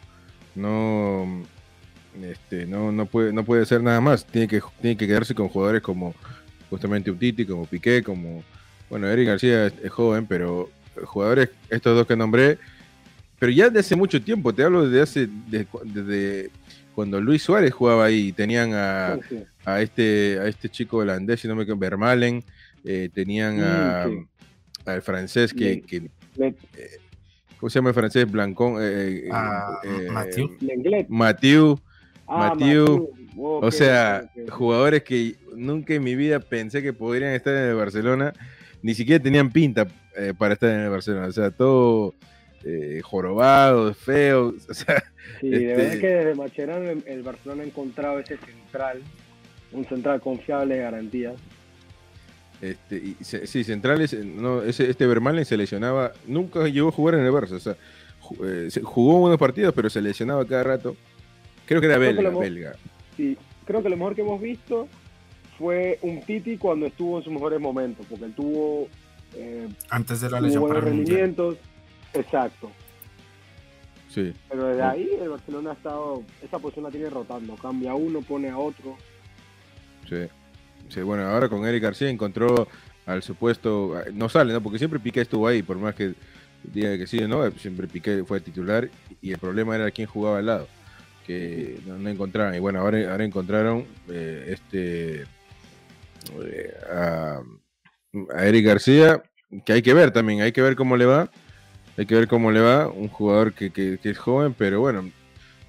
no, 0.55 1.43
este, 2.23 2.67
no, 2.67 2.93
no 2.93 3.07
puede, 3.07 3.33
no 3.33 3.43
puede 3.43 3.65
ser 3.65 3.83
nada 3.83 4.01
más. 4.01 4.27
Tiene 4.27 4.49
que, 4.49 4.61
tiene 4.81 4.97
que 4.97 5.07
quedarse 5.07 5.35
con 5.35 5.49
jugadores 5.49 5.83
como 5.83 6.15
justamente 6.69 7.11
un 7.11 7.19
Titi, 7.19 7.47
como 7.47 7.67
Piqué, 7.67 8.03
como, 8.03 8.45
bueno, 8.91 9.07
Eric 9.09 9.29
García 9.29 9.67
es, 9.67 9.91
joven, 9.91 10.27
pero 10.27 10.69
jugadores, 11.05 11.51
estos 11.71 11.97
dos 11.97 12.07
que 12.07 12.17
nombré, 12.17 12.59
pero 13.39 13.53
ya 13.53 13.71
de 13.71 13.81
hace 13.81 13.97
mucho 13.97 14.23
tiempo, 14.23 14.55
te 14.55 14.63
hablo 14.63 14.89
desde 14.89 15.03
hace, 15.03 15.29
desde, 15.85 16.51
cuando 16.95 17.21
Luis 17.21 17.43
Suárez 17.43 17.73
jugaba 17.73 18.05
ahí, 18.05 18.33
tenían 18.33 18.73
a, 18.75 19.19
a 19.65 19.81
este, 19.81 20.39
a 20.41 20.47
este 20.47 20.69
chico 20.69 20.99
holandés, 20.99 21.41
si 21.41 21.49
no 21.49 21.55
me 21.55 21.63
equivoco, 21.63 21.81
Vermalen, 21.81 22.45
eh, 22.85 23.09
tenían 23.13 23.61
a, 23.61 24.09
al 24.85 25.03
francés 25.03 25.53
que, 25.53 25.81
que 25.83 26.09
eh, 26.39 26.55
¿Cómo 27.63 27.71
se 27.71 27.79
llama 27.79 27.91
el 27.91 27.95
francés? 27.95 28.29
Blancón. 28.29 28.79
Eh, 28.81 29.29
ah, 29.31 29.79
eh, 29.85 30.09
Mathieu. 31.09 31.79
Ah, 32.27 32.57
o 33.37 33.71
sea, 33.71 34.29
jugadores 34.51 35.05
que 35.05 35.37
nunca 35.55 35.95
en 35.95 36.03
mi 36.03 36.17
vida 36.17 36.41
pensé 36.41 36.83
que 36.83 36.93
podrían 36.93 37.35
estar 37.35 37.55
en 37.55 37.63
el 37.69 37.75
Barcelona, 37.77 38.33
ni 38.83 38.95
siquiera 38.95 39.23
tenían 39.23 39.53
pinta 39.53 39.87
para 40.39 40.55
estar 40.55 40.71
en 40.71 40.81
el 40.81 40.91
Barcelona. 40.91 41.27
O 41.27 41.33
sea, 41.33 41.51
todo 41.51 42.15
jorobado, 43.03 43.93
feo. 43.95 44.55
O 44.69 44.75
sea, 44.75 45.03
sí, 45.41 45.51
de 45.51 45.67
verdad 45.67 45.87
este 45.87 46.01
que 46.01 46.09
desde 46.09 46.35
Macherano 46.35 46.91
el 47.07 47.23
Barcelona 47.23 47.63
ha 47.63 47.67
encontrado 47.67 48.19
ese 48.19 48.37
central, 48.39 49.03
un 49.73 49.85
central 49.85 50.21
confiable 50.21 50.77
de 50.77 50.81
garantías. 50.81 51.35
Este, 52.63 52.97
y 52.97 53.17
sí, 53.21 53.65
centrales, 53.65 54.15
no, 54.15 54.63
ese, 54.63 54.89
este 54.89 55.05
Vermaelen 55.05 55.45
se 55.45 55.57
lesionaba, 55.57 56.13
nunca 56.29 56.69
llegó 56.69 56.91
a 56.91 56.93
jugar 56.93 57.17
en 57.17 57.27
el 57.27 57.33
Barça, 57.33 57.55
o 57.55 57.59
sea, 57.59 57.77
eh, 58.45 58.71
jugó 58.85 59.19
buenos 59.19 59.39
partidos, 59.39 59.75
pero 59.75 59.91
se 59.91 60.01
lesionaba 60.01 60.47
cada 60.47 60.63
rato. 60.63 60.97
Creo 61.67 61.81
que 61.81 61.89
era 61.89 61.99
belga, 61.99 62.31
belga. 62.31 62.77
Sí, 63.17 63.37
creo 63.65 63.83
que 63.83 63.89
lo 63.89 63.97
mejor 63.97 64.15
que 64.15 64.21
hemos 64.21 64.41
visto 64.41 64.87
fue 65.59 65.99
un 66.03 66.23
Titi 66.23 66.57
cuando 66.57 66.87
estuvo 66.87 67.19
en 67.19 67.25
sus 67.25 67.33
mejores 67.33 67.61
momentos, 67.61 68.07
porque 68.09 68.27
él 68.27 68.33
tuvo... 68.33 68.89
Eh, 69.35 69.69
Antes 69.91 70.21
de 70.21 70.31
la 70.31 70.41
lesión 70.41 70.69
para 70.69 70.81
rendimientos, 70.81 71.57
exacto. 72.13 72.71
Sí. 74.09 74.33
Pero 74.49 74.67
desde 74.67 74.83
ahí 74.83 75.09
el 75.21 75.31
Barcelona 75.31 75.71
ha 75.71 75.75
estado, 75.75 76.23
esa 76.43 76.59
posición 76.59 76.85
la 76.85 76.91
tiene 76.91 77.09
rotando, 77.09 77.55
cambia 77.57 77.95
uno, 77.95 78.21
pone 78.21 78.51
a 78.51 78.59
otro. 78.59 78.97
Sí 80.09 80.29
bueno, 81.01 81.27
ahora 81.27 81.49
con 81.49 81.65
Eric 81.65 81.83
García 81.83 82.11
encontró 82.11 82.69
al 83.07 83.23
supuesto, 83.23 83.95
no 84.13 84.29
sale, 84.29 84.53
¿no? 84.53 84.63
Porque 84.63 84.79
siempre 84.79 85.01
Piqué 85.01 85.23
estuvo 85.23 85.47
ahí, 85.49 85.63
por 85.63 85.79
más 85.79 85.95
que 85.95 86.15
diga 86.63 86.97
que 86.99 87.07
sí, 87.07 87.19
¿no? 87.27 87.51
Siempre 87.53 87.87
Piqué 87.87 88.25
fue 88.25 88.41
titular 88.41 88.89
y 89.21 89.33
el 89.33 89.39
problema 89.39 89.75
era 89.75 89.91
quién 89.91 90.07
jugaba 90.07 90.39
al 90.39 90.47
lado. 90.47 90.69
que 91.27 91.81
no, 91.87 92.09
encontraban. 92.09 92.55
Y 92.55 92.59
bueno, 92.59 92.81
ahora, 92.81 93.13
ahora 93.13 93.25
encontraron 93.25 93.87
este 94.09 95.25
a, 96.91 97.41
Eric 98.13 98.67
García, 98.67 99.23
que 99.65 99.73
hay 99.73 99.83
que 99.83 99.95
ver 99.95 100.11
también, 100.11 100.43
hay 100.43 100.53
que 100.53 100.63
ver 100.63 100.77
cómo 100.77 100.97
le 100.97 101.07
va. 101.07 101.31
Hay 101.97 102.07
que 102.07 102.15
ver 102.15 102.29
cómo 102.29 102.51
le 102.51 102.61
va. 102.61 102.89
Un 102.89 103.09
jugador 103.09 103.53
que, 103.53 103.71
que 103.71 103.99
es 104.03 104.19
joven, 104.19 104.55
pero 104.57 104.81
bueno, 104.81 105.11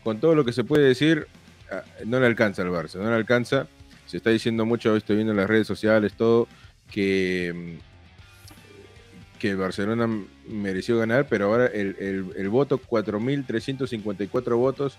con 0.03 0.19
todo 0.19 0.35
lo 0.35 0.45
que 0.45 0.53
se 0.53 0.63
puede 0.63 0.87
decir, 0.87 1.27
ah, 1.71 1.83
no 2.05 2.19
le 2.19 2.25
alcanza 2.25 2.61
al 2.61 2.69
Barça, 2.69 2.95
no 2.95 3.09
le 3.09 3.15
alcanza. 3.15 3.67
Se 4.05 4.17
está 4.17 4.29
diciendo 4.29 4.65
mucho, 4.65 4.95
estoy 4.95 5.15
viendo 5.15 5.31
en 5.31 5.37
las 5.37 5.47
redes 5.47 5.65
sociales, 5.65 6.13
todo, 6.13 6.47
que, 6.91 7.51
mm, 7.55 9.39
que 9.39 9.55
Barcelona 9.55 10.07
mereció 10.47 10.97
ganar, 10.97 11.27
pero 11.27 11.45
ahora 11.45 11.67
el, 11.67 11.95
el, 11.99 12.25
el 12.35 12.49
voto, 12.49 12.79
4.354 12.79 14.57
votos 14.57 14.97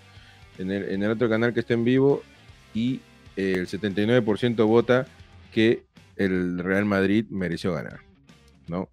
en 0.58 0.70
el, 0.70 0.90
en 0.90 1.02
el 1.02 1.10
otro 1.10 1.28
canal 1.28 1.52
que 1.52 1.60
está 1.60 1.74
en 1.74 1.84
vivo 1.84 2.22
y 2.74 3.00
el 3.36 3.66
79% 3.66 4.66
vota 4.66 5.06
que 5.52 5.82
el 6.16 6.58
Real 6.58 6.84
Madrid 6.84 7.26
mereció 7.30 7.72
ganar, 7.72 8.00
¿no? 8.68 8.88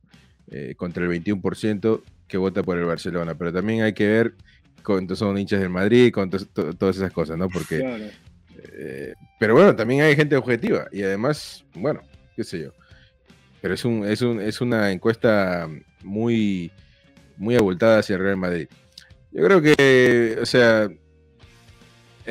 Eh, 0.52 0.76
contra 0.76 1.04
el 1.06 1.10
21% 1.10 2.02
que 2.28 2.38
vota 2.38 2.64
por 2.64 2.78
el 2.78 2.86
Barcelona. 2.86 3.36
Pero 3.36 3.54
también 3.54 3.84
hay 3.84 3.94
que 3.94 4.08
ver 4.08 4.36
con, 4.84 5.14
son 5.16 5.38
hinchas 5.38 5.60
del 5.60 5.70
Madrid, 5.70 6.12
con 6.12 6.30
todas 6.30 6.96
esas 6.96 7.12
cosas, 7.12 7.38
¿no? 7.38 7.50
Porque. 7.50 8.12
Eh, 8.74 9.14
pero 9.40 9.54
bueno, 9.54 9.76
también 9.76 10.02
hay 10.02 10.16
gente 10.16 10.36
objetiva 10.36 10.88
y 10.92 11.02
además, 11.04 11.66
bueno, 11.74 12.02
qué 12.36 12.44
sé 12.44 12.62
yo. 12.62 12.74
Pero 13.62 13.74
es, 13.74 13.86
un, 13.86 14.06
es, 14.06 14.22
un, 14.22 14.42
es 14.42 14.62
una 14.62 14.92
encuesta 14.92 15.68
muy, 16.04 16.72
muy 17.38 17.56
abultada 17.56 18.00
hacia 18.00 18.16
el 18.16 18.24
Real 18.24 18.38
Madrid. 18.38 18.68
Yo 19.32 19.44
creo 19.44 19.62
que, 19.62 20.38
o 20.42 20.46
sea, 20.46 20.90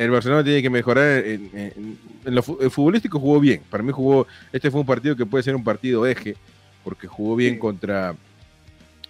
el 0.01 0.09
Barcelona 0.09 0.43
tiene 0.43 0.63
que 0.63 0.69
mejorar 0.71 1.23
en, 1.25 1.97
lo 2.23 2.41
futbolístico 2.41 3.19
jugó 3.19 3.39
bien. 3.39 3.61
Para 3.69 3.83
mí 3.83 3.91
jugó, 3.91 4.25
este 4.51 4.71
fue 4.71 4.79
un 4.79 4.85
partido 4.85 5.15
que 5.15 5.27
puede 5.27 5.43
ser 5.43 5.55
un 5.55 5.63
partido 5.63 6.07
eje, 6.07 6.35
porque 6.83 7.07
jugó 7.07 7.35
bien 7.35 7.59
contra, 7.59 8.15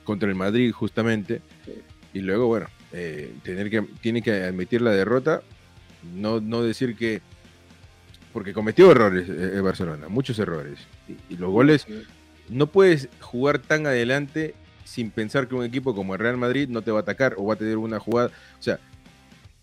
contra 0.04 0.28
el 0.28 0.36
Madrid 0.36 0.72
justamente. 0.74 1.42
Y 2.14 2.20
luego, 2.20 2.48
bueno, 2.48 2.68
eh, 2.92 3.34
tener 3.42 3.70
que, 3.70 3.84
tiene 4.02 4.22
que 4.22 4.44
admitir 4.44 4.82
la 4.82 4.92
derrota, 4.92 5.42
no, 6.14 6.42
no 6.42 6.62
decir 6.62 6.96
que. 6.98 7.22
Porque 8.34 8.54
cometió 8.54 8.92
errores 8.92 9.30
eh, 9.30 9.52
el 9.56 9.62
Barcelona, 9.62 10.10
muchos 10.10 10.40
errores. 10.40 10.80
Y, 11.30 11.38
los 11.38 11.52
goles, 11.52 11.88
no 12.50 12.68
puedes 12.68 13.08
jugar 13.22 13.60
tan 13.60 13.88
adelante 13.88 14.56
sin 14.84 15.10
pensar 15.10 15.48
que 15.48 15.56
un 15.56 15.64
equipo 15.64 15.96
como 15.96 16.16
el 16.16 16.20
Real 16.20 16.36
Madrid 16.36 16.68
no 16.68 16.82
te 16.82 16.92
va 16.92 17.00
a 17.00 17.02
atacar 17.04 17.36
o 17.38 17.46
va 17.46 17.54
a 17.54 17.58
tener 17.58 17.78
una 17.78 18.00
jugada. 18.00 18.30
O 18.60 18.62
sea, 18.62 18.78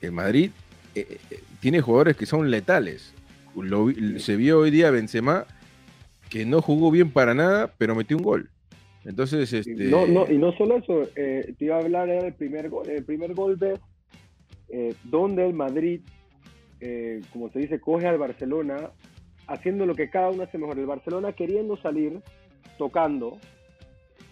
el 0.01 0.13
Madrid 0.13 0.53
eh, 0.95 1.19
tiene 1.61 1.81
jugadores 1.81 2.17
que 2.17 2.27
son 2.27 2.51
letales. 2.51 3.15
se 4.19 4.37
vio 4.37 4.61
hoy 4.61 4.71
día 4.71 4.91
Benzema 4.91 5.47
que 6.29 6.45
no 6.45 6.63
jugó 6.63 6.91
bien 6.91 7.11
para 7.11 7.35
nada, 7.35 7.73
pero 7.79 7.95
metió 7.95 8.17
un 8.17 8.23
gol. 8.23 8.51
Entonces, 9.05 9.53
este... 9.53 9.85
No, 9.85 10.07
no, 10.07 10.31
y 10.31 10.37
no 10.39 10.53
solo 10.53 10.79
eso, 10.79 11.03
eh, 11.17 11.55
te 11.59 11.65
iba 11.67 11.77
a 11.77 11.81
hablar 11.81 12.09
del 12.09 12.35
primer 12.35 12.69
gol, 12.69 12.89
el 12.89 13.05
primer 13.05 13.35
gol 13.35 13.59
de 13.59 13.79
eh, 14.69 14.95
donde 15.05 15.47
el 15.47 15.55
Madrid, 15.55 16.01
eh, 16.81 17.23
como 17.33 17.51
se 17.51 17.61
dice, 17.61 17.81
coge 17.81 18.07
al 18.07 18.19
Barcelona 18.19 18.91
haciendo 19.47 19.87
lo 19.87 19.95
que 19.95 20.11
cada 20.11 20.31
uno 20.31 20.43
hace 20.43 20.59
mejor. 20.59 20.79
El 20.79 20.87
Barcelona 20.87 21.33
queriendo 21.33 21.77
salir, 21.79 22.21
tocando, 22.77 23.39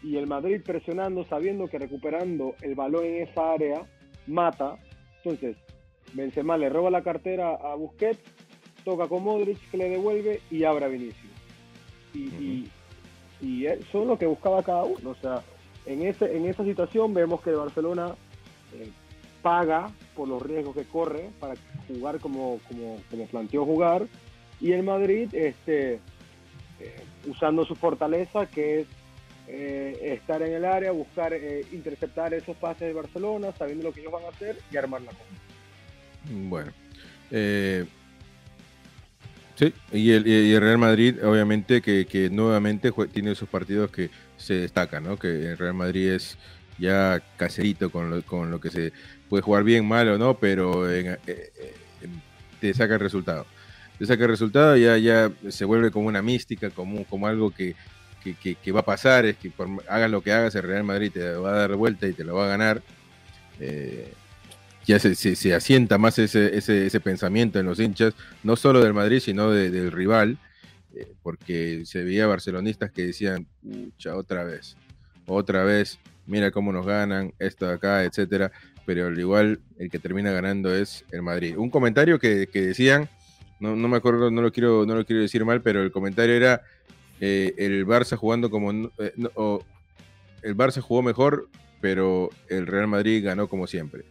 y 0.02 0.16
el 0.16 0.26
Madrid 0.26 0.60
presionando, 0.64 1.24
sabiendo 1.24 1.68
que 1.68 1.78
recuperando 1.78 2.54
el 2.60 2.74
balón 2.74 3.06
en 3.06 3.22
esa 3.22 3.52
área, 3.52 3.80
mata. 4.26 4.76
Entonces, 5.24 5.56
Benzema 6.12 6.56
le 6.56 6.68
roba 6.68 6.90
la 6.90 7.02
cartera 7.02 7.50
a 7.50 7.74
Busquets, 7.74 8.20
toca 8.84 9.08
con 9.08 9.24
Modric, 9.24 9.58
que 9.70 9.76
le 9.76 9.90
devuelve 9.90 10.40
y 10.50 10.64
abre 10.64 10.84
a 10.84 10.88
Vinicius. 10.88 11.32
y, 12.14 12.68
y 13.40 13.66
eso 13.66 14.02
es 14.02 14.06
lo 14.06 14.18
que 14.18 14.26
buscaba 14.26 14.62
cada 14.62 14.84
uno. 14.84 15.10
O 15.10 15.14
sea, 15.14 15.42
en, 15.86 16.02
ese, 16.02 16.36
en 16.36 16.46
esa 16.46 16.64
situación 16.64 17.14
vemos 17.14 17.40
que 17.40 17.52
Barcelona 17.52 18.14
eh, 18.74 18.90
paga 19.42 19.90
por 20.14 20.28
los 20.28 20.42
riesgos 20.42 20.74
que 20.74 20.84
corre 20.84 21.30
para 21.38 21.54
jugar 21.88 22.18
como, 22.20 22.58
como, 22.68 22.98
como 23.10 23.26
planteó 23.26 23.64
jugar 23.64 24.06
y 24.60 24.72
el 24.72 24.82
Madrid 24.82 25.32
este, 25.32 26.00
eh, 26.80 27.04
usando 27.26 27.64
su 27.64 27.76
fortaleza 27.76 28.46
que 28.46 28.80
es 28.80 28.86
eh, 29.48 30.14
estar 30.20 30.42
en 30.42 30.54
el 30.54 30.64
área, 30.64 30.90
buscar 30.90 31.32
interceptar 31.70 32.34
esos 32.34 32.56
pases 32.56 32.88
de 32.88 32.92
Barcelona, 32.92 33.52
sabiendo 33.56 33.84
lo 33.84 33.92
que 33.92 34.00
ellos 34.00 34.12
van 34.12 34.24
a 34.24 34.28
hacer 34.28 34.58
y 34.72 34.76
armar 34.76 35.02
la 35.02 35.12
cosa. 35.12 35.45
Bueno, 36.30 36.72
Sí, 39.56 39.72
y 39.90 40.10
el, 40.12 40.60
Real 40.60 40.76
Madrid, 40.76 41.16
obviamente, 41.24 41.80
que, 41.80 42.28
nuevamente 42.30 42.92
tiene 43.10 43.32
esos 43.32 43.48
partidos 43.48 43.90
que 43.90 44.10
se 44.36 44.52
destacan, 44.54 45.04
¿no? 45.04 45.18
Que 45.18 45.52
el 45.52 45.56
Real 45.58 45.72
Madrid 45.72 46.10
es 46.10 46.36
ya 46.78 47.22
caserito 47.38 47.90
con 47.90 48.10
lo, 48.10 48.22
con 48.22 48.50
lo 48.50 48.60
que 48.60 48.70
se 48.70 48.92
puede 49.30 49.42
jugar 49.42 49.64
bien, 49.64 49.88
mal 49.88 50.08
o 50.08 50.18
no, 50.18 50.34
pero 50.38 50.90
eh, 50.90 51.18
eh, 51.26 51.52
te 52.60 52.74
saca 52.74 52.94
el 52.94 53.00
resultado. 53.00 53.46
Te 53.98 54.04
saca 54.04 54.24
el 54.24 54.30
resultado 54.30 54.76
ya, 54.76 54.98
ya 54.98 55.32
se 55.48 55.64
vuelve 55.64 55.90
como 55.90 56.08
una 56.08 56.20
mística, 56.20 56.68
como, 56.68 57.04
como 57.04 57.26
algo 57.26 57.50
que, 57.50 57.74
va 58.74 58.80
a 58.80 58.84
pasar, 58.84 59.24
es 59.24 59.38
que 59.38 59.50
hagas 59.88 60.10
lo 60.10 60.20
que 60.20 60.32
hagas, 60.32 60.54
el 60.54 60.64
Real 60.64 60.84
Madrid 60.84 61.12
te 61.14 61.32
va 61.32 61.54
a 61.54 61.58
dar 61.60 61.76
vuelta 61.76 62.06
y 62.06 62.12
te 62.12 62.24
lo 62.24 62.34
va 62.34 62.44
a 62.44 62.48
ganar. 62.48 62.82
Eh, 63.58 64.12
ya 64.86 65.00
se, 65.00 65.14
se, 65.14 65.54
asienta 65.54 65.98
más 65.98 66.18
ese, 66.18 66.56
ese, 66.56 66.86
ese, 66.86 67.00
pensamiento 67.00 67.58
en 67.58 67.66
los 67.66 67.80
hinchas, 67.80 68.14
no 68.44 68.54
solo 68.54 68.80
del 68.80 68.94
Madrid, 68.94 69.18
sino 69.18 69.50
del 69.50 69.90
rival, 69.90 70.38
eh, 70.94 71.12
porque 71.22 71.82
se 71.84 72.04
veía 72.04 72.28
barcelonistas 72.28 72.92
que 72.92 73.06
decían, 73.06 73.48
pucha, 73.60 74.16
otra 74.16 74.44
vez, 74.44 74.76
otra 75.26 75.64
vez, 75.64 75.98
mira 76.26 76.52
cómo 76.52 76.72
nos 76.72 76.86
ganan, 76.86 77.34
esto 77.40 77.66
de 77.66 77.74
acá, 77.74 78.04
etcétera, 78.04 78.52
pero 78.86 79.08
al 79.08 79.18
igual 79.18 79.60
el 79.78 79.90
que 79.90 79.98
termina 79.98 80.30
ganando 80.30 80.72
es 80.72 81.04
el 81.10 81.22
Madrid. 81.22 81.56
Un 81.58 81.68
comentario 81.68 82.20
que, 82.20 82.46
que 82.46 82.62
decían, 82.62 83.08
no, 83.58 83.74
no, 83.74 83.88
me 83.88 83.96
acuerdo, 83.96 84.30
no 84.30 84.40
lo 84.40 84.52
quiero, 84.52 84.86
no 84.86 84.94
lo 84.94 85.04
quiero 85.04 85.22
decir 85.22 85.44
mal, 85.44 85.62
pero 85.62 85.82
el 85.82 85.90
comentario 85.90 86.36
era 86.36 86.62
eh, 87.20 87.54
el 87.56 87.84
Barça 87.86 88.16
jugando 88.16 88.50
como 88.50 88.70
eh, 88.98 89.12
el 90.42 90.56
Barça 90.56 90.80
jugó 90.80 91.02
mejor, 91.02 91.48
pero 91.80 92.30
el 92.48 92.68
Real 92.68 92.86
Madrid 92.86 93.24
ganó 93.24 93.48
como 93.48 93.66
siempre 93.66 94.04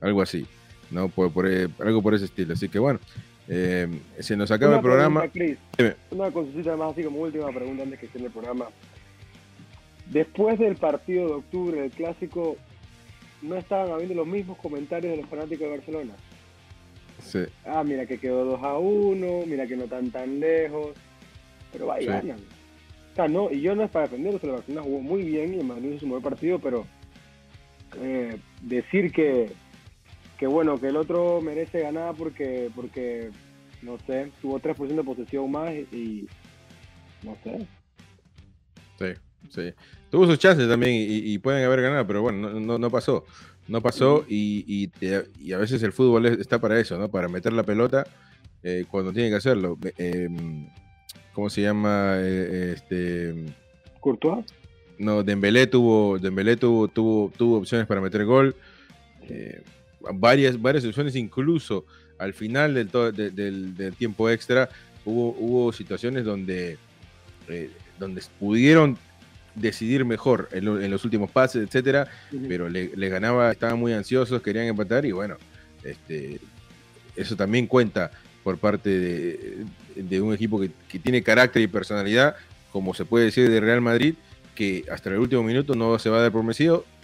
algo 0.00 0.22
así, 0.22 0.46
¿no? 0.90 1.08
Por, 1.08 1.50
eh, 1.50 1.68
algo 1.80 2.02
por 2.02 2.14
ese 2.14 2.26
estilo. 2.26 2.54
Así 2.54 2.68
que 2.68 2.78
bueno, 2.78 3.00
eh, 3.48 3.88
se 4.20 4.36
nos 4.36 4.50
acaba 4.50 4.76
el 4.76 4.82
programa. 4.82 5.24
una 6.10 6.30
cosita 6.30 6.76
más 6.76 6.92
así 6.92 7.02
como 7.02 7.20
última 7.20 7.50
pregunta 7.50 7.82
antes 7.82 7.98
que 7.98 8.06
esté 8.06 8.18
el 8.18 8.30
programa. 8.30 8.66
Después 10.06 10.58
del 10.58 10.76
partido 10.76 11.26
de 11.26 11.34
octubre 11.34 11.80
del 11.82 11.90
clásico, 11.90 12.56
¿no 13.42 13.56
estaban 13.56 13.90
habiendo 13.90 14.14
los 14.14 14.26
mismos 14.26 14.58
comentarios 14.58 15.12
de 15.12 15.22
los 15.22 15.28
fanáticos 15.28 15.60
de 15.60 15.76
Barcelona? 15.76 16.14
Sí. 17.22 17.40
Ah, 17.66 17.82
mira 17.84 18.06
que 18.06 18.18
quedó 18.18 18.44
2 18.44 18.62
a 18.62 18.78
1, 18.78 19.46
mira 19.46 19.66
que 19.66 19.76
no 19.76 19.84
están 19.84 20.10
tan 20.10 20.40
lejos, 20.40 20.94
pero 21.72 21.86
va 21.86 21.98
ganan. 21.98 22.38
O 23.12 23.14
sea, 23.14 23.28
no, 23.28 23.50
y 23.50 23.60
yo 23.60 23.74
no 23.74 23.82
es 23.82 23.90
para 23.90 24.06
defenderlos, 24.06 24.42
el 24.44 24.50
Barcelona 24.50 24.82
jugó 24.82 25.00
muy 25.00 25.22
bien 25.22 25.54
y 25.54 25.58
el 25.58 25.64
Madrid 25.64 25.90
hizo 25.90 26.00
su 26.00 26.08
buen 26.08 26.22
partido, 26.22 26.58
pero 26.58 26.86
eh, 28.00 28.38
decir 28.62 29.12
que, 29.12 29.50
que 30.38 30.46
bueno, 30.46 30.80
que 30.80 30.88
el 30.88 30.96
otro 30.96 31.40
merece 31.42 31.80
ganar 31.80 32.14
porque, 32.16 32.70
porque 32.74 33.30
no 33.82 33.98
sé, 34.06 34.30
tuvo 34.40 34.60
3% 34.60 34.86
de 34.86 35.04
posesión 35.04 35.50
más 35.50 35.72
y, 35.72 36.26
no 37.24 37.36
sé. 37.42 37.66
Sí, 38.98 39.06
sí. 39.50 39.74
Tuvo 40.10 40.26
sus 40.26 40.38
chances 40.38 40.68
también 40.68 40.94
y, 40.94 41.36
pueden 41.38 41.64
haber 41.64 41.82
ganado, 41.82 42.06
pero 42.06 42.22
bueno, 42.22 42.50
no, 42.60 42.78
no, 42.78 42.90
pasó. 42.90 43.24
No 43.66 43.82
pasó 43.82 44.24
y, 44.28 44.90
y, 45.00 45.52
a 45.52 45.58
veces 45.58 45.82
el 45.82 45.92
fútbol 45.92 46.24
está 46.26 46.58
para 46.60 46.80
eso, 46.80 46.96
¿no? 46.96 47.10
Para 47.10 47.28
meter 47.28 47.52
la 47.52 47.64
pelota 47.64 48.06
eh, 48.62 48.84
cuando 48.88 49.12
tiene 49.12 49.28
que 49.28 49.36
hacerlo. 49.36 49.76
Em, 49.98 50.68
¿Cómo 51.34 51.50
se 51.50 51.62
llama? 51.62 52.14
Eh, 52.18 52.74
este... 52.76 53.34
¿Courtois? 54.00 54.46
No, 54.98 55.22
Dembélé 55.22 55.66
tuvo, 55.66 56.18
Dembélé 56.18 56.56
tuvo, 56.56 56.88
tuvo, 56.88 57.30
tuvo 57.36 57.58
opciones 57.58 57.86
para 57.86 58.00
meter 58.00 58.24
gol. 58.24 58.56
Eh, 59.28 59.62
varias, 60.00 60.60
varias 60.60 60.84
opciones, 60.84 61.16
incluso 61.16 61.84
al 62.18 62.34
final 62.34 62.74
del, 62.74 62.90
del, 63.76 63.94
tiempo 63.96 64.28
extra 64.28 64.68
hubo, 65.04 65.36
hubo 65.38 65.72
situaciones 65.72 66.24
donde, 66.24 66.78
eh, 67.48 67.70
donde 67.98 68.22
pudieron 68.38 68.98
decidir 69.54 70.04
mejor 70.04 70.48
en, 70.52 70.90
los 70.90 71.04
últimos 71.04 71.30
pases, 71.30 71.66
etcétera, 71.66 72.08
pero 72.48 72.68
le 72.68 73.08
ganaba, 73.08 73.50
estaban 73.50 73.78
muy 73.78 73.92
ansiosos, 73.92 74.42
querían 74.42 74.66
empatar 74.66 75.04
y 75.04 75.12
bueno, 75.12 75.36
este, 75.82 76.40
eso 77.16 77.36
también 77.36 77.66
cuenta 77.66 78.10
por 78.44 78.58
parte 78.58 79.66
de, 79.96 80.20
un 80.20 80.32
equipo 80.32 80.60
que, 80.60 80.70
que, 80.88 80.98
tiene 80.98 81.22
carácter 81.22 81.62
y 81.62 81.66
personalidad, 81.66 82.36
como 82.72 82.94
se 82.94 83.04
puede 83.04 83.26
decir 83.26 83.50
de 83.50 83.60
Real 83.60 83.80
Madrid, 83.80 84.14
que 84.54 84.84
hasta 84.90 85.10
el 85.10 85.18
último 85.18 85.42
minuto 85.42 85.74
no 85.74 85.98
se 85.98 86.10
va 86.10 86.18
a 86.18 86.22
dar 86.22 86.32
por 86.32 86.44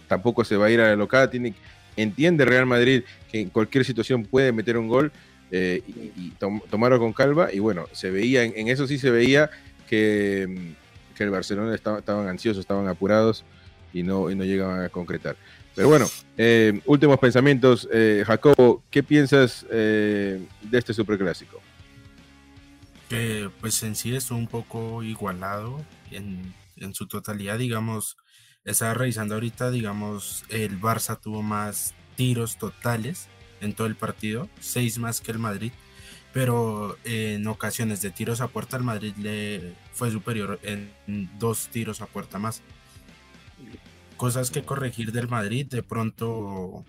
tampoco 0.08 0.44
se 0.44 0.56
va 0.56 0.66
a 0.66 0.70
ir 0.70 0.80
a 0.80 0.88
la 0.88 0.96
locada, 0.96 1.30
tiene, 1.30 1.54
entiende 1.96 2.44
Real 2.44 2.66
Madrid 2.66 3.02
que 3.30 3.40
en 3.40 3.50
cualquier 3.50 3.84
situación 3.84 4.24
puede 4.24 4.52
meter 4.52 4.76
un 4.76 4.88
gol 4.88 5.12
eh, 5.50 5.82
y, 5.86 6.30
tomarlo 6.70 6.98
con 6.98 7.12
calma. 7.12 7.48
Y 7.52 7.58
bueno, 7.58 7.86
se 7.92 8.10
veía, 8.10 8.42
en, 8.44 8.68
eso 8.68 8.86
sí 8.86 8.98
se 8.98 9.10
veía 9.10 9.50
que, 9.88 10.72
que 11.14 11.24
el 11.24 11.30
Barcelona 11.30 11.74
estaba, 11.74 11.98
estaban 11.98 12.28
ansiosos, 12.28 12.60
estaban 12.60 12.88
apurados 12.88 13.44
y 13.92 14.02
no, 14.02 14.30
y 14.30 14.34
no 14.34 14.44
llegaban 14.44 14.82
a 14.82 14.88
concretar. 14.88 15.36
Pero 15.74 15.88
bueno, 15.88 16.06
eh, 16.36 16.80
últimos 16.86 17.18
pensamientos. 17.18 17.88
Eh, 17.92 18.24
Jacobo, 18.26 18.82
¿qué 18.90 19.02
piensas 19.02 19.66
de 19.68 20.46
este 20.72 20.94
superclásico? 20.94 21.60
Que 23.08 23.50
pues 23.60 23.82
en 23.82 23.94
sí 23.94 24.14
es 24.14 24.30
un 24.30 24.46
poco 24.46 25.02
igualado 25.02 25.84
en, 26.10 26.54
en 26.76 26.94
su 26.94 27.06
totalidad, 27.06 27.58
digamos 27.58 28.16
estaba 28.64 28.94
revisando 28.94 29.34
ahorita, 29.34 29.70
digamos, 29.70 30.44
el 30.48 30.80
Barça 30.80 31.20
tuvo 31.20 31.42
más 31.42 31.94
tiros 32.16 32.56
totales 32.56 33.28
en 33.60 33.74
todo 33.74 33.86
el 33.86 33.96
partido, 33.96 34.48
seis 34.60 34.98
más 34.98 35.20
que 35.20 35.32
el 35.32 35.38
Madrid, 35.38 35.72
pero 36.32 36.96
en 37.04 37.46
ocasiones 37.46 38.00
de 38.02 38.10
tiros 38.10 38.40
a 38.40 38.48
puerta 38.48 38.76
el 38.76 38.82
Madrid 38.82 39.14
le 39.16 39.74
fue 39.92 40.10
superior 40.10 40.58
en 40.62 40.90
dos 41.38 41.68
tiros 41.68 42.00
a 42.00 42.06
puerta 42.06 42.38
más. 42.38 42.62
Cosas 44.16 44.50
que 44.50 44.64
corregir 44.64 45.12
del 45.12 45.28
Madrid, 45.28 45.66
de 45.66 45.82
pronto 45.82 46.84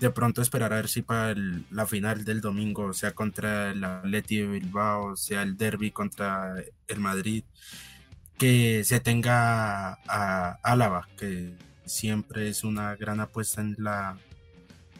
de 0.00 0.10
pronto 0.10 0.40
esperar 0.40 0.72
a 0.72 0.76
ver 0.76 0.88
si 0.88 1.02
para 1.02 1.34
la 1.70 1.86
final 1.86 2.24
del 2.24 2.40
domingo, 2.40 2.94
sea 2.94 3.12
contra 3.12 3.70
el 3.70 3.84
Atleti 3.84 4.38
de 4.38 4.46
Bilbao, 4.46 5.14
sea 5.14 5.42
el 5.42 5.58
derby 5.58 5.90
contra 5.90 6.54
el 6.88 7.00
Madrid, 7.00 7.44
que 8.40 8.84
se 8.84 9.00
tenga 9.00 9.98
a 10.08 10.58
Álava, 10.62 11.06
que 11.18 11.52
siempre 11.84 12.48
es 12.48 12.64
una 12.64 12.96
gran 12.96 13.20
apuesta 13.20 13.60
en 13.60 13.76
la, 13.78 14.16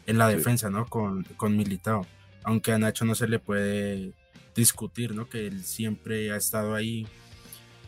en 0.05 0.19
la 0.19 0.27
defensa, 0.27 0.69
¿no? 0.69 0.85
Con, 0.85 1.23
con 1.37 1.57
Militao. 1.57 2.05
Aunque 2.43 2.71
a 2.71 2.77
Nacho 2.77 3.03
no 3.03 3.15
se 3.15 3.27
le 3.27 3.39
puede 3.39 4.13
discutir, 4.53 5.15
¿no? 5.15 5.27
Que 5.27 5.47
él 5.47 5.63
siempre 5.63 6.31
ha 6.31 6.35
estado 6.35 6.75
ahí 6.75 7.07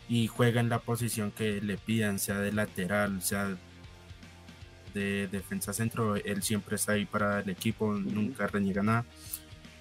y 0.08 0.26
juega 0.26 0.60
en 0.60 0.68
la 0.68 0.80
posición 0.80 1.30
que 1.30 1.60
le 1.60 1.76
pidan, 1.76 2.18
sea 2.18 2.40
de 2.40 2.50
lateral, 2.50 3.22
sea 3.22 3.56
de 4.92 5.28
defensa 5.28 5.72
centro, 5.72 6.16
él 6.16 6.42
siempre 6.42 6.74
está 6.74 6.94
ahí 6.94 7.06
para 7.06 7.38
el 7.38 7.48
equipo, 7.48 7.92
nunca 7.92 8.48
reniega 8.48 8.82
nada. 8.82 9.04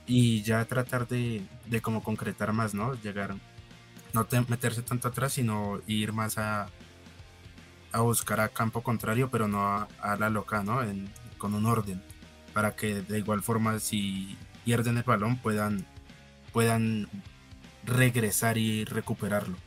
Y 0.06 0.44
ya 0.44 0.64
tratar 0.66 1.08
de, 1.08 1.42
de 1.66 1.82
como 1.82 2.04
concretar 2.04 2.54
más, 2.54 2.76
¿no? 2.76 2.94
Llegar 3.02 3.36
no 4.14 4.28
meterse 4.48 4.82
tanto 4.82 5.08
atrás, 5.08 5.34
sino 5.34 5.82
ir 5.88 6.14
más 6.14 6.38
a, 6.38 6.68
a 7.92 8.02
buscar 8.02 8.40
a 8.40 8.50
campo 8.50 8.82
contrario, 8.82 9.30
pero 9.32 9.48
no 9.48 9.88
a, 10.00 10.18
la 10.20 10.30
loca, 10.30 10.64
¿no? 10.64 10.80
con 11.38 11.54
un 11.54 11.66
orden, 11.66 12.02
para 12.54 12.76
que 12.76 13.02
de 13.02 13.20
igual 13.20 13.42
forma 13.42 13.80
si 13.80 14.38
pierden 14.64 14.98
el 14.98 15.04
balón 15.04 15.38
puedan, 15.38 15.86
puedan 16.54 17.08
regresar 17.86 18.58
y 18.58 18.86
recuperarlo. 18.86 19.58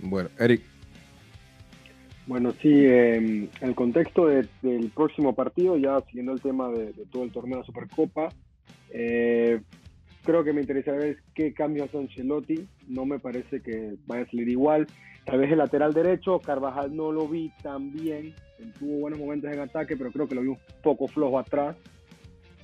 Bueno, 0.00 0.28
Eric. 0.38 0.62
Bueno, 2.26 2.52
sí, 2.60 2.86
en 2.86 3.50
el 3.60 3.74
contexto 3.74 4.26
del 4.26 4.90
próximo 4.94 5.34
partido, 5.34 5.76
ya 5.76 6.00
siguiendo 6.02 6.32
el 6.32 6.40
tema 6.40 6.68
de, 6.68 6.92
todo 7.10 7.24
el 7.24 7.32
torneo 7.32 7.58
de 7.58 7.64
Supercopa, 7.64 8.28
eh, 8.90 9.60
creo 10.22 10.44
que 10.44 10.52
me 10.52 10.60
interesa 10.60 10.92
ver 10.92 11.18
qué 11.34 11.52
cambios 11.52 11.88
hace 11.88 11.98
Ancelotti. 11.98 12.66
No 12.88 13.04
me 13.04 13.18
parece 13.18 13.60
que 13.60 13.94
vaya 14.06 14.22
a 14.22 14.26
salir 14.26 14.48
igual. 14.48 14.86
Tal 15.24 15.38
vez 15.38 15.52
el 15.52 15.58
lateral 15.58 15.92
derecho, 15.92 16.40
Carvajal 16.40 16.94
no 16.94 17.12
lo 17.12 17.28
vi 17.28 17.52
tan 17.62 17.92
bien. 17.92 18.34
Tuvo 18.78 19.00
buenos 19.00 19.18
momentos 19.18 19.52
en 19.52 19.60
ataque, 19.60 19.96
pero 19.96 20.10
creo 20.10 20.28
que 20.28 20.34
lo 20.34 20.42
vi 20.42 20.48
un 20.48 20.58
poco 20.82 21.06
flojo 21.06 21.38
atrás. 21.38 21.76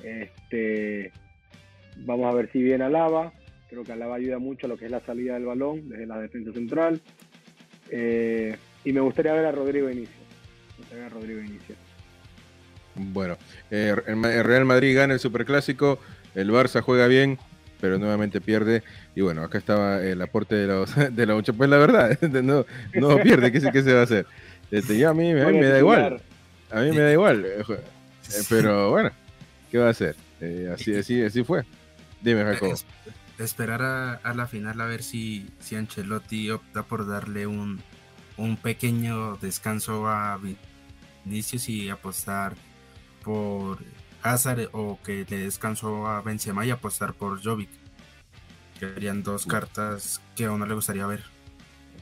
Este, 0.03 1.13
vamos 1.99 2.27
a 2.27 2.37
ver 2.37 2.51
si 2.51 2.63
viene 2.63 2.85
Alaba. 2.85 3.33
Creo 3.69 3.85
que 3.85 3.93
Alaba 3.93 4.17
ayuda 4.17 4.39
mucho 4.39 4.67
a 4.67 4.69
lo 4.69 4.77
que 4.77 4.87
es 4.87 4.91
la 4.91 5.01
salida 5.01 5.35
del 5.35 5.47
balón 5.47 5.89
desde 5.89 6.07
la 6.07 6.19
defensa 6.19 6.53
central. 6.53 7.01
Eh, 7.91 8.57
y 8.85 8.93
me 8.93 9.01
gustaría 9.01 9.33
ver 9.33 9.47
a 9.47 9.53
Rodrigo 9.53 9.91
Inicio. 9.91 10.17
Me 10.71 10.79
gustaría 10.79 11.05
ver 11.05 11.13
a 11.13 11.15
Rodrigo 11.15 11.41
Inicio. 11.41 11.75
Bueno, 12.95 13.37
eh, 13.71 13.95
el 14.07 14.45
Real 14.45 14.65
Madrid 14.65 14.97
gana 14.97 15.15
el 15.15 15.21
Superclásico, 15.21 16.01
el 16.35 16.51
Barça 16.51 16.81
juega 16.81 17.07
bien, 17.07 17.39
pero 17.81 17.99
nuevamente 17.99 18.41
pierde. 18.41 18.83
Y 19.15 19.21
bueno, 19.21 19.43
acá 19.43 19.59
estaba 19.59 20.03
el 20.03 20.21
aporte 20.23 20.55
de 20.55 20.67
los 20.67 20.95
de 21.15 21.27
la 21.27 21.35
mucha. 21.35 21.53
Pues 21.53 21.71
la 21.71 21.79
verdad, 21.79 22.19
no, 22.43 22.67
no 22.95 23.19
pierde, 23.23 23.53
¿qué, 23.53 23.61
¿qué, 23.73 23.83
se 23.83 23.93
va 23.93 24.01
a 24.01 24.05
hacer? 24.05 24.27
Este, 24.71 24.99
ya 24.99 25.11
a 25.11 25.15
mí, 25.15 25.33
me 25.33 25.67
da 25.67 25.79
igual. 25.79 26.21
A 26.71 26.81
mí 26.81 26.91
me 26.91 27.01
da 27.01 27.13
igual. 27.13 27.45
Eh, 27.45 27.65
eh, 27.69 28.43
pero 28.49 28.91
bueno, 28.91 29.11
¿qué 29.71 29.79
va 29.79 29.87
a 29.87 29.91
hacer? 29.91 30.17
Eh, 30.41 30.71
así, 30.73 30.95
así, 30.95 31.23
así 31.23 31.43
fue. 31.43 31.65
Dime, 32.21 32.45
Jacob. 32.45 32.77
esperar 33.39 33.83
a, 34.23 34.35
la 34.35 34.47
final 34.47 34.81
a 34.81 34.87
ver 34.87 35.03
si, 35.03 35.49
si 35.61 35.77
Ancelotti 35.77 36.51
opta 36.51 36.83
por 36.83 37.07
darle 37.07 37.47
un, 37.47 37.81
un 38.37 38.57
pequeño 38.57 39.37
descanso 39.37 40.09
a 40.09 40.39
Vinicius 41.25 41.69
y 41.69 41.89
apostar 41.89 42.55
por 43.25 43.79
Hazard 44.23 44.69
o 44.73 44.99
que 45.05 45.27
le 45.29 45.39
descansó 45.39 46.07
a 46.07 46.21
Benzema 46.23 46.67
y 46.67 46.71
apostar 46.71 47.15
por 47.15 47.43
Jovic. 47.43 47.71
Serían 48.79 49.23
dos 49.23 49.47
cartas 49.47 50.21
que 50.37 50.45
a 50.45 50.53
uno 50.53 50.67
le 50.67 50.75
gustaría 50.75 51.07
ver. 51.07 51.23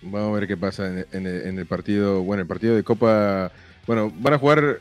Vamos 0.03 0.37
a 0.37 0.41
ver 0.41 0.47
qué 0.47 0.57
pasa 0.57 0.87
en, 1.11 1.27
el, 1.27 1.67
partido. 1.67 2.23
Bueno, 2.23 2.43
el 2.43 2.49
partido 2.49 2.77
de 2.77 2.85
Copa. 2.85 3.51
Bueno, 3.87 4.13
van 4.19 4.35
a 4.35 4.39
jugar 4.39 4.81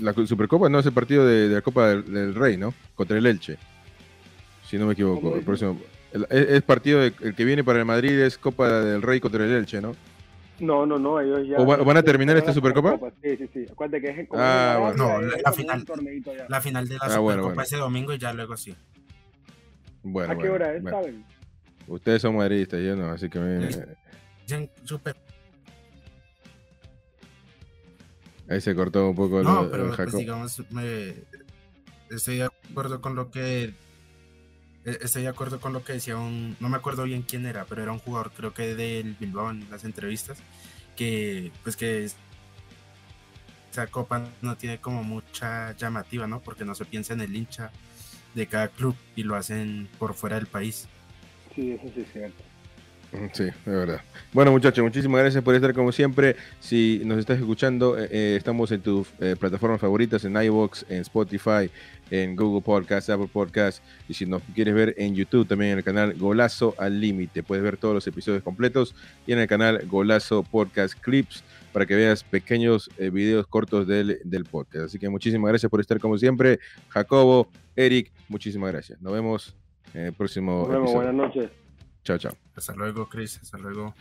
la 0.00 0.12
Supercopa, 0.26 0.68
no 0.68 0.78
es 0.78 0.86
el 0.86 0.92
partido 0.92 1.26
de, 1.26 1.48
la 1.48 1.60
Copa 1.60 1.88
del, 1.88 2.34
Rey, 2.34 2.56
¿no? 2.56 2.74
Contra 2.94 3.18
el 3.18 3.26
Elche. 3.26 3.58
Si 4.68 4.78
no 4.78 4.86
me 4.86 4.94
equivoco. 4.94 5.36
El 5.36 5.42
próximo. 5.42 5.78
es, 6.30 6.62
partido 6.62 7.02
el 7.02 7.34
que 7.34 7.44
viene 7.44 7.62
para 7.62 7.80
el 7.80 7.84
Madrid 7.84 8.18
es 8.18 8.38
Copa 8.38 8.68
del 8.80 9.02
Rey 9.02 9.20
contra 9.20 9.44
el 9.44 9.52
Elche, 9.52 9.80
¿no? 9.80 9.94
No, 10.60 10.86
no, 10.86 10.98
no, 10.98 11.20
ellos 11.20 11.46
ya. 11.48 11.56
¿O 11.58 11.66
van 11.66 11.96
a 11.96 12.02
terminar 12.02 12.36
esta 12.36 12.52
Supercopa? 12.52 12.98
Sí, 13.22 13.36
sí, 13.36 13.48
sí. 13.52 13.66
Acuérdate 13.70 14.00
que 14.00 14.20
es 14.20 14.28
Ah, 14.32 14.78
bueno. 14.80 15.20
No, 15.20 15.20
la, 15.20 15.52
final, 15.52 15.84
la 16.48 16.60
final 16.60 16.88
de 16.88 16.94
la 16.94 17.00
ah, 17.02 17.10
Supercopa 17.10 17.62
ese 17.62 17.76
domingo 17.76 18.12
y 18.12 18.18
ya 18.18 18.32
luego 18.32 18.56
sí. 18.56 18.74
Bueno, 20.02 20.32
¿A 20.32 20.38
qué 20.38 20.48
hora 20.48 20.74
es, 20.74 20.82
saben? 20.82 21.24
Ustedes 21.86 22.22
son 22.22 22.36
madridistas, 22.36 22.80
yo 22.80 22.96
no, 22.96 23.10
así 23.10 23.28
que 23.28 23.38
me... 23.38 23.68
Super. 24.84 25.16
Ahí 28.48 28.60
se 28.60 28.74
cortó 28.74 29.08
un 29.08 29.16
poco 29.16 29.42
no, 29.42 29.68
pero 29.70 29.94
pues, 29.94 30.12
digamos, 30.12 30.62
me... 30.70 31.14
estoy 32.10 32.36
de 32.36 32.44
acuerdo 32.44 33.00
con 33.00 33.14
lo 33.14 33.30
que 33.30 33.72
estoy 34.84 35.22
de 35.22 35.28
acuerdo 35.28 35.60
con 35.60 35.72
lo 35.72 35.84
que 35.84 35.94
decía 35.94 36.16
un, 36.16 36.56
no 36.60 36.68
me 36.68 36.76
acuerdo 36.76 37.04
bien 37.04 37.22
quién 37.22 37.46
era, 37.46 37.64
pero 37.64 37.82
era 37.82 37.92
un 37.92 37.98
jugador 37.98 38.32
creo 38.32 38.52
que 38.52 38.74
del 38.74 39.16
Bilbao 39.18 39.50
en 39.50 39.68
las 39.70 39.84
entrevistas, 39.84 40.38
que 40.96 41.52
pues 41.62 41.76
que 41.76 42.08
esa 43.70 43.86
copa 43.86 44.28
no 44.42 44.56
tiene 44.56 44.78
como 44.78 45.02
mucha 45.02 45.76
llamativa, 45.76 46.26
¿no? 46.26 46.40
Porque 46.40 46.64
no 46.64 46.74
se 46.74 46.84
piensa 46.84 47.14
en 47.14 47.22
el 47.22 47.34
hincha 47.34 47.70
de 48.34 48.46
cada 48.46 48.68
club 48.68 48.96
y 49.16 49.22
lo 49.22 49.36
hacen 49.36 49.88
por 49.98 50.14
fuera 50.14 50.36
del 50.36 50.46
país. 50.46 50.88
Sí, 51.54 51.72
eso 51.72 51.84
sí 51.94 52.00
es 52.00 52.12
cierto. 52.12 52.42
Sí, 53.32 53.44
de 53.44 53.52
verdad. 53.72 54.00
Bueno, 54.32 54.52
muchachos, 54.52 54.82
muchísimas 54.82 55.20
gracias 55.20 55.44
por 55.44 55.54
estar 55.54 55.74
como 55.74 55.92
siempre. 55.92 56.36
Si 56.60 57.02
nos 57.04 57.18
estás 57.18 57.38
escuchando, 57.38 57.98
eh, 57.98 58.08
eh, 58.10 58.34
estamos 58.38 58.72
en 58.72 58.80
tus 58.80 59.08
eh, 59.20 59.36
plataformas 59.38 59.80
favoritas, 59.80 60.24
en 60.24 60.34
iVoox, 60.34 60.84
en 60.88 61.02
Spotify, 61.02 61.70
en 62.10 62.34
Google 62.34 62.62
Podcast, 62.62 63.10
Apple 63.10 63.28
Podcast. 63.30 63.82
Y 64.08 64.14
si 64.14 64.24
nos 64.24 64.42
quieres 64.54 64.74
ver 64.74 64.94
en 64.96 65.14
YouTube, 65.14 65.46
también 65.46 65.72
en 65.72 65.78
el 65.78 65.84
canal 65.84 66.14
Golazo 66.14 66.74
al 66.78 67.00
Límite. 67.00 67.42
Puedes 67.42 67.62
ver 67.62 67.76
todos 67.76 67.94
los 67.94 68.06
episodios 68.06 68.42
completos 68.42 68.94
y 69.26 69.32
en 69.32 69.38
el 69.40 69.46
canal 69.46 69.82
Golazo 69.86 70.42
Podcast 70.42 70.98
Clips 70.98 71.44
para 71.72 71.84
que 71.84 71.94
veas 71.94 72.24
pequeños 72.24 72.90
videos 72.98 73.46
cortos 73.46 73.86
del, 73.86 74.20
del 74.24 74.44
podcast. 74.44 74.86
Así 74.86 74.98
que 74.98 75.08
muchísimas 75.08 75.50
gracias 75.50 75.70
por 75.70 75.80
estar 75.80 75.98
como 76.00 76.16
siempre. 76.16 76.60
Jacobo, 76.88 77.48
Eric, 77.76 78.10
muchísimas 78.28 78.72
gracias. 78.72 79.00
Nos 79.00 79.12
vemos 79.12 79.54
en 79.94 80.06
el 80.06 80.12
próximo 80.12 80.60
Nos 80.62 80.68
vemos, 80.68 80.92
buenas 80.92 81.14
noches. 81.14 81.61
Chao, 82.04 82.18
chao. 82.18 82.36
Hasta 82.56 82.74
luego, 82.74 83.08
Chris. 83.08 83.38
Hasta 83.40 83.58
luego. 83.58 83.94